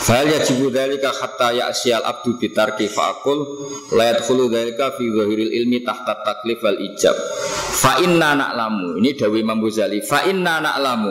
Fal 0.06 0.26
yajibu 0.30 0.70
dzalika 0.70 1.10
hatta 1.10 1.50
ya'siyal 1.50 2.06
abdu 2.06 2.38
bitarki 2.38 2.86
faqul 2.86 3.66
la 3.98 4.14
yadkhulu 4.14 4.46
dzalika 4.46 4.94
fi 4.94 5.10
zahiril 5.10 5.50
ilmi 5.50 5.82
tahta 5.82 6.22
taklif 6.22 6.62
wal 6.62 6.78
ijab. 6.78 7.14
Fa 7.76 7.98
inna 7.98 8.38
na'lamu 8.38 8.94
ini 9.02 9.18
dawi 9.18 9.42
Imam 9.42 9.58
Ghazali 9.58 10.06
fa 10.06 10.22
inna 10.30 10.62
na'lamu 10.62 11.10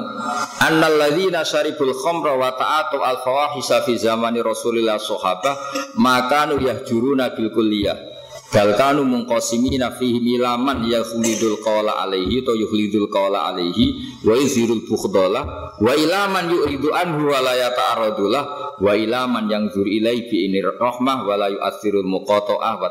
annal 0.63 0.95
ladzina 0.95 1.43
syaribul 1.43 1.91
khamra 1.91 2.39
wa 2.39 2.55
ta'atu 2.55 3.03
al 3.03 3.19
fawahisa 3.19 3.83
fi 3.83 3.99
zamani 3.99 4.39
Rasulillah 4.39 4.97
sahabah 4.97 5.55
maka 5.99 6.47
nu 6.47 6.63
yahjuruna 6.63 7.35
bil 7.35 7.51
kulliyah 7.51 8.14
Bal 8.53 8.77
kanu 8.77 9.01
mungqasimina 9.03 9.97
fihi 9.97 10.21
milaman 10.21 10.85
yukhlidul 10.85 11.59
qawla 11.65 12.05
alaihi 12.05 12.45
to 12.45 12.53
yukhlidul 12.53 13.09
qawla 13.09 13.51
alaihi 13.51 14.21
wa 14.21 14.37
yuzirul 14.37 14.85
bukhdala 14.85 15.73
wa 15.75 15.91
ilaman 15.91 16.53
yu'idu 16.53 16.93
anhu 16.93 17.33
wa 17.33 17.41
la 17.41 17.53
yata'aradulah 17.57 18.43
wa 18.79 18.91
ilaman 18.93 19.49
yang 19.49 19.67
zur 19.73 19.89
ilai 19.89 20.29
bi 20.29 20.47
ini 20.47 20.61
rahmah 20.61 21.25
wa 21.25 21.35
la 21.35 21.47
yu'athirul 21.51 22.05
muqata'ah 22.05 22.73
wa 22.77 22.89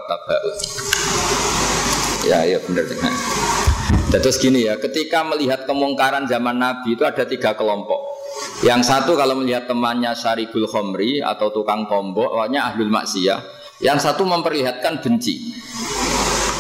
Ya, 2.24 2.40
ya 2.48 2.56
benar. 2.64 2.88
Terus 4.08 4.40
gini 4.40 4.64
ya, 4.64 4.80
ketika 4.80 5.26
melihat 5.28 5.68
kemungkaran 5.68 6.24
zaman 6.24 6.56
Nabi 6.56 6.96
itu 6.96 7.04
ada 7.04 7.28
tiga 7.28 7.52
kelompok. 7.52 8.00
Yang 8.64 8.88
satu 8.88 9.12
kalau 9.12 9.36
melihat 9.36 9.68
temannya 9.68 10.16
Syaribul 10.16 10.64
Khomri 10.64 11.20
atau 11.20 11.52
tukang 11.52 11.84
tombok, 11.84 12.32
awalnya 12.32 12.72
ahlul 12.72 12.88
maksiyah. 12.88 13.63
Yang 13.82 13.98
satu 14.06 14.22
memperlihatkan 14.22 15.02
benci. 15.02 15.54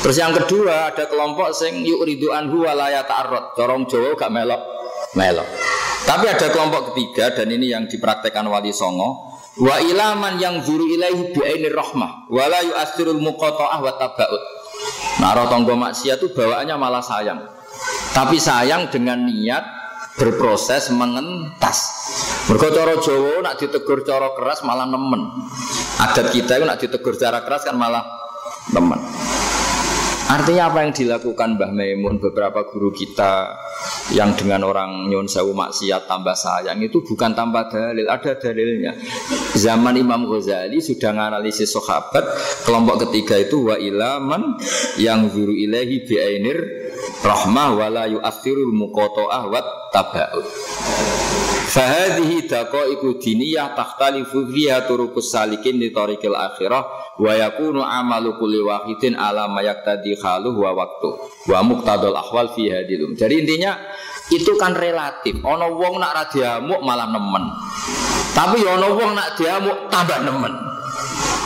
Terus 0.02 0.16
yang 0.20 0.34
kedua 0.36 0.92
ada 0.92 1.08
kelompok 1.08 1.54
sing 1.54 1.80
yuk 1.86 2.04
ridu 2.04 2.34
anhu 2.34 2.66
walaya 2.66 3.06
ta'arrod. 3.06 3.56
Corong 3.56 3.86
Jawa 3.88 4.18
gak 4.18 4.32
melok 4.34 4.62
melok. 5.16 5.48
Tapi 6.04 6.26
ada 6.28 6.46
kelompok 6.52 6.92
ketiga 6.92 7.32
dan 7.32 7.48
ini 7.48 7.72
yang 7.72 7.88
dipraktekkan 7.88 8.44
Wali 8.44 8.74
Songo. 8.74 9.32
Wa 9.54 9.78
ilaman 9.78 10.42
yang 10.42 10.60
zuru 10.66 10.84
ilaihi 10.90 11.30
bi'ainir 11.30 11.72
rahmah 11.72 12.26
wala 12.26 12.58
yu'asirul 12.66 13.22
muqata'ah 13.22 13.78
wa 13.78 13.92
tabaut. 13.94 14.42
Nah, 15.22 15.46
tonggo 15.46 15.78
maksiat 15.78 16.18
itu 16.18 16.34
bawaannya 16.34 16.74
malah 16.74 16.98
sayang. 16.98 17.38
Tapi 18.10 18.34
sayang 18.42 18.90
dengan 18.90 19.22
niat 19.22 19.83
berproses 20.14 20.90
mengentas. 20.94 21.78
Mergo 22.46 22.70
cara 22.70 22.94
Jawa 23.00 23.42
nak 23.42 23.54
ditegur 23.58 24.06
cara 24.06 24.30
keras 24.36 24.62
malah 24.62 24.86
nemen. 24.86 25.22
Adat 25.98 26.30
kita 26.30 26.60
itu 26.60 26.64
nak 26.66 26.78
ditegur 26.78 27.14
cara 27.18 27.42
keras 27.42 27.66
kan 27.66 27.74
malah 27.74 28.04
nemen. 28.70 29.00
Artinya 30.34 30.66
apa 30.66 30.82
yang 30.82 30.90
dilakukan 30.90 31.54
Mbah 31.54 31.70
Maimun 31.70 32.18
beberapa 32.18 32.66
guru 32.66 32.90
kita 32.90 33.54
yang 34.18 34.34
dengan 34.34 34.66
orang 34.66 35.06
nyon 35.06 35.30
sewu 35.30 35.54
maksiat 35.54 36.10
tambah 36.10 36.34
sayang 36.34 36.82
itu 36.82 37.06
bukan 37.06 37.38
tambah 37.38 37.70
dalil, 37.70 38.02
ada 38.10 38.34
dalilnya. 38.34 38.98
Zaman 39.54 39.94
Imam 39.94 40.26
Ghazali 40.26 40.82
sudah 40.82 41.14
menganalisis 41.14 41.70
sahabat 41.78 42.26
kelompok 42.66 43.06
ketiga 43.06 43.38
itu 43.38 43.62
wa 43.62 43.78
ilaman 43.78 44.58
yang 44.98 45.30
guru 45.30 45.54
ilahi 45.54 46.02
bi'ainir 46.02 46.58
rahmah 47.22 47.78
wala 47.78 48.10
yu'athirul 48.10 48.74
muqata'ah 48.74 49.42
wat 49.46 49.66
taba'ud. 49.94 50.46
Fahadhihi 51.64 52.50
daqaiqu 52.50 53.22
diniyah 53.22 53.78
takhtalifu 53.78 54.50
fiha 54.50 54.82
turukus 54.86 55.30
salikin 55.30 55.78
di 55.78 55.94
tariqil 55.94 56.34
akhirah 56.34 57.03
wa 57.14 57.32
yakunu 57.34 57.80
amalu 57.82 58.34
kulli 58.38 58.58
wahidin 58.58 59.14
ala 59.14 59.46
ma 59.46 59.62
yaqtadi 59.62 60.18
khaluhu 60.18 60.66
wa 60.66 60.72
waktu 60.74 61.08
wa 61.46 61.58
muqtadal 61.62 62.14
ahwal 62.14 62.50
fi 62.50 62.70
hadilum. 62.70 63.14
Jadi 63.14 63.44
intinya 63.46 63.78
itu 64.32 64.56
kan 64.56 64.72
relatif. 64.72 65.38
Ono 65.44 65.76
wong 65.76 66.00
nak 66.00 66.12
ra 66.16 66.24
diamuk 66.26 66.80
malah 66.80 67.06
nemen. 67.12 67.44
Tapi 68.34 68.64
ya 68.64 68.74
ono 68.74 68.88
wong 68.96 69.10
nak 69.14 69.38
diamuk 69.38 69.92
tambah 69.92 70.18
nemen. 70.24 70.54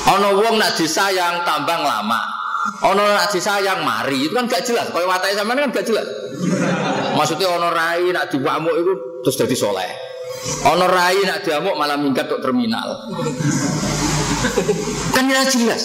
Ono 0.09 0.29
wong 0.41 0.55
nak 0.57 0.73
disayang 0.79 1.45
tambah 1.45 1.79
lama. 1.85 2.23
Ono 2.85 3.03
nak 3.03 3.29
disayang 3.33 3.83
mari 3.83 4.29
itu 4.29 4.33
kan 4.33 4.47
gak 4.47 4.65
jelas. 4.65 4.89
Kaya 4.89 5.05
watai 5.05 5.35
sampean 5.37 5.69
kan 5.69 5.71
gak 5.75 5.89
jelas. 5.89 6.07
Maksudnya 7.19 7.51
ono 7.51 7.69
rai 7.75 8.09
nak 8.15 8.31
diwamuk 8.31 8.75
itu 8.79 8.93
terus 9.27 9.37
jadi 9.37 9.57
soleh. 9.59 9.91
Ono 10.65 10.87
rai 10.87 11.19
nak 11.27 11.43
diamuk 11.43 11.75
malah 11.75 11.99
minggat 11.99 12.31
ke 12.31 12.37
terminal. 12.39 12.95
Kan 15.15 15.25
ya 15.27 15.43
jelas. 15.49 15.83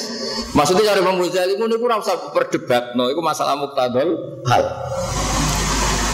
Maksudnya 0.54 0.94
cari 0.94 1.02
Imam 1.02 1.18
Ghazali 1.18 1.58
itu 1.58 1.66
niku 1.66 1.90
ora 1.90 1.98
usah 1.98 2.30
berdebat, 2.30 2.94
no, 2.94 3.10
itu 3.10 3.22
masalah 3.26 3.58
muktadal 3.58 4.38
hal. 4.46 4.64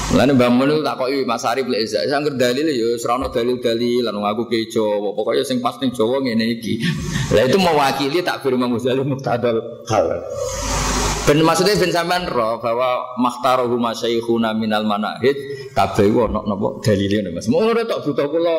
Lalu 0.10 0.42
Mbak 0.42 0.50
Mun 0.56 0.70
itu 0.74 0.82
takoki 0.82 1.22
Mas 1.28 1.46
Arif 1.46 1.70
lek 1.70 1.86
Eza, 1.86 2.02
sangger 2.08 2.34
dalil 2.34 2.66
ya 2.66 2.98
ora 2.98 3.30
dalil-dalil 3.30 4.08
lan 4.08 4.16
aku 4.16 4.50
ke 4.50 4.72
Jawa, 4.72 5.12
pokoke 5.14 5.44
sing 5.44 5.60
pas 5.60 5.76
ning 5.84 5.92
Jawa 5.92 6.24
ngene. 6.24 6.56
Lah 7.36 7.44
itu 7.46 7.58
mewakili 7.60 8.24
takbir 8.24 8.56
Imam 8.56 8.74
Ghazali 8.74 9.04
muktadal 9.04 9.60
hal. 9.92 10.08
Ben 11.30 11.46
maksudnya 11.46 11.78
ben 11.78 11.94
sampean 11.94 12.26
roh 12.26 12.58
bahwa 12.58 13.06
makhtaruhu 13.22 13.78
masyayikhuna 13.78 14.50
minal 14.58 14.82
manahid 14.82 15.38
kabeh 15.78 16.10
ono 16.10 16.42
napa 16.42 16.82
dalile 16.82 17.30
Mas. 17.30 17.46
Mau 17.54 17.70
ora 17.70 17.86
tok 17.86 18.02
butuh 18.02 18.26
kula 18.34 18.58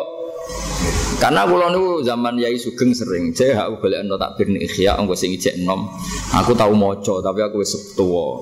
karena 1.19 1.51
kula 1.51 1.75
niku 1.75 2.07
zaman 2.07 2.39
Yai 2.39 2.55
Sugeng 2.55 2.95
sering, 2.95 3.35
saya 3.35 3.67
aku 3.67 3.83
balik 3.83 4.07
ento 4.07 4.15
takbir 4.15 4.55
ikhya 4.55 4.95
engko 5.03 5.19
sing 5.19 5.35
ijek 5.35 5.59
enom. 5.59 5.91
Aku 6.31 6.55
tahu 6.55 6.79
maca 6.79 7.19
tapi 7.19 7.43
aku 7.43 7.59
wis 7.59 7.75
tuwa. 7.99 8.39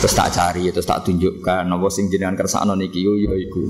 Terus 0.00 0.16
tak 0.16 0.32
cari, 0.32 0.72
terus 0.72 0.88
tak 0.88 1.04
tunjukkan 1.04 1.68
apa 1.68 1.86
sing 1.92 2.08
jenengan 2.08 2.40
kersakno 2.40 2.72
niki 2.72 3.04
yo 3.04 3.12
yo 3.12 3.36
iku. 3.36 3.60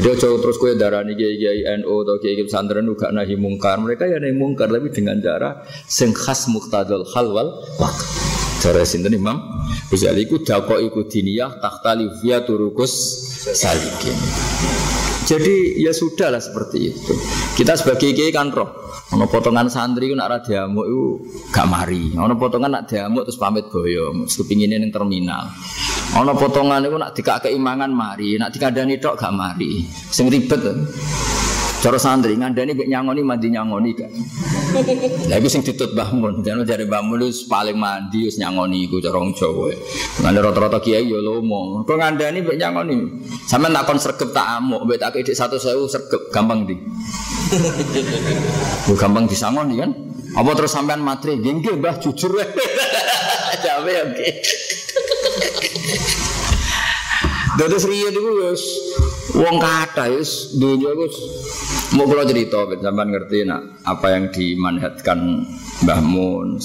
Jadi 0.00 0.16
ojo 0.16 0.40
terus 0.40 0.56
kue 0.56 0.72
darah 0.80 1.04
nih 1.04 1.12
kiai 1.12 1.36
kiai 1.36 1.60
NU 1.84 1.92
atau 2.08 2.16
kiai 2.16 2.40
kiai 2.40 2.48
pesantren 2.48 2.88
juga 2.88 3.12
nahi 3.12 3.36
mungkar. 3.36 3.76
Mereka 3.84 4.08
ya 4.08 4.16
nahi 4.16 4.32
mungkar 4.32 4.72
tapi 4.72 4.88
dengan 4.88 5.20
cara 5.20 5.60
sing 5.84 6.16
khas 6.16 6.48
muktadul 6.48 7.04
halwal 7.12 7.52
wak. 7.76 7.96
Cara 8.56 8.82
sinten 8.88 9.12
Imam 9.14 9.38
Ghazali 9.86 10.26
iku 10.26 10.42
dako 10.42 10.82
iku 10.82 11.06
diniyah 11.06 11.62
tahtali 11.62 12.10
via 12.18 12.42
turukus 12.42 12.92
salikin. 13.54 14.16
Jadi 15.26 15.82
ya 15.82 15.90
sudah 15.90 16.30
lah 16.30 16.38
seperti 16.38 16.94
itu. 16.94 17.14
Kita 17.58 17.74
sebagai 17.74 18.14
kiai 18.14 18.30
kan 18.30 18.54
roh. 18.54 18.86
Ono 19.14 19.26
potongan 19.26 19.66
santri 19.66 20.10
nak 20.14 20.30
ra 20.30 20.38
diamuk 20.38 20.86
itu 20.86 21.02
gak 21.50 21.66
mari. 21.66 22.14
Ono 22.14 22.34
potongan 22.38 22.70
nak 22.70 22.86
diamuk 22.86 23.26
terus 23.26 23.38
pamit 23.38 23.66
boyo, 23.66 24.14
kepingine 24.26 24.78
ning 24.78 24.94
terminal. 24.94 25.50
Ono 26.14 26.34
potongan 26.34 26.82
itu 26.86 26.94
nak 26.98 27.14
dikak 27.14 27.46
keimangan 27.46 27.90
mari, 27.90 28.38
nak 28.38 28.54
dikandani 28.54 28.98
tok 29.02 29.18
gak 29.18 29.34
mari. 29.34 29.86
Sing 30.10 30.30
ribet. 30.30 30.62
Cara 31.76 32.00
santri 32.00 32.32
ngandani 32.40 32.72
mbek 32.72 32.88
nyangoni 32.88 33.20
mandi 33.20 33.52
nyangoni 33.52 33.90
gak. 33.92 34.10
Lah 35.30 35.36
iku 35.36 35.48
sing 35.48 35.60
ditut 35.60 35.92
Mbah 35.92 36.10
Mun. 36.16 36.40
Jan 36.40 36.64
jare 36.64 36.88
Mbah 36.88 37.04
Mun 37.04 37.20
paling 37.48 37.76
mandi 37.76 38.24
wis 38.24 38.40
nyangoni 38.40 38.88
iku 38.88 38.96
cara 39.04 39.20
wong 39.20 39.36
Jawa. 39.36 39.68
Ngene 40.24 40.38
rata-rata 40.40 40.80
kiai 40.80 41.04
ya 41.04 41.20
lomo. 41.20 41.84
Kok 41.84 41.96
ngandani 42.00 42.40
mbek 42.40 42.56
nyangoni. 42.56 42.96
Sampe 43.44 43.68
tak 43.68 43.84
kon 43.84 44.00
sregep 44.00 44.30
tak 44.32 44.46
amuk, 44.56 44.88
mbek 44.88 44.98
tak 45.00 45.20
dik 45.20 45.36
1000 45.36 45.92
sregep 45.92 46.22
gampang 46.32 46.64
di. 46.64 46.76
Lu 48.88 48.94
gampang 49.02 49.28
disangoni 49.28 49.76
kan? 49.76 49.90
Apa 50.36 50.50
terus 50.56 50.72
sampean 50.72 51.04
matri? 51.04 51.36
Nggih 51.36 51.76
Mbah 51.76 52.00
jujur 52.00 52.40
wae. 52.40 52.48
Jawe 53.64 53.92
oke. 54.12 54.28
Dados 57.56 57.84
riyen 57.88 58.12
iku 58.12 58.30
wis 58.44 58.62
wong 59.34 59.56
kata 59.58 60.14
wis 60.14 60.54
dunya 60.54 60.92
wis 60.94 61.14
mau 61.96 62.06
kula 62.06 62.22
cerita 62.28 62.62
sampean 62.78 63.10
ngerti 63.10 63.42
nak 63.42 63.82
apa 63.82 64.06
yang 64.14 64.30
dimanhatkan 64.30 65.46
Mbah 65.76 66.00
Mun, 66.00 66.56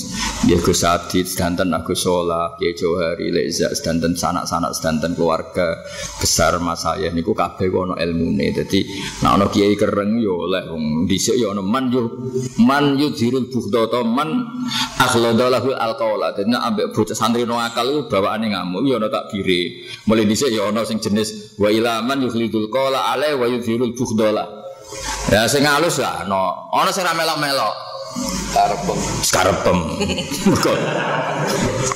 dia 0.42 0.58
Gus 0.58 0.82
Adit, 0.82 1.30
sedanten 1.30 1.70
Agus 1.70 2.02
Sola, 2.02 2.58
Kiai 2.58 2.74
Johari, 2.74 3.30
Leza, 3.30 3.70
sedanten 3.78 4.18
sanak-sanak, 4.18 4.74
sedanten 4.74 5.14
keluarga 5.14 5.86
besar 6.18 6.58
mas 6.58 6.82
saya 6.82 7.14
niku 7.14 7.38
kabeh 7.38 7.70
ono 7.70 7.94
ilmune. 7.94 8.50
Dadi 8.50 8.82
nek 9.22 9.32
ana 9.38 9.46
kiai 9.54 9.78
kereng 9.78 10.18
yo 10.18 10.50
oleh 10.50 10.66
wong 10.66 11.06
dhisik 11.06 11.38
yo 11.38 11.54
ono 11.54 11.62
man 11.62 11.94
yo 11.94 12.10
man 12.58 12.98
yudhirul 12.98 13.54
bughdata 13.54 14.02
man 14.02 14.50
akhladalahu 14.98 15.78
alqaula. 15.78 16.34
Dadi 16.34 16.50
nek 16.50 16.62
ambek 16.74 16.86
bocah 16.89 17.14
santri 17.14 17.46
no 17.46 17.62
akal 17.62 17.86
iku 17.86 18.02
bawaane 18.10 18.50
ngamuk 18.50 18.82
yo 18.82 18.98
ono 18.98 19.14
takbire. 19.14 19.86
Mulai 20.10 20.26
dhisik 20.26 20.50
yo 20.50 20.74
ono 20.74 20.82
sing 20.89 20.98
jenis 20.98 21.54
wa 21.62 21.70
ilaman 21.70 22.18
yukhlidul 22.18 22.66
qala 22.74 23.14
alai 23.14 23.38
wa 23.38 23.46
yudhirul 23.46 23.94
bughdala. 23.94 24.50
Ya 25.30 25.46
sing 25.46 25.70
halus 25.70 26.02
lah 26.02 26.26
ono. 26.26 26.74
Ono 26.74 26.89
sing 26.89 27.06
ra 27.06 27.14
melok-melok. 27.14 27.91
Karepem. 28.51 28.99
Karepem. 29.32 29.78
Mergo 30.47 30.74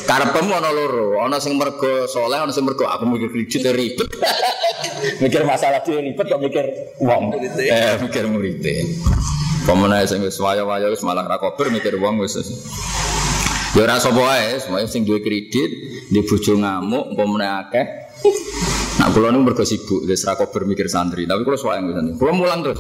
karepem 0.05 0.45
ana 0.53 0.71
loro, 0.71 1.19
ana 1.21 1.37
sing 1.41 1.57
mergo 1.59 2.07
soleh, 2.07 2.39
ana 2.39 2.53
sing 2.53 2.63
mergo 2.63 2.85
aku 2.87 3.03
mikir 3.09 3.29
kredit 3.33 3.61
ribet. 3.73 4.09
mikir 5.23 5.43
masalah 5.43 5.81
dhewe 5.83 6.01
ribet 6.01 6.25
kok 6.25 6.41
mikir 6.41 6.65
wong. 7.01 7.35
Eh, 7.59 7.99
mikir 7.99 8.23
murite. 8.29 8.85
Pemene 9.65 10.05
sing 10.05 10.21
wis 10.21 10.37
waya-waya 10.37 10.87
wis 10.93 11.01
malah 11.01 11.25
ra 11.25 11.41
kober 11.41 11.73
mikir 11.73 11.97
wong 11.97 12.21
wis. 12.21 12.37
Ya 13.75 13.83
ora 13.83 13.99
sapa 13.99 14.15
wae, 14.15 14.55
semuanya 14.61 14.87
sing 14.87 15.03
duwe 15.03 15.19
kredit, 15.19 15.71
di 16.07 16.19
bojo 16.23 16.55
ngamuk, 16.55 17.11
pemene 17.11 17.47
akeh. 17.65 17.85
Nah, 18.95 19.11
kula 19.11 19.35
niku 19.35 19.43
mergo 19.51 19.63
sibuk, 19.67 20.07
wis 20.07 20.23
ra 20.23 20.39
kober 20.39 20.63
mikir 20.63 20.87
santri, 20.87 21.27
tapi 21.27 21.43
kula 21.43 21.59
suwaeng 21.59 21.91
wis. 21.91 21.97
Kula 22.15 22.31
mulang 22.31 22.63
terus. 22.63 22.79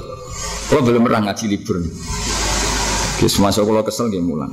Kula 0.71 0.81
belum 0.87 1.03
pernah 1.03 1.29
ngaji 1.29 1.45
libur. 1.51 1.83
Wis 3.23 3.39
masuk 3.39 3.71
kula 3.71 3.81
kesel 3.85 4.11
nggih 4.11 4.23
mulang. 4.23 4.51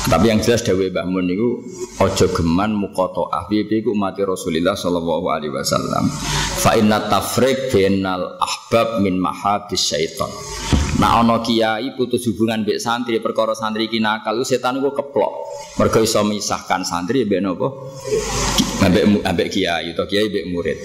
Tapi 0.00 0.32
yang 0.32 0.40
jelas 0.40 0.64
dawe 0.64 0.80
Mbah 0.80 1.06
Mun 1.06 1.28
niku 1.28 1.60
aja 2.00 2.24
geman 2.32 2.72
muqataah. 2.72 3.52
Piye-piye 3.52 3.84
iku 3.84 3.92
umat 3.92 4.16
Rasulullah 4.16 4.72
sallallahu 4.72 5.26
alaihi 5.28 5.52
wasallam. 5.52 6.08
Fa 6.56 6.72
inna 6.78 7.04
tafriq 7.10 7.68
bainal 7.68 8.40
ahbab 8.40 9.04
min 9.04 9.20
mahabis 9.20 9.92
syaitan. 9.92 10.30
Nah 10.96 11.20
ana 11.20 11.44
kiai 11.44 11.92
putus 11.96 12.24
hubungan 12.32 12.64
mbek 12.64 12.80
santri 12.80 13.20
perkara 13.20 13.52
santri 13.52 13.92
iki 13.92 14.00
nakal 14.00 14.40
setan 14.40 14.80
iku 14.80 14.96
keplok. 14.96 15.32
Mergo 15.76 16.00
iso 16.00 16.24
misahkan 16.24 16.80
santri 16.80 17.28
mbek 17.28 17.40
napa? 17.44 17.68
Mbek 18.80 19.04
mbek 19.20 19.48
kiai 19.52 19.92
atau 19.92 20.08
kiai 20.08 20.32
mbek 20.32 20.44
murid. 20.48 20.78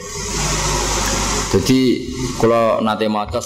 Jadi 1.45 1.79
kalau 2.41 2.83
nanti 2.83 3.07
maca 3.07 3.39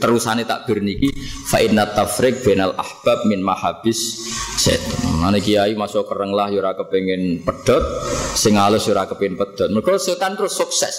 terusane 0.00 0.48
tak 0.48 0.64
niki 0.80 1.12
fa 1.50 1.60
inna 1.60 1.84
tafriq 1.84 2.40
bainal 2.40 2.72
ahbab 2.78 3.28
min 3.28 3.44
mahabis 3.44 4.24
setan. 4.56 5.20
Nane 5.20 5.44
kiai 5.44 5.76
masuk 5.76 6.08
kereng 6.08 6.32
lah 6.32 6.48
yo 6.48 6.64
ora 6.64 6.72
kepengin 6.72 7.44
pedot, 7.44 7.84
sing 8.32 8.56
halus 8.56 8.88
yo 8.88 8.96
ora 8.96 9.04
kepengin 9.04 9.36
pedot. 9.36 9.68
Mergo 9.68 10.00
setan 10.00 10.32
terus 10.38 10.56
sukses. 10.56 10.96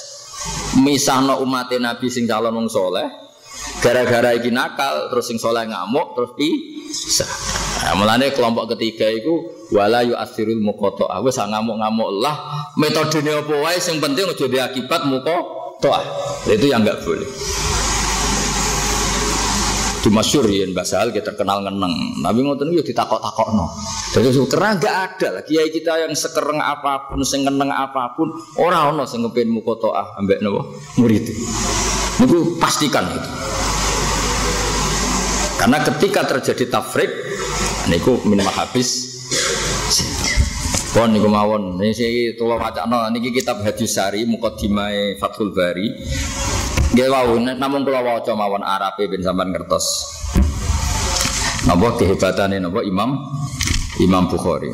Misahno 0.77 1.41
umat 1.41 1.73
Nabi 1.73 2.13
sing 2.13 2.29
calon 2.29 2.53
wong 2.53 2.69
soleh, 2.69 3.09
gara-gara 3.81 4.37
iki 4.37 4.53
nakal 4.53 5.09
terus 5.09 5.25
sing 5.33 5.41
soleh 5.41 5.65
ngamuk 5.65 6.13
terus 6.13 6.31
pisah. 6.37 7.31
Nah, 7.87 7.93
mulane 7.97 8.29
kelompok 8.29 8.77
ketiga 8.77 9.09
itu 9.09 9.65
wala 9.73 10.05
yu 10.05 10.13
asirul 10.13 10.61
muqata. 10.61 11.09
Wis 11.25 11.41
ngamuk-ngamuk 11.41 12.09
lah 12.21 12.37
metodene 12.77 13.41
apa 13.41 13.55
wae 13.57 13.81
sing 13.81 13.97
penting 13.97 14.29
aja 14.29 14.69
akibat 14.69 15.09
muka 15.09 15.56
toah. 15.81 16.03
Itu 16.47 16.65
yang 16.69 16.83
nggak 16.85 17.03
boleh. 17.05 17.29
Di 19.97 20.09
masyur 20.13 20.45
ya 20.47 20.63
bahasa 20.71 21.03
hal 21.03 21.11
kita 21.11 21.35
terkenal 21.35 21.65
ngeneng. 21.65 22.23
Tapi 22.23 22.39
ngoten 22.39 22.71
itu 22.71 22.93
ditakok-takok 22.93 23.47
no 23.55 23.67
jadi 24.17 24.33
karena 24.49 24.79
nggak 24.79 24.95
ada 24.97 25.27
lagi 25.29 25.51
kiai 25.53 25.69
kita 25.69 25.93
yang 26.07 26.13
sekereng 26.15 26.57
apa 26.57 27.11
pun 27.11 27.21
sing 27.21 27.45
ngeneng 27.45 27.69
apa 27.69 28.17
pun 28.17 28.33
orang 28.57 28.97
ono 28.97 29.03
sing 29.05 29.21
ngepin 29.21 29.51
muka 29.51 29.77
toah 29.77 30.17
ambek 30.17 30.41
nopo? 30.41 30.73
Murid. 30.97 31.27
Itu 32.23 32.57
pastikan 32.57 33.05
itu. 33.13 33.29
Karena 35.59 35.77
ketika 35.85 36.25
terjadi 36.25 36.65
tafrik 36.65 37.13
niku 37.91 38.17
min 38.25 38.41
mahabis 38.41 39.19
Pon 40.97 41.13
niku 41.13 41.29
mawon. 41.29 41.77
Niki 41.77 42.33
kula 42.33 42.57
wacana 42.57 43.13
niki 43.13 43.29
kitab 43.29 43.61
Hadis 43.61 43.93
Sari 43.93 44.25
Muqaddimah 44.25 45.13
Fathul 45.21 45.53
Bari. 45.53 45.93
Nggih 46.97 47.05
wau 47.13 47.37
namun 47.37 47.85
kula 47.85 48.01
waca 48.01 48.33
mawon 48.33 48.65
Arabe 48.65 49.05
ben 49.05 49.21
sampean 49.21 49.53
ngertos. 49.53 49.85
Napa 51.69 52.01
kehebatane 52.01 52.57
napa 52.57 52.81
Imam 52.81 53.13
Imam 54.01 54.25
Bukhari. 54.25 54.73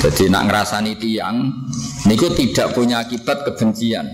Jadi 0.00 0.32
nak 0.32 0.48
ngerasani 0.48 0.96
tiang 0.96 1.60
niku 2.08 2.32
tidak 2.32 2.72
punya 2.72 3.04
akibat 3.04 3.44
kebencian 3.44 4.08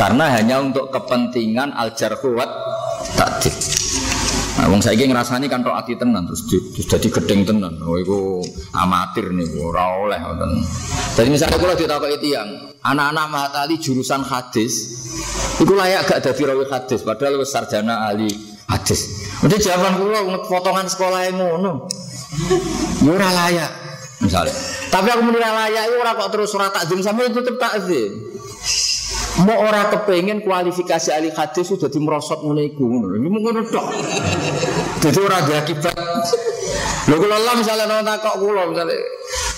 karena 0.00 0.32
hanya 0.32 0.64
untuk 0.64 0.88
kepentingan 0.88 1.76
al 1.76 1.92
jarhuwat 1.92 2.48
takdir. 3.20 3.52
Nah, 4.62 4.70
wong 4.70 4.78
saiki 4.78 5.10
ngrasani 5.10 5.50
kan 5.50 5.66
tok 5.66 5.74
ati 5.74 5.98
tenan 5.98 6.22
terus 6.22 6.46
di, 6.46 6.54
terus 6.70 6.86
dadi 6.86 7.10
gedeng 7.10 7.42
tenan. 7.42 7.82
Oh 7.82 7.98
iku 7.98 8.46
amatir 8.78 9.34
nih, 9.34 9.58
ora 9.58 9.98
oleh 9.98 10.14
ngoten. 10.22 10.62
Jadi 11.18 11.28
misalnya 11.34 11.58
kula 11.58 11.74
ditakoki 11.74 12.22
tiyang, 12.22 12.70
anak-anak 12.78 13.26
matali 13.26 13.82
jurusan 13.82 14.22
hadis, 14.22 15.02
iku 15.58 15.74
layak 15.74 16.06
gak 16.06 16.22
dadi 16.22 16.46
rawi 16.46 16.62
hadis 16.70 17.02
padahal 17.02 17.42
wis 17.42 17.50
sarjana 17.50 18.06
ahli 18.06 18.30
hadis. 18.70 19.26
Udah 19.42 19.58
zaman 19.58 19.98
kula 19.98 20.22
potongan 20.46 20.86
sekolah 20.86 21.26
ngono. 21.34 21.90
Ya 23.02 23.10
ora 23.18 23.34
layak 23.34 23.70
misalnya. 24.22 24.54
Tapi 24.94 25.10
aku 25.10 25.26
menira 25.26 25.50
layak 25.58 25.90
itu 25.90 25.96
ora 25.98 26.14
kok 26.14 26.30
terus 26.30 26.54
ora 26.54 26.70
takzim 26.70 27.02
sampai 27.02 27.34
tetep 27.34 27.58
takzim. 27.58 28.30
Mau 29.40 29.56
orang 29.64 29.88
kepengen 29.88 30.44
kualifikasi 30.44 31.08
ahli 31.08 31.32
hadis 31.32 31.72
sudah 31.72 31.88
dimerosot 31.88 32.44
mulai 32.44 32.68
ngono. 32.76 33.16
Ini 33.16 33.28
ngono 33.32 33.60
tok. 33.64 33.86
Jadi 35.00 35.18
orang 35.24 35.42
dia 35.48 35.64
akibat. 35.64 35.96
Lho 37.08 37.16
kalau 37.18 37.34
Allah 37.34 37.54
misalnya 37.58 37.84
nonton 37.88 38.06
takok 38.06 38.34
kula 38.38 38.62
misalnya 38.70 38.94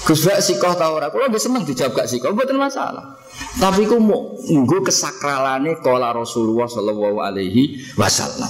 Gus 0.05 0.21
Bak 0.25 0.41
sikoh 0.41 0.73
ta 0.77 0.89
ora? 0.93 1.13
Kula 1.13 1.29
wis 1.29 1.45
seneng 1.45 1.65
dijawab 1.65 1.93
gak 1.93 2.09
sikoh, 2.09 2.33
mboten 2.33 2.57
masalah. 2.57 3.21
Tapi 3.57 3.85
ku 3.85 4.01
mau 4.01 4.37
nggo 4.37 4.85
kesakralane 4.85 5.81
kala 5.85 6.13
Rasulullah 6.13 6.69
sallallahu 6.69 7.21
alaihi 7.21 7.81
wasallam. 7.97 8.49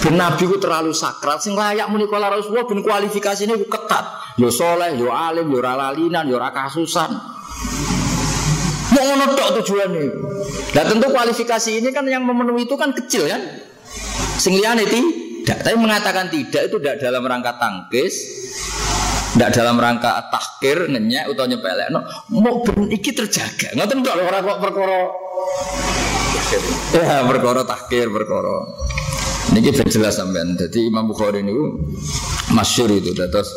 Ben 0.00 0.16
Nabi 0.16 0.44
ku 0.44 0.56
terlalu 0.60 0.92
sakral 0.92 1.40
sing 1.40 1.56
layak 1.56 1.88
muni 1.88 2.08
kala 2.08 2.28
Rasulullah 2.28 2.68
ben 2.68 2.80
kualifikasine 2.84 3.56
ku 3.56 3.68
ketat. 3.68 4.36
Yo 4.36 4.52
soleh, 4.52 4.92
yo 4.96 5.08
alim, 5.12 5.48
yo 5.48 5.60
ora 5.60 5.76
lalinan, 5.76 6.28
yo 6.28 6.36
ora 6.36 6.52
kasusan. 6.52 7.16
Mau 8.96 9.04
ngono 9.12 9.24
tok 9.36 9.50
tujuannya. 9.60 10.02
Nah 10.72 10.84
tentu 10.88 11.06
kualifikasi 11.12 11.70
ini 11.84 11.92
kan 11.92 12.08
yang 12.08 12.24
memenuhi 12.24 12.64
itu 12.64 12.80
kan 12.80 12.96
kecil 12.96 13.28
kan. 13.28 13.44
Sing 14.40 14.56
liyane 14.56 14.88
tidak. 14.88 15.60
Tapi 15.60 15.76
mengatakan 15.76 16.32
tidak 16.32 16.72
itu 16.72 16.80
tidak 16.80 16.96
dalam 16.98 17.22
rangka 17.22 17.54
tangkis, 17.60 18.14
tidak 19.36 19.52
dalam 19.52 19.76
rangka 19.76 20.32
tahkir, 20.32 20.90
ngenyek 20.90 21.28
atau 21.30 21.46
nyepelek. 21.46 21.88
No, 21.92 22.00
mau 22.34 22.64
ben 22.64 22.88
iki 22.88 23.12
terjaga. 23.12 23.76
Ngoten 23.76 24.00
tok 24.00 24.16
orang 24.16 24.42
kok 24.42 24.58
perkara 24.64 24.98
Ya, 26.94 27.26
perkara 27.26 27.66
tahkir 27.66 28.06
perkara. 28.06 28.56
Ini 29.52 29.60
kita 29.62 29.86
jelas 29.86 30.18
sampean. 30.18 30.58
Jadi 30.58 30.90
Imam 30.90 31.06
Bukhari 31.06 31.44
ini 31.44 31.54
masyur 32.50 32.90
itu. 32.90 33.14
Terus 33.14 33.50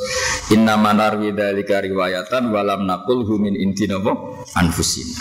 inna 0.54 0.78
manar 0.78 1.18
widalika 1.18 1.82
riwayatan 1.82 2.54
walam 2.54 2.86
nakul 2.86 3.26
humin 3.26 3.58
inti 3.58 3.90
nopo 3.90 4.42
anfusina. 4.54 5.18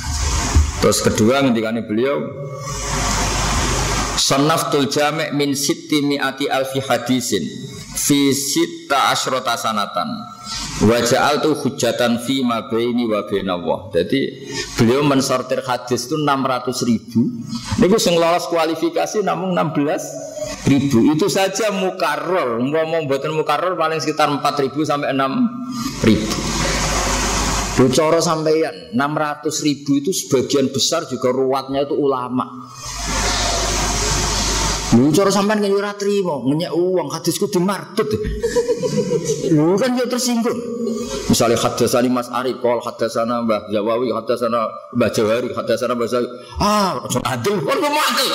Terus 0.78 1.02
kedua 1.02 1.42
ketika 1.42 1.74
beliau 1.82 2.16
Sonaftul 4.18 4.90
jame' 4.90 5.30
min 5.30 5.54
sitti 5.54 6.02
mi'ati 6.04 6.50
alfi 6.50 6.82
hadisin 6.82 7.42
Fi 7.98 8.30
sitta 8.34 9.14
asrota 9.14 9.54
sanatan 9.58 10.37
Waja'al 10.78 11.42
tu 11.42 11.58
hujatan 11.58 12.22
fi 12.22 12.46
ma 12.46 12.70
baini 12.70 13.04
wa 13.04 13.26
Allah. 13.26 13.78
Jadi 13.90 14.46
beliau 14.78 15.02
mensortir 15.02 15.60
hadis 15.66 16.06
itu 16.06 16.14
600 16.14 16.88
ribu. 16.88 17.20
Ini 17.82 17.86
yang 17.90 18.14
lolos 18.16 18.46
kualifikasi 18.46 19.26
namun 19.26 19.58
16 19.58 20.70
ribu. 20.70 20.98
Itu 21.12 21.26
saja 21.26 21.74
mukarror. 21.74 22.62
Ngomong 22.62 23.10
buatan 23.10 23.34
mukarror 23.34 23.74
paling 23.74 23.98
sekitar 23.98 24.30
4 24.30 24.40
ribu 24.64 24.86
sampai 24.86 25.10
6 25.10 26.06
ribu. 26.06 26.30
Bocoro 27.78 28.18
sampeyan 28.18 28.90
600 28.90 29.66
ribu 29.66 30.02
itu 30.02 30.10
sebagian 30.10 30.66
besar 30.70 31.06
juga 31.06 31.30
ruwatnya 31.30 31.86
itu 31.86 31.94
ulama 31.94 32.66
Lu 34.96 35.12
cara 35.12 35.28
sampean 35.28 35.60
kan 35.60 35.68
ora 35.68 35.92
trimo, 35.92 36.48
ngenyek 36.48 36.72
uang 36.72 37.12
hadisku 37.12 37.44
dimartut. 37.52 38.08
Lu 39.52 39.76
kan 39.76 39.92
yo 39.92 40.08
tersinggung. 40.08 40.56
Misalnya 41.28 41.60
hadasani 41.60 42.08
Mas 42.08 42.32
Ari, 42.32 42.56
kol 42.56 42.80
hadasana 42.80 43.44
Mbah 43.44 43.68
Jawawi, 43.68 44.08
hadasana 44.16 44.64
Mbah 44.96 45.10
Jawari, 45.12 45.52
hadasana 45.52 45.92
Mbah 45.92 46.08
Zawi. 46.08 46.28
Ah, 46.56 46.96
ojo 47.04 47.20
adil, 47.20 47.60
kok 47.60 47.76
mau 47.76 48.00
adil. 48.00 48.28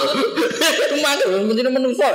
Mantul, 1.02 1.42
menjadi 1.50 1.70
menungso. 1.74 2.06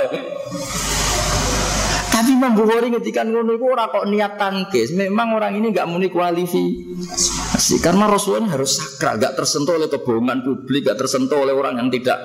Tapi 2.09 2.35
Imam 2.35 2.51
Bukhari 2.55 2.91
ketika 2.95 3.27
ngono 3.27 3.59
itu 3.59 3.63
orang 3.67 3.91
kok 3.91 4.07
niat 4.07 4.39
tangkis. 4.39 4.95
Memang 4.95 5.35
orang 5.35 5.55
ini 5.59 5.75
nggak 5.75 5.87
muni 5.87 6.07
kualifikasi 6.07 7.75
karena 7.83 8.07
Rasulullah 8.07 8.55
harus 8.55 8.79
sakral, 8.79 9.19
nggak 9.19 9.35
tersentuh 9.35 9.75
oleh 9.75 9.91
kebohongan 9.91 10.47
publik, 10.47 10.87
nggak 10.87 10.99
tersentuh 10.99 11.43
oleh 11.43 11.51
orang 11.51 11.75
yang 11.79 11.91
tidak 11.91 12.19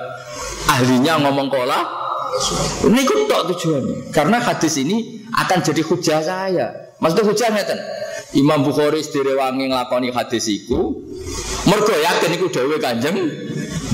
ahlinya 0.70 1.22
ngomong 1.26 1.46
kola 1.46 2.03
ini 2.84 3.00
tok 3.04 3.42
tujuannya. 3.54 3.96
Karena 4.10 4.42
hadis 4.42 4.74
ini 4.80 5.22
akan 5.30 5.58
jadi 5.62 5.82
hujah 5.82 6.20
saya. 6.22 6.66
Maksudnya 6.98 7.24
hujah 7.26 7.48
ngeten. 7.52 7.78
Imam 8.34 8.66
Bukhari 8.66 8.98
wangi 9.38 9.70
ngelakoni 9.70 10.10
hadis 10.10 10.50
iku. 10.50 10.98
Mergo 11.64 11.94
yakin 11.94 12.30
iku 12.36 12.46
dawuh 12.52 12.76
Kanjeng 12.76 13.16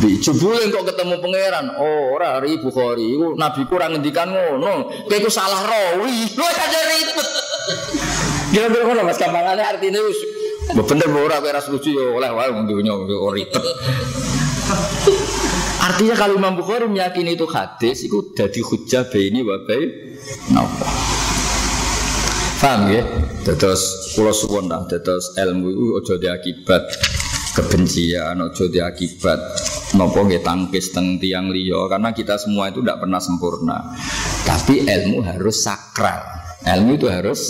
Bi 0.01 0.17
jebule 0.17 0.73
kok 0.73 0.89
ketemu 0.89 1.21
pangeran. 1.21 1.77
Oh, 1.77 2.17
ora 2.17 2.41
ri 2.41 2.57
Bukhari 2.57 3.21
nabi 3.37 3.69
kurang 3.69 3.95
ngendikan 3.97 4.33
ngono. 4.33 4.89
Iku 5.07 5.29
salah 5.29 5.61
rawi. 5.69 6.25
Lu 6.33 6.45
aja 6.45 6.81
ribet. 6.89 7.29
Kira-kira 8.51 8.83
ngono 8.89 9.05
Mas 9.05 9.21
gampangane 9.21 9.61
artine 9.61 10.01
wis 10.01 10.19
bener 10.71 11.11
ora 11.13 11.43
kowe 11.43 11.51
ora 11.51 11.61
setuju 11.61 11.91
yo 11.93 12.05
oleh 12.17 12.31
wae 12.33 12.49
wong 12.49 12.65
ribet. 13.37 13.65
Artinya 15.87 16.15
kalau 16.17 16.37
Imam 16.37 16.55
Bukhari 16.57 16.87
meyakini 16.87 17.35
itu 17.35 17.49
hadis, 17.49 18.05
itu 18.05 18.33
jadi 18.37 18.61
hujah 18.61 19.05
ini 19.17 19.41
wabai 19.41 19.83
napa. 20.53 20.87
Paham 22.61 22.93
ya? 22.93 23.01
Terus 23.41 24.13
pulau 24.13 24.37
suwon 24.37 24.69
lah, 24.69 24.85
terus 24.85 25.33
ilmu 25.41 25.73
itu 25.73 25.87
ojo 25.97 26.15
diakibat 26.21 26.85
kebencian, 27.57 28.37
ojo 28.37 28.69
diakibat 28.69 29.41
nopo 29.97 30.29
nggih 30.29 30.45
tangkis 30.45 30.93
teng 30.93 31.17
tiang 31.17 31.49
liya 31.49 31.89
karena 31.89 32.13
kita 32.13 32.37
semua 32.37 32.69
itu 32.69 32.85
tidak 32.85 33.01
pernah 33.01 33.17
sempurna. 33.17 33.79
Tapi 34.45 34.85
ilmu 34.85 35.25
harus 35.25 35.65
sakral. 35.65 36.50
Ilmu 36.61 37.01
itu 37.01 37.09
harus 37.09 37.41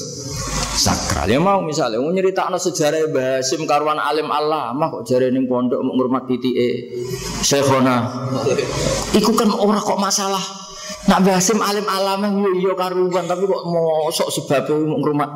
sakral. 0.79 1.27
Ya 1.27 1.43
mau 1.43 1.59
misalnya 1.67 1.99
mau 1.99 2.15
nyeritakno 2.15 2.55
sejarah 2.57 3.11
Basim 3.11 3.67
karwan 3.67 3.99
alim 3.99 4.31
Allah, 4.31 4.71
mah 4.71 4.87
kok 4.87 5.03
jare 5.03 5.35
ning 5.35 5.51
pondok 5.51 5.83
mau 5.83 5.99
ngurmat 5.99 6.31
titike 6.31 6.95
Syekhona. 7.43 8.07
Iku 9.11 9.35
kan 9.35 9.51
ora 9.51 9.83
kok 9.83 9.99
masalah. 9.99 10.43
Nak 11.11 11.27
Basim 11.27 11.59
alim 11.59 11.87
alam 11.91 12.23
yo 12.39 12.71
yo 12.71 12.73
karuan 12.79 13.27
tapi 13.27 13.51
kok 13.51 13.63
mosok 13.67 14.29
sebab 14.31 14.71
mau 14.87 15.03
ngurmat 15.03 15.31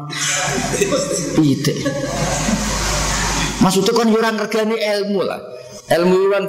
titik. 1.34 1.82
Maksudnya 3.58 3.90
kan 3.90 4.06
yo 4.06 4.22
ora 4.22 4.30
ngergani 4.38 4.76
ilmu 4.78 5.20
lah. 5.26 5.40
Ilmu 5.84 6.32
kan 6.32 6.44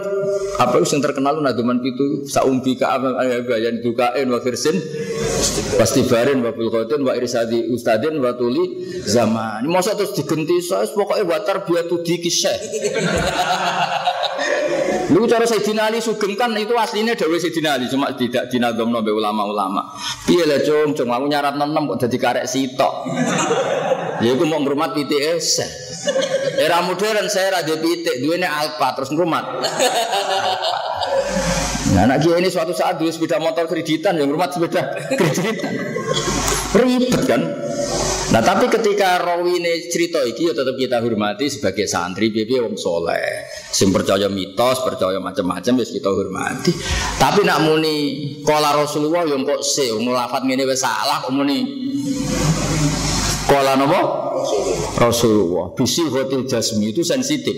apa 0.64 0.80
yang 0.80 1.02
terkenal 1.04 1.44
naduman 1.44 1.84
itu 1.84 2.24
saumbi 2.24 2.80
ka 2.80 2.96
amal 2.96 3.20
yang 3.60 3.84
dukain 3.84 4.32
wa 4.32 4.40
firsin 4.40 4.80
pasti 5.76 6.08
barin 6.08 6.40
wa 6.40 6.56
bulqatin 6.56 7.04
wa 7.04 7.12
irsadi 7.12 7.68
ustadin 7.68 8.24
wa 8.24 8.32
tuli 8.40 8.80
zaman. 9.04 9.68
Masa 9.68 10.00
terus 10.00 10.16
digenti 10.16 10.64
saya 10.64 10.88
pokoknya 10.88 11.28
watar 11.28 11.68
biatu 11.68 12.00
dikisah. 12.00 12.56
Lu 15.14 15.28
cara 15.30 15.46
Sayyidina 15.46 15.94
Ali 15.94 16.02
Sugeng 16.02 16.34
kan 16.34 16.50
itu 16.58 16.74
aslinya 16.74 17.14
Dewi 17.14 17.38
Sayyidina 17.38 17.78
Ali 17.78 17.86
cuma 17.92 18.10
tidak 18.18 18.50
dinadom 18.50 18.90
nabe 18.90 19.14
ulama-ulama. 19.14 19.94
Iya 20.26 20.50
lah 20.50 20.60
cung, 20.66 20.98
cung 20.98 21.14
aku 21.14 21.26
nyarat 21.30 21.54
enam 21.60 21.86
kok 21.94 22.08
jadi 22.08 22.18
karek 22.18 22.46
sitok. 22.50 22.94
Ya 24.24 24.34
aku 24.34 24.48
mau 24.50 24.64
ngurmat 24.64 24.98
PTS. 24.98 25.62
Era 26.56 26.82
modern 26.86 27.28
saya 27.28 27.62
radio 27.62 27.78
pitik, 27.82 28.22
dua 28.22 28.40
ini 28.40 28.48
alpa 28.48 28.96
terus 28.96 29.12
ngrumat. 29.12 29.46
Nah, 31.96 32.02
anak 32.12 32.28
kiai 32.28 32.44
ini 32.44 32.52
suatu 32.52 32.76
saat 32.76 33.00
dua 33.00 33.08
sepeda 33.08 33.40
motor 33.40 33.72
kreditan 33.72 34.20
yang 34.20 34.28
ngrumat 34.28 34.52
sepeda 34.52 34.84
kreditan. 35.16 35.74
Ribet 36.76 37.24
kan? 37.24 37.42
Nah 38.26 38.42
tapi 38.42 38.66
ketika 38.68 39.22
rawi 39.22 39.62
ini 39.62 39.86
cerita 39.88 40.20
iki 40.26 40.50
ya 40.50 40.54
tetap 40.58 40.76
kita 40.76 40.98
hormati 40.98 41.46
sebagai 41.46 41.86
santri 41.86 42.34
piye 42.34 42.58
wong 42.58 42.74
soleh. 42.76 43.46
Sing 43.70 43.94
percaya 43.94 44.26
mitos, 44.28 44.82
percaya 44.82 45.22
macam-macam 45.22 45.74
ya 45.80 45.86
kita 45.86 46.10
hormati. 46.10 46.74
Tapi 47.22 47.46
nak 47.46 47.64
muni 47.64 47.98
kola 48.42 48.74
Rasulullah 48.74 49.24
yang 49.30 49.46
kok 49.46 49.62
se 49.62 49.88
ngelafat 49.88 50.42
wis 50.42 50.82
salah 50.82 51.22
muni. 51.30 51.60
Kola 53.46 53.78
napa? 53.78 54.02
Rasulullah. 54.98 55.74
Bisi 55.78 56.06
hotel 56.10 56.46
jasmi 56.50 56.90
itu 56.90 57.02
sensitif. 57.06 57.54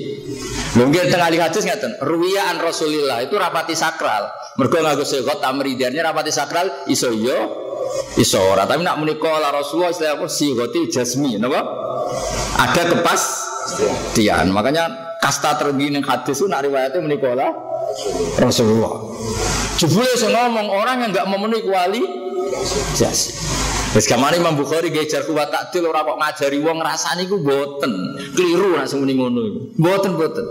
Mungkin 0.76 1.10
tengah 1.10 1.32
lihat 1.32 1.52
hadis 1.52 1.64
ngaten, 1.64 2.04
ruwiya 2.04 2.60
Rasulillah 2.60 3.24
itu 3.24 3.36
rapati 3.40 3.74
sakral. 3.74 4.30
Mergo 4.60 4.78
nganggo 4.84 5.08
segot 5.08 5.40
tamridiannya 5.40 6.02
rapati 6.04 6.32
sakral 6.34 6.68
iso 6.92 7.14
yo 7.14 7.66
Iso 8.20 8.42
ora, 8.44 8.68
tapi 8.68 8.84
nak 8.84 9.00
menikah 9.00 9.40
lah 9.40 9.54
Rasulullah 9.56 9.96
istilah 9.96 10.20
apa 10.20 10.28
sigoti 10.28 10.92
jasmi, 10.92 11.40
napa? 11.40 11.64
Ada 12.60 12.84
kepas 12.84 13.22
tian. 14.12 14.52
Makanya 14.52 15.16
kasta 15.24 15.56
yang 15.72 16.04
hadis 16.04 16.36
itu 16.42 16.52
nak 16.52 16.68
riwayatnya 16.68 17.00
menikah 17.00 17.32
lah 17.32 17.52
Rasulullah. 18.42 19.08
Jebule 19.78 20.10
ngomong 20.18 20.68
orang 20.68 21.06
yang 21.06 21.10
nggak 21.14 21.28
memenuhi 21.30 21.62
kuali 21.64 22.02
jas. 22.98 23.38
Wis 23.96 24.10
kamane 24.10 24.42
Imam 24.42 24.60
Bukhari 24.60 24.92
gejar 24.92 25.24
kuat 25.24 25.48
takdil 25.48 25.88
ora 25.88 26.04
kok 26.04 26.20
ngajari 26.20 26.60
wong 26.60 26.84
rasane 26.84 27.24
iku 27.24 27.40
boten. 27.40 27.94
Keliru 28.36 28.76
nak 28.76 28.92
semuni 28.92 29.16
ngono 29.16 29.40
iku. 29.48 29.60
Boten 29.80 30.12
boten. 30.20 30.46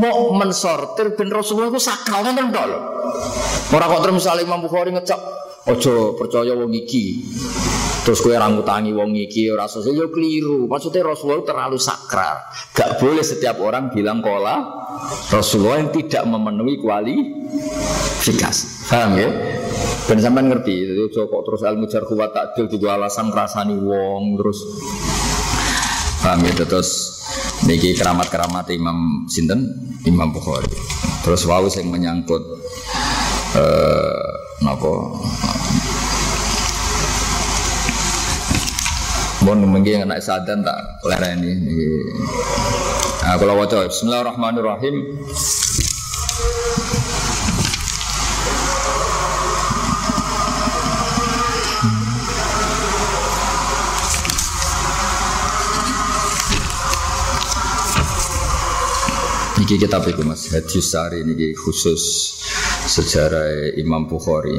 Mau 0.00 0.32
mensortir 0.36 1.18
ben 1.18 1.28
Rasulullah 1.28 1.74
itu 1.74 1.82
sakral 1.82 2.24
kan 2.24 2.36
tok 2.36 2.66
lho. 2.68 2.78
Ora 3.70 3.84
kok 3.90 4.00
terus 4.00 4.24
misalnya 4.24 4.48
Imam 4.48 4.64
Bukhari 4.64 4.96
ngecek 4.96 5.20
Ojo 5.68 6.16
percaya 6.16 6.56
wong 6.56 6.72
iki. 6.72 7.20
Terus 8.00 8.24
kue 8.24 8.32
rangutangi 8.32 8.96
wong 8.96 9.12
iki 9.12 9.52
ora 9.52 9.68
sesuai 9.68 9.92
yo 9.92 10.08
keliru. 10.08 10.64
Maksudnya 10.64 11.04
Rasulullah 11.04 11.44
terlalu 11.44 11.76
sakral. 11.76 12.40
Gak 12.72 12.96
boleh 12.96 13.20
setiap 13.20 13.60
orang 13.60 13.92
bilang 13.92 14.24
kola 14.24 14.56
Rasulullah 15.28 15.84
yang 15.84 15.92
tidak 15.92 16.24
memenuhi 16.24 16.80
kualifikasi. 16.80 18.79
Paham 18.90 19.14
ya? 19.14 19.30
Dan 20.10 20.18
sampai 20.18 20.42
ngerti, 20.50 20.82
jadi 20.82 21.06
kok 21.14 21.42
terus 21.46 21.62
ilmu 21.62 21.86
jar 21.86 22.02
kuat 22.02 22.34
takdil 22.34 22.66
juga 22.66 22.98
alasan 22.98 23.30
rasani 23.30 23.78
wong 23.78 24.34
terus 24.34 24.58
paham 26.18 26.42
ya 26.42 26.66
terus 26.66 26.90
niki 27.70 27.94
keramat-keramat 27.94 28.66
Imam 28.74 29.30
Sinten 29.30 29.70
Imam 30.02 30.34
Bukhari. 30.34 30.66
Terus 31.22 31.46
wau 31.46 31.70
yang 31.70 31.86
menyangkut 31.86 32.42
eh, 33.54 34.26
napa 34.66 34.92
Bon 39.46 39.56
mungkin 39.56 40.10
anak 40.10 40.18
sadan 40.20 40.66
tak 40.66 40.76
lereni. 41.06 41.54
Nah, 43.24 43.38
kalau 43.38 43.56
waca 43.56 43.86
Bismillahirrahmanirrahim. 43.86 45.16
Iki 59.70 59.86
kitab 59.86 60.02
itu 60.02 60.26
Mas 60.26 60.50
Hadis 60.50 60.90
Sari 60.90 61.22
ini 61.22 61.54
khusus 61.54 62.34
sejarah 62.90 63.70
Imam 63.78 64.02
Bukhari. 64.02 64.58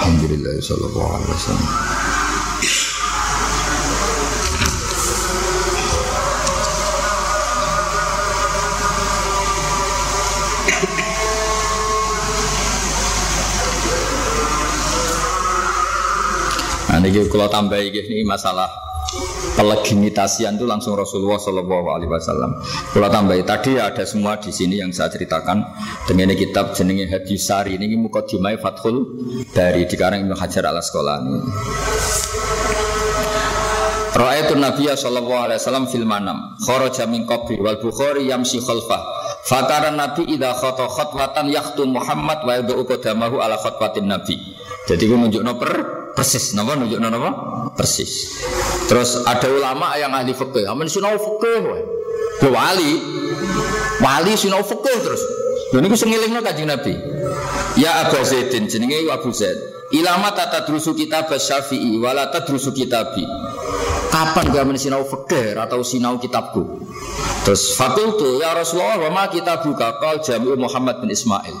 Alhamdulillah 0.00 0.56
sallallahu 0.64 1.12
alaihi 1.12 1.36
wasallam. 1.36 1.81
Kalau 17.32 17.48
tambah 17.48 17.80
ini 17.80 18.28
masalah 18.28 18.68
pelegimitasian 19.56 20.56
itu 20.56 20.68
langsung 20.68 20.96
Rasulullah 20.96 21.40
Shallallahu 21.40 21.86
Alaihi 21.88 22.10
Wasallam. 22.12 22.60
Kalau 22.92 23.08
tambah 23.08 23.36
tadi 23.44 23.80
ada 23.80 24.04
semua 24.04 24.36
di 24.36 24.52
sini 24.52 24.80
yang 24.80 24.92
saya 24.92 25.08
ceritakan 25.12 25.64
dengan 26.04 26.32
kitab 26.36 26.76
jenenge 26.76 27.08
Hadis 27.08 27.48
Sari 27.48 27.80
ini 27.80 27.96
mukadimah 27.96 28.56
Fathul 28.60 29.24
dari 29.52 29.88
dikarang 29.88 30.28
Ibnu 30.28 30.36
Hajar 30.36 30.68
al 30.68 30.80
Asqalani. 30.80 31.36
Ra'aitu 34.12 34.60
Nabiya 34.60 34.92
sallallahu 34.92 35.40
alaihi 35.48 35.56
wasallam 35.56 35.88
fil 35.88 36.04
manam 36.04 36.52
kharaja 36.60 37.08
min 37.08 37.24
qabri 37.24 37.56
wal 37.64 37.80
Bukhari 37.80 38.28
yamshi 38.28 38.60
khalfah 38.60 39.00
Fakara 39.48 39.88
Nabi 39.88 40.36
idza 40.36 40.52
khata 40.52 40.84
khatwatan 40.84 41.48
yakhtu 41.48 41.88
Muhammad 41.88 42.44
wa 42.44 42.52
yad'u 42.60 42.84
qadamahu 42.84 43.40
ala 43.40 43.58
khatwatin 43.58 44.06
Nabi. 44.06 44.38
Jadi 44.86 45.02
gue 45.02 45.18
nunjukno 45.18 45.52
per 45.58 46.01
persis 46.12 46.52
napa 46.56 46.76
nunjukno 46.76 47.08
napa 47.08 47.30
persis. 47.76 48.42
Terus 48.86 49.24
ada 49.24 49.48
ulama 49.48 49.96
yang 49.96 50.12
ahli 50.12 50.36
fikih, 50.36 50.68
amen 50.68 50.88
sinau 50.88 51.16
fikih 51.16 51.58
wae. 51.64 51.82
wali. 52.48 52.92
Wali 54.02 54.32
sinau 54.34 54.64
fikih 54.66 54.98
terus. 55.00 55.22
Lha 55.72 55.80
niku 55.80 55.96
sing 55.96 56.12
ngelingno 56.12 56.44
Kanjeng 56.44 56.68
Nabi. 56.68 56.92
Ya 57.80 58.04
Abu 58.04 58.20
Zaidin 58.20 58.68
jenenge 58.68 59.08
Abu 59.08 59.32
Zaid. 59.32 59.56
Ilama 59.92 60.32
tata 60.32 60.64
drusu 60.64 60.96
kitab 60.96 61.28
Syafi'i 61.28 62.00
wala 62.00 62.32
tadrusu 62.32 62.72
kitabi. 62.72 63.24
Kapan 64.08 64.52
gak 64.52 64.68
sinau 64.76 65.04
fikih 65.04 65.56
atau 65.56 65.80
sinau 65.80 66.20
kitabku? 66.20 66.84
Terus 67.44 67.76
fakultu 67.76 68.40
ya 68.40 68.52
Rasulullah 68.52 69.00
wa 69.08 69.10
ma 69.12 69.24
kitabuka 69.28 70.00
qal 70.00 70.20
Jami'u 70.20 70.56
Muhammad 70.60 71.00
bin 71.00 71.12
Ismail. 71.12 71.56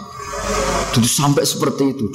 Jadi 0.92 1.08
sampai 1.08 1.44
seperti 1.48 1.96
itu. 1.96 2.12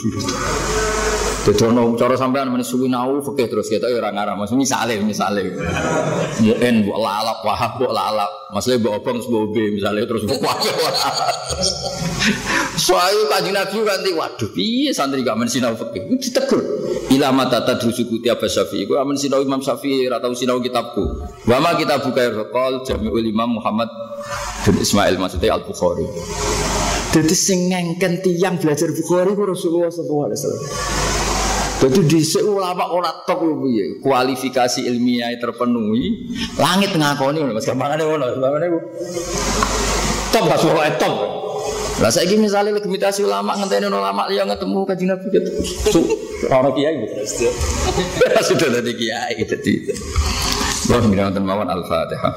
Jadi 1.48 1.64
ono 1.64 1.96
cara 1.96 2.20
sampean 2.20 2.52
men 2.52 2.60
suwi 2.60 2.92
nau 2.92 3.24
fikih 3.24 3.48
terus 3.48 3.72
kita 3.72 3.88
ya 3.88 4.04
ora 4.04 4.12
ngarah. 4.12 4.36
Mas 4.36 4.52
misale 4.52 5.00
misale. 5.00 5.56
Mu'en 6.44 6.84
bu 6.84 6.92
lalap 6.92 7.40
wahab 7.40 7.80
bu 7.80 7.88
lalap. 7.88 8.52
Masalah 8.52 8.84
bu 8.84 8.92
obong 8.92 9.24
bu 9.24 9.56
be 9.56 9.80
misale 9.80 10.04
terus 10.04 10.28
bu 10.28 10.36
wahab. 10.44 10.68
Soalnya 12.76 13.32
kanjeng 13.32 13.56
Nabi 13.56 13.80
nanti 13.80 14.12
waduh 14.12 14.50
piye 14.52 14.92
santri 14.92 15.24
gak 15.24 15.40
men 15.40 15.48
sinau 15.48 15.72
fikih. 15.80 16.20
Ditegur. 16.20 16.60
Ila 17.16 17.32
mata 17.32 17.64
tadrusuku 17.64 18.20
tiap 18.20 18.44
Syafi'i. 18.44 18.84
Ku 18.84 19.00
amen 19.00 19.16
sinau 19.16 19.40
Imam 19.40 19.64
Syafi'i 19.64 20.12
atau 20.12 20.36
sinau 20.36 20.60
kitabku. 20.60 21.32
Wa 21.48 21.64
ma 21.64 21.80
kita 21.80 22.04
buka 22.04 22.28
rokol 22.28 22.84
Jami'ul 22.84 23.24
Imam 23.24 23.56
Muhammad 23.56 23.88
bin 24.68 24.84
Ismail 24.84 25.16
maksudnya 25.16 25.56
Al 25.56 25.64
Bukhari. 25.64 26.04
Jadi 27.16 27.36
sing 27.40 27.72
ngengken 27.72 28.20
tiang 28.20 28.60
belajar 28.60 28.92
Bukhari 28.92 29.32
ku 29.32 29.48
Rasulullah 29.48 29.88
sallallahu 29.88 30.28
alaihi 30.28 30.40
wasallam. 30.44 30.66
Jadi 31.78 32.00
di 32.10 32.20
ulama 32.42 32.90
ora 32.90 33.14
tok 33.22 33.46
piye 33.62 34.02
kualifikasi 34.02 34.90
ilmiah 34.90 35.30
terpenuhi. 35.38 36.34
Langit 36.58 36.98
ngakoni 36.98 37.38
ngono 37.38 37.54
Mas. 37.54 37.70
Gamane 37.70 38.02
ngono 38.02 38.26
gamane 38.34 38.66
ku 38.70 38.80
top 40.32 40.44
gak 40.54 40.60
suara 40.62 40.92
top 41.02 41.14
lah 41.98 42.14
saya 42.14 42.30
ini 42.30 42.46
misalnya 42.46 42.78
legitimasi 42.78 43.26
ulama 43.26 43.58
ngenteni 43.58 43.90
ulama 43.90 44.30
yang 44.30 44.46
ketemu 44.54 44.86
kaji 44.86 45.06
nabi 45.10 45.28
gitu 45.34 45.50
orang 46.54 46.74
kiai 46.78 46.94
gitu 47.02 47.50
sudah 48.54 48.68
dari 48.70 48.94
kiai 48.94 49.42
jadi 49.42 49.74
Wah, 50.88 51.04
minta 51.04 51.36
mawon 51.44 51.68
al-fatihah. 51.68 52.32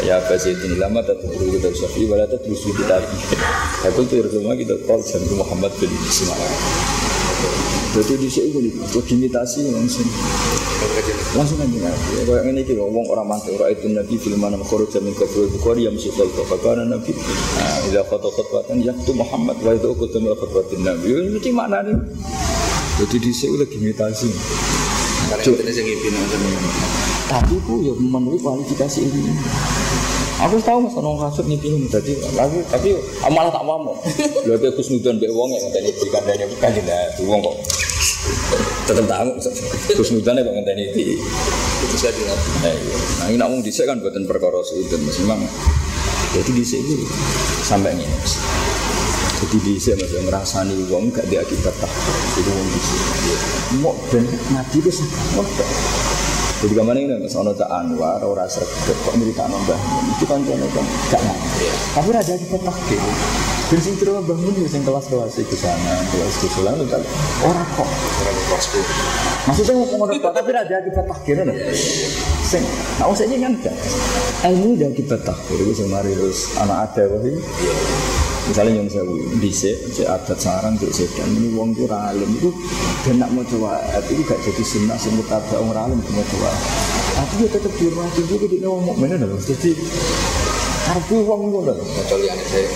Ya 0.00 0.16
ini 0.22 0.76
lama 0.80 1.02
tak 1.04 1.20
terus 1.20 1.36
kita 1.38 1.68
syafi 1.74 2.08
wala 2.08 2.24
terus 2.30 2.62
kita 2.64 3.02
Aku 3.90 4.06
tuh 4.06 4.24
rumah 4.26 4.56
kita 4.56 4.78
call 4.86 5.02
jam 5.04 5.20
Muhammad 5.34 5.72
bin 5.76 5.90
Ismail. 5.90 6.52
Jadi 7.90 8.14
di 8.22 8.28
sini 8.30 8.48
gue 8.54 9.02
imitasi 9.02 9.66
langsung. 9.74 10.06
Langsung 11.34 11.58
aja 11.58 11.90
ya. 11.90 11.92
Kayak 12.22 12.42
ini 12.54 12.62
kita 12.62 12.80
ngomong 12.80 13.06
orang 13.10 13.26
mati 13.26 13.50
orang 13.50 13.74
itu 13.74 13.90
nabi 13.90 14.14
film 14.14 14.38
mana 14.38 14.54
makhluk 14.54 14.88
jamin 14.94 15.10
kabul 15.18 15.50
bukhari 15.50 15.90
yang 15.90 15.98
mesti 15.98 16.14
kalau 16.14 16.58
karena 16.62 16.86
nabi. 16.86 17.10
Tidak 17.10 18.04
foto 18.06 18.30
khotbatan 18.30 18.78
yang 18.86 18.94
tuh 19.02 19.18
Muhammad 19.18 19.58
wa 19.60 19.74
itu 19.74 19.90
aku 19.90 20.06
tuh 20.06 20.22
khotbatin 20.22 20.86
nabi. 20.86 21.34
Ini 21.34 21.50
mana 21.50 21.82
nih 21.82 21.98
jadi 23.00 23.16
di 23.16 23.32
sini 23.32 23.56
lagi 23.56 23.80
imitasi 23.80 24.28
tapi 27.30 27.54
itu 27.54 27.74
ya 27.86 27.94
memenuhi 27.94 28.42
kualifikasi 28.42 29.06
ini 29.06 29.30
Aku 30.40 30.56
tahu 30.64 30.88
mas 30.88 30.96
nong 30.96 31.20
kasut 31.20 31.44
nih 31.44 31.60
pingin 31.60 31.84
tadi 31.84 32.16
lagi 32.32 32.64
tapi 32.72 32.96
malah 33.28 33.52
tak 33.52 33.60
mau. 33.60 33.92
Lalu 34.48 34.56
aku 34.72 34.80
kusnudon 34.80 35.20
be 35.20 35.28
wong 35.28 35.52
yang 35.52 35.68
tadi 35.68 35.92
di 35.92 36.08
kandanya 36.08 36.48
bukan 36.48 36.80
tuh 37.12 37.24
wong 37.28 37.44
kok. 37.44 37.56
Tetap 38.88 39.04
tamu 39.04 39.36
kusnudon 40.00 40.40
ya 40.40 40.42
kok 40.48 40.64
tadi 40.64 40.84
di 40.96 41.20
itu 41.84 41.96
saya 42.00 42.16
di 42.16 42.24
Nah, 42.24 42.72
nah 43.20 43.26
ini 43.28 43.36
namun 43.36 43.60
disek 43.60 43.84
kan 43.84 44.00
buatan 44.00 44.24
perkara 44.24 44.64
sudon 44.64 45.04
mas 45.04 45.20
memang. 45.20 45.44
Jadi 46.32 46.50
disek 46.56 46.80
itu 46.88 47.04
sampai 47.60 47.92
ini. 48.00 48.08
Jadi 49.44 49.56
disek 49.60 50.00
mas 50.00 50.08
yang 50.08 50.24
ngerasani 50.24 50.88
wong 50.88 51.12
gak 51.12 51.28
diakibat 51.28 51.76
tak. 51.84 51.92
Itu 52.40 52.48
wong 52.48 52.68
disek. 52.72 53.00
Mau 53.84 53.92
dan 54.08 54.24
nabi 54.56 54.80
itu 54.80 54.88
jadi 56.60 56.76
ke 56.76 56.82
mana 56.84 57.00
ini 57.00 57.16
mas 57.16 57.32
ono 57.32 57.56
anwar 57.56 58.20
ora 58.20 58.44
sregep 58.44 58.92
kok 59.00 59.16
tak 59.16 59.48
nambah 59.48 59.80
itu 60.12 60.24
kan 60.28 60.44
kan 60.44 60.60
kan 60.60 60.84
gak 61.08 61.22
ngerti. 61.24 61.66
Tapi 61.96 62.08
ada 62.12 62.34
di 62.36 62.46
petak 62.52 62.76
gitu. 62.84 63.10
Dan 63.72 63.80
sing 63.80 63.94
terus 63.96 64.20
bangun 64.28 64.52
ya 64.60 64.68
sing 64.68 64.84
kelas 64.84 65.08
kelas 65.08 65.40
di 65.40 65.56
sana 65.56 65.94
kelas 66.12 66.36
di 66.36 66.48
sana 66.52 66.76
itu 66.76 66.84
kan 66.84 67.00
orang 67.48 67.68
kok. 67.80 67.88
Maksudnya 69.48 69.72
mau 69.72 69.86
ngomong 69.88 70.08
apa 70.20 70.28
tapi 70.36 70.50
ada 70.52 70.76
di 70.84 70.90
petak 70.92 71.18
gitu 71.24 71.42
loh. 71.48 71.56
Sing, 72.44 72.64
nah 73.00 73.08
usahanya 73.08 73.48
kan 73.48 73.52
enggak. 73.56 73.76
Ilmu 74.52 74.68
di 74.92 75.04
petak 75.08 75.38
gitu. 75.48 75.64
Itu 75.64 75.72
semari 75.80 76.12
terus 76.12 76.60
anak 76.60 76.92
ada 76.92 77.08
apa 77.08 77.16
sih? 77.24 77.36
Misalnya 78.50 78.82
yang 78.82 78.88
saya 78.90 79.06
bisa 79.38 79.70
cek 79.94 80.08
adat 80.10 80.38
sarang 80.42 80.74
cek 80.74 80.90
sedan 80.90 81.30
ini 81.38 81.54
uang 81.54 81.70
itu 81.78 81.86
ralim 81.86 82.30
itu 82.34 82.50
dan 83.06 83.22
nak 83.22 83.30
mau 83.30 83.46
coba. 83.46 83.78
Itu 84.10 84.26
gak 84.26 84.42
jadi 84.42 84.62
sunnah 84.66 84.98
sing 84.98 85.14
ada 85.22 85.56
orang 85.62 85.94
ralim 85.94 85.98
mau 86.02 86.24
coba. 86.26 86.50
Tapi 87.14 87.32
dia 87.38 87.48
tetap 87.54 87.72
di 87.78 87.86
rumah 87.86 88.10
tinggi 88.12 88.36
dia 88.50 88.66
ngomong 88.66 88.96
mana 88.98 89.14
dong 89.14 89.38
jadi 89.38 89.70
karena 90.90 91.22
uang 91.22 91.40
itu 91.46 91.58
dong 91.70 91.78
kecuali 91.78 92.26
anak 92.26 92.46
saya. 92.50 92.68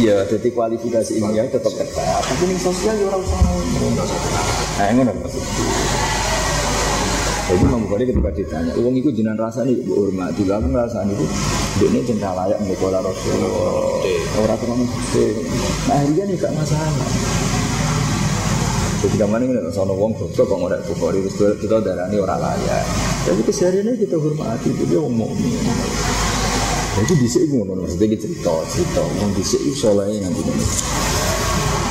Iya 0.00 0.16
jadi 0.26 0.48
kualifikasi 0.50 1.12
ini 1.22 1.38
ya 1.38 1.46
tetap 1.46 1.70
ketat 1.70 2.22
tapi 2.26 2.42
ini 2.50 2.58
sosial 2.58 2.94
ya 2.98 3.06
orang 3.06 3.22
usah 3.22 3.38
nah 4.80 4.86
mana 4.96 5.12
maksudnya 5.12 6.09
jadi 7.50 7.66
Imam 7.66 7.82
Bukhari 7.82 8.06
ketika 8.06 8.30
ditanya, 8.30 8.72
uang 8.78 8.94
itu 8.94 9.10
jinan 9.10 9.34
rasa 9.34 9.66
nih 9.66 9.74
bu 9.82 10.06
hormat, 10.06 10.30
di 10.38 10.46
dalam 10.46 10.70
rasa 10.70 11.02
itu, 11.02 11.26
ini 11.82 11.98
cinta 12.06 12.30
layak 12.30 12.62
mengelola 12.62 13.02
Rasulullah. 13.02 13.98
Orang 14.38 14.58
terlalu 14.62 14.86
gede. 14.86 15.26
Nah 15.90 15.98
akhirnya 15.98 16.24
nih 16.30 16.36
gak 16.38 16.54
masalah. 16.54 17.10
Jadi 19.00 19.16
mana 19.26 19.42
ini 19.42 19.58
soal 19.74 19.90
uang 19.90 20.12
goblok 20.14 20.46
kok 20.46 20.58
ngorek 20.62 20.80
Bukhari 20.86 21.18
terus 21.26 21.58
kita 21.58 21.82
darah 21.82 22.06
ini 22.06 22.22
orang 22.22 22.38
layak. 22.38 22.84
Tapi 23.26 23.42
kesehariannya 23.42 23.98
kita 23.98 24.14
hormati 24.14 24.70
itu 24.70 24.84
dia 24.86 25.02
mukmin. 25.02 25.58
Jadi 27.02 27.12
di 27.18 27.26
sini 27.26 27.50
ngono 27.50 27.82
maksudnya 27.82 28.06
kita 28.14 28.30
cerita 28.30 28.54
cerita, 28.70 29.02
uang 29.02 29.30
di 29.34 29.42
sini 29.42 29.74
soalnya 29.74 30.22
nanti 30.22 30.42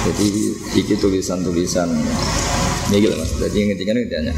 Jadi 0.07 0.27
iki 0.79 0.95
tulisan-tulisan 0.95 1.91
Ini 2.89 2.97
gitu 3.05 3.15
mas. 3.21 3.29
Jadi 3.37 3.57
ngertikan 3.69 3.95
intinya. 4.01 4.33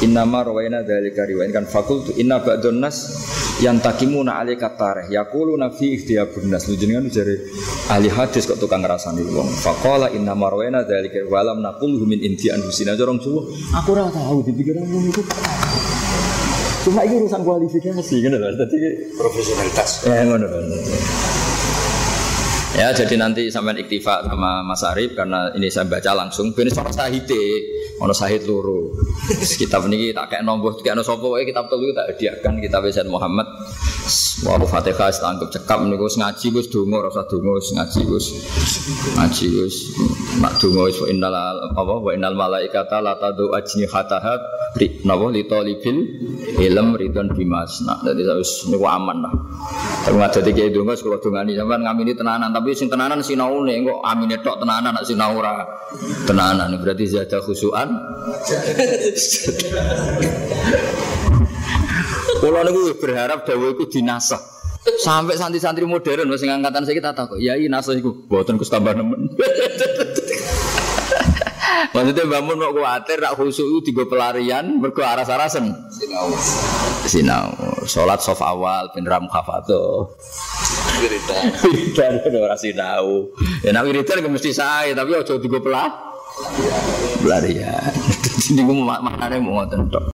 Inna 0.00 0.24
ma 0.24 0.40
rawaina 0.40 0.80
dzalika 0.80 1.28
riwayan 1.28 1.52
kan 1.52 1.64
fakultu 1.68 2.16
inna 2.16 2.40
ba'dun 2.40 2.80
nas 2.80 3.12
yang 3.60 3.76
takimuna 3.76 4.40
alika 4.40 4.72
tareh 4.72 5.12
yakulu 5.12 5.52
nafi 5.60 6.00
ikhtiyabun 6.00 6.48
nas 6.48 6.64
lu 6.64 6.80
jenengan 6.80 7.04
jare 7.12 7.36
ahli 7.92 8.08
hadis 8.08 8.48
kok 8.48 8.56
tukang 8.56 8.80
ngrasani 8.80 9.20
wong 9.28 9.52
faqala 9.52 10.08
inna 10.16 10.32
ma 10.32 10.48
rawaina 10.48 10.80
dzalika 10.88 11.28
walam 11.28 11.60
naqul 11.60 11.92
min 12.08 12.24
inti 12.24 12.48
anfusina 12.48 12.96
jorong 12.96 13.20
suwo 13.20 13.52
aku 13.76 13.92
ora 13.92 14.08
tahu 14.08 14.40
dipikir 14.48 14.80
wong 14.80 15.12
itu 15.12 15.20
Cuma 16.80 17.04
itu 17.04 17.20
urusan 17.20 17.44
kualifikasi 17.44 18.14
gitu 18.24 18.36
loh. 18.40 18.48
Tadi 18.56 18.76
profesionalitas. 19.12 20.00
ya 20.00 20.24
ngono 20.24 20.48
kan. 20.48 20.64
Ya 22.70 22.88
jadi 22.96 23.20
nanti 23.20 23.52
sampai 23.52 23.84
iktifa 23.84 24.24
sama 24.24 24.64
Mas 24.64 24.80
Arif 24.86 25.12
karena 25.12 25.52
ini 25.52 25.68
saya 25.68 25.84
baca 25.90 26.16
langsung 26.16 26.56
ben 26.56 26.72
soal 26.72 26.88
sahite 26.88 27.36
ono 28.00 28.14
sahid. 28.16 28.42
Terus 28.48 29.54
Kitab 29.60 29.86
ini 29.86 30.10
tak 30.16 30.32
kayak 30.32 30.42
nombor 30.42 30.80
kayak 30.80 30.96
no 30.96 31.04
sopo 31.04 31.36
wae 31.36 31.44
kitab 31.44 31.68
telu 31.68 31.92
tak 31.92 32.16
hadiahkan 32.16 32.58
kitab 32.64 32.82
Sayyid 32.88 33.12
Muhammad. 33.12 33.46
Wa 34.40 34.56
Fatihah 34.56 35.12
setangkep 35.12 35.48
cekap 35.52 35.84
niku 35.84 36.08
ngaji 36.08 36.48
ora 36.90 37.08
usah 37.12 37.24
donga 37.28 37.52
wis 37.60 37.68
ngaji 37.76 38.00
wis 38.08 38.26
ngaji 39.14 39.46
nak 40.40 40.56
donga 40.56 40.88
wis 40.88 40.96
wa 40.98 41.06
innal 41.12 41.34
apa 41.76 41.94
wa 42.00 42.10
innal 42.16 42.34
malaikata 42.34 43.04
la 43.04 43.20
tadu 43.20 43.52
ajnihataha 43.52 44.34
li 44.80 45.04
napa 45.04 45.28
li 45.28 45.44
talibil 45.44 45.98
ilm 46.56 46.88
ridwan 46.96 47.28
bimas. 47.36 47.84
Nah 47.84 48.00
dadi 48.00 48.24
wis 48.24 48.66
niku 48.72 48.88
aman 48.88 49.28
lah. 49.28 49.32
Tapi 50.08 50.16
ngadati 50.16 50.50
kiai 50.56 50.72
donga 50.72 50.96
wis 50.96 51.04
kula 51.04 51.20
dongani 51.20 51.52
sampean 51.54 51.84
ngamini 51.84 52.16
tenanan 52.16 52.50
tapi 52.50 52.72
sing 52.72 52.88
tenanan 52.88 53.20
sinaune 53.20 53.76
kok 53.84 54.00
amine 54.02 54.36
tok 54.40 54.56
tenanan 54.64 54.96
nak 54.96 55.04
sinau 55.04 55.36
tenanan 56.26 56.70
berarti 56.78 57.04
zada 57.06 57.42
khusuan 57.42 57.89
Kulo 62.40 62.60
niku 62.64 62.80
berharap 62.96 63.44
dawuh 63.44 63.76
iku 63.76 63.84
dinasah. 63.90 64.40
Sampai 65.04 65.36
santri-santri 65.36 65.84
modern 65.84 66.32
sing 66.40 66.48
angkatan 66.48 66.88
saya 66.88 66.96
kita 66.96 67.12
takut, 67.12 67.36
ya 67.36 67.52
ini 67.52 67.68
nasah 67.68 67.92
iku 67.92 68.16
boten 68.24 68.56
Gus 68.56 68.72
tambah 68.72 68.96
nemen. 68.96 69.28
Maksudnya 71.90 72.22
bangun 72.22 72.54
mau 72.54 72.70
kuatir 72.70 73.18
rak 73.18 73.34
khusyuk 73.34 73.66
itu 73.66 73.90
tiga 73.90 74.06
pelarian 74.06 74.78
mergo 74.78 75.02
aras-arasen. 75.02 75.74
Sinau. 75.90 76.28
Sinau, 77.08 77.48
sholat 77.88 78.22
sof 78.22 78.38
awal 78.44 78.94
bin 78.94 79.08
ram 79.08 79.26
khafato. 79.26 80.14
Wiridan. 81.02 81.44
Wiridan 81.66 82.12
ora 82.38 82.54
sinau. 82.54 83.34
Ya 83.66 83.74
nak 83.74 83.90
wiridan 83.90 84.22
mesti 84.28 84.54
sae 84.54 84.94
tapi 84.94 85.18
aja 85.18 85.34
tiga 85.40 85.58
pelah. 85.58 86.09
Pelarian. 87.20 87.92
Jadi 88.50 88.60
gue 88.60 88.74
mau 88.74 89.62
ngoten 89.62 89.80
tok. 89.92 90.04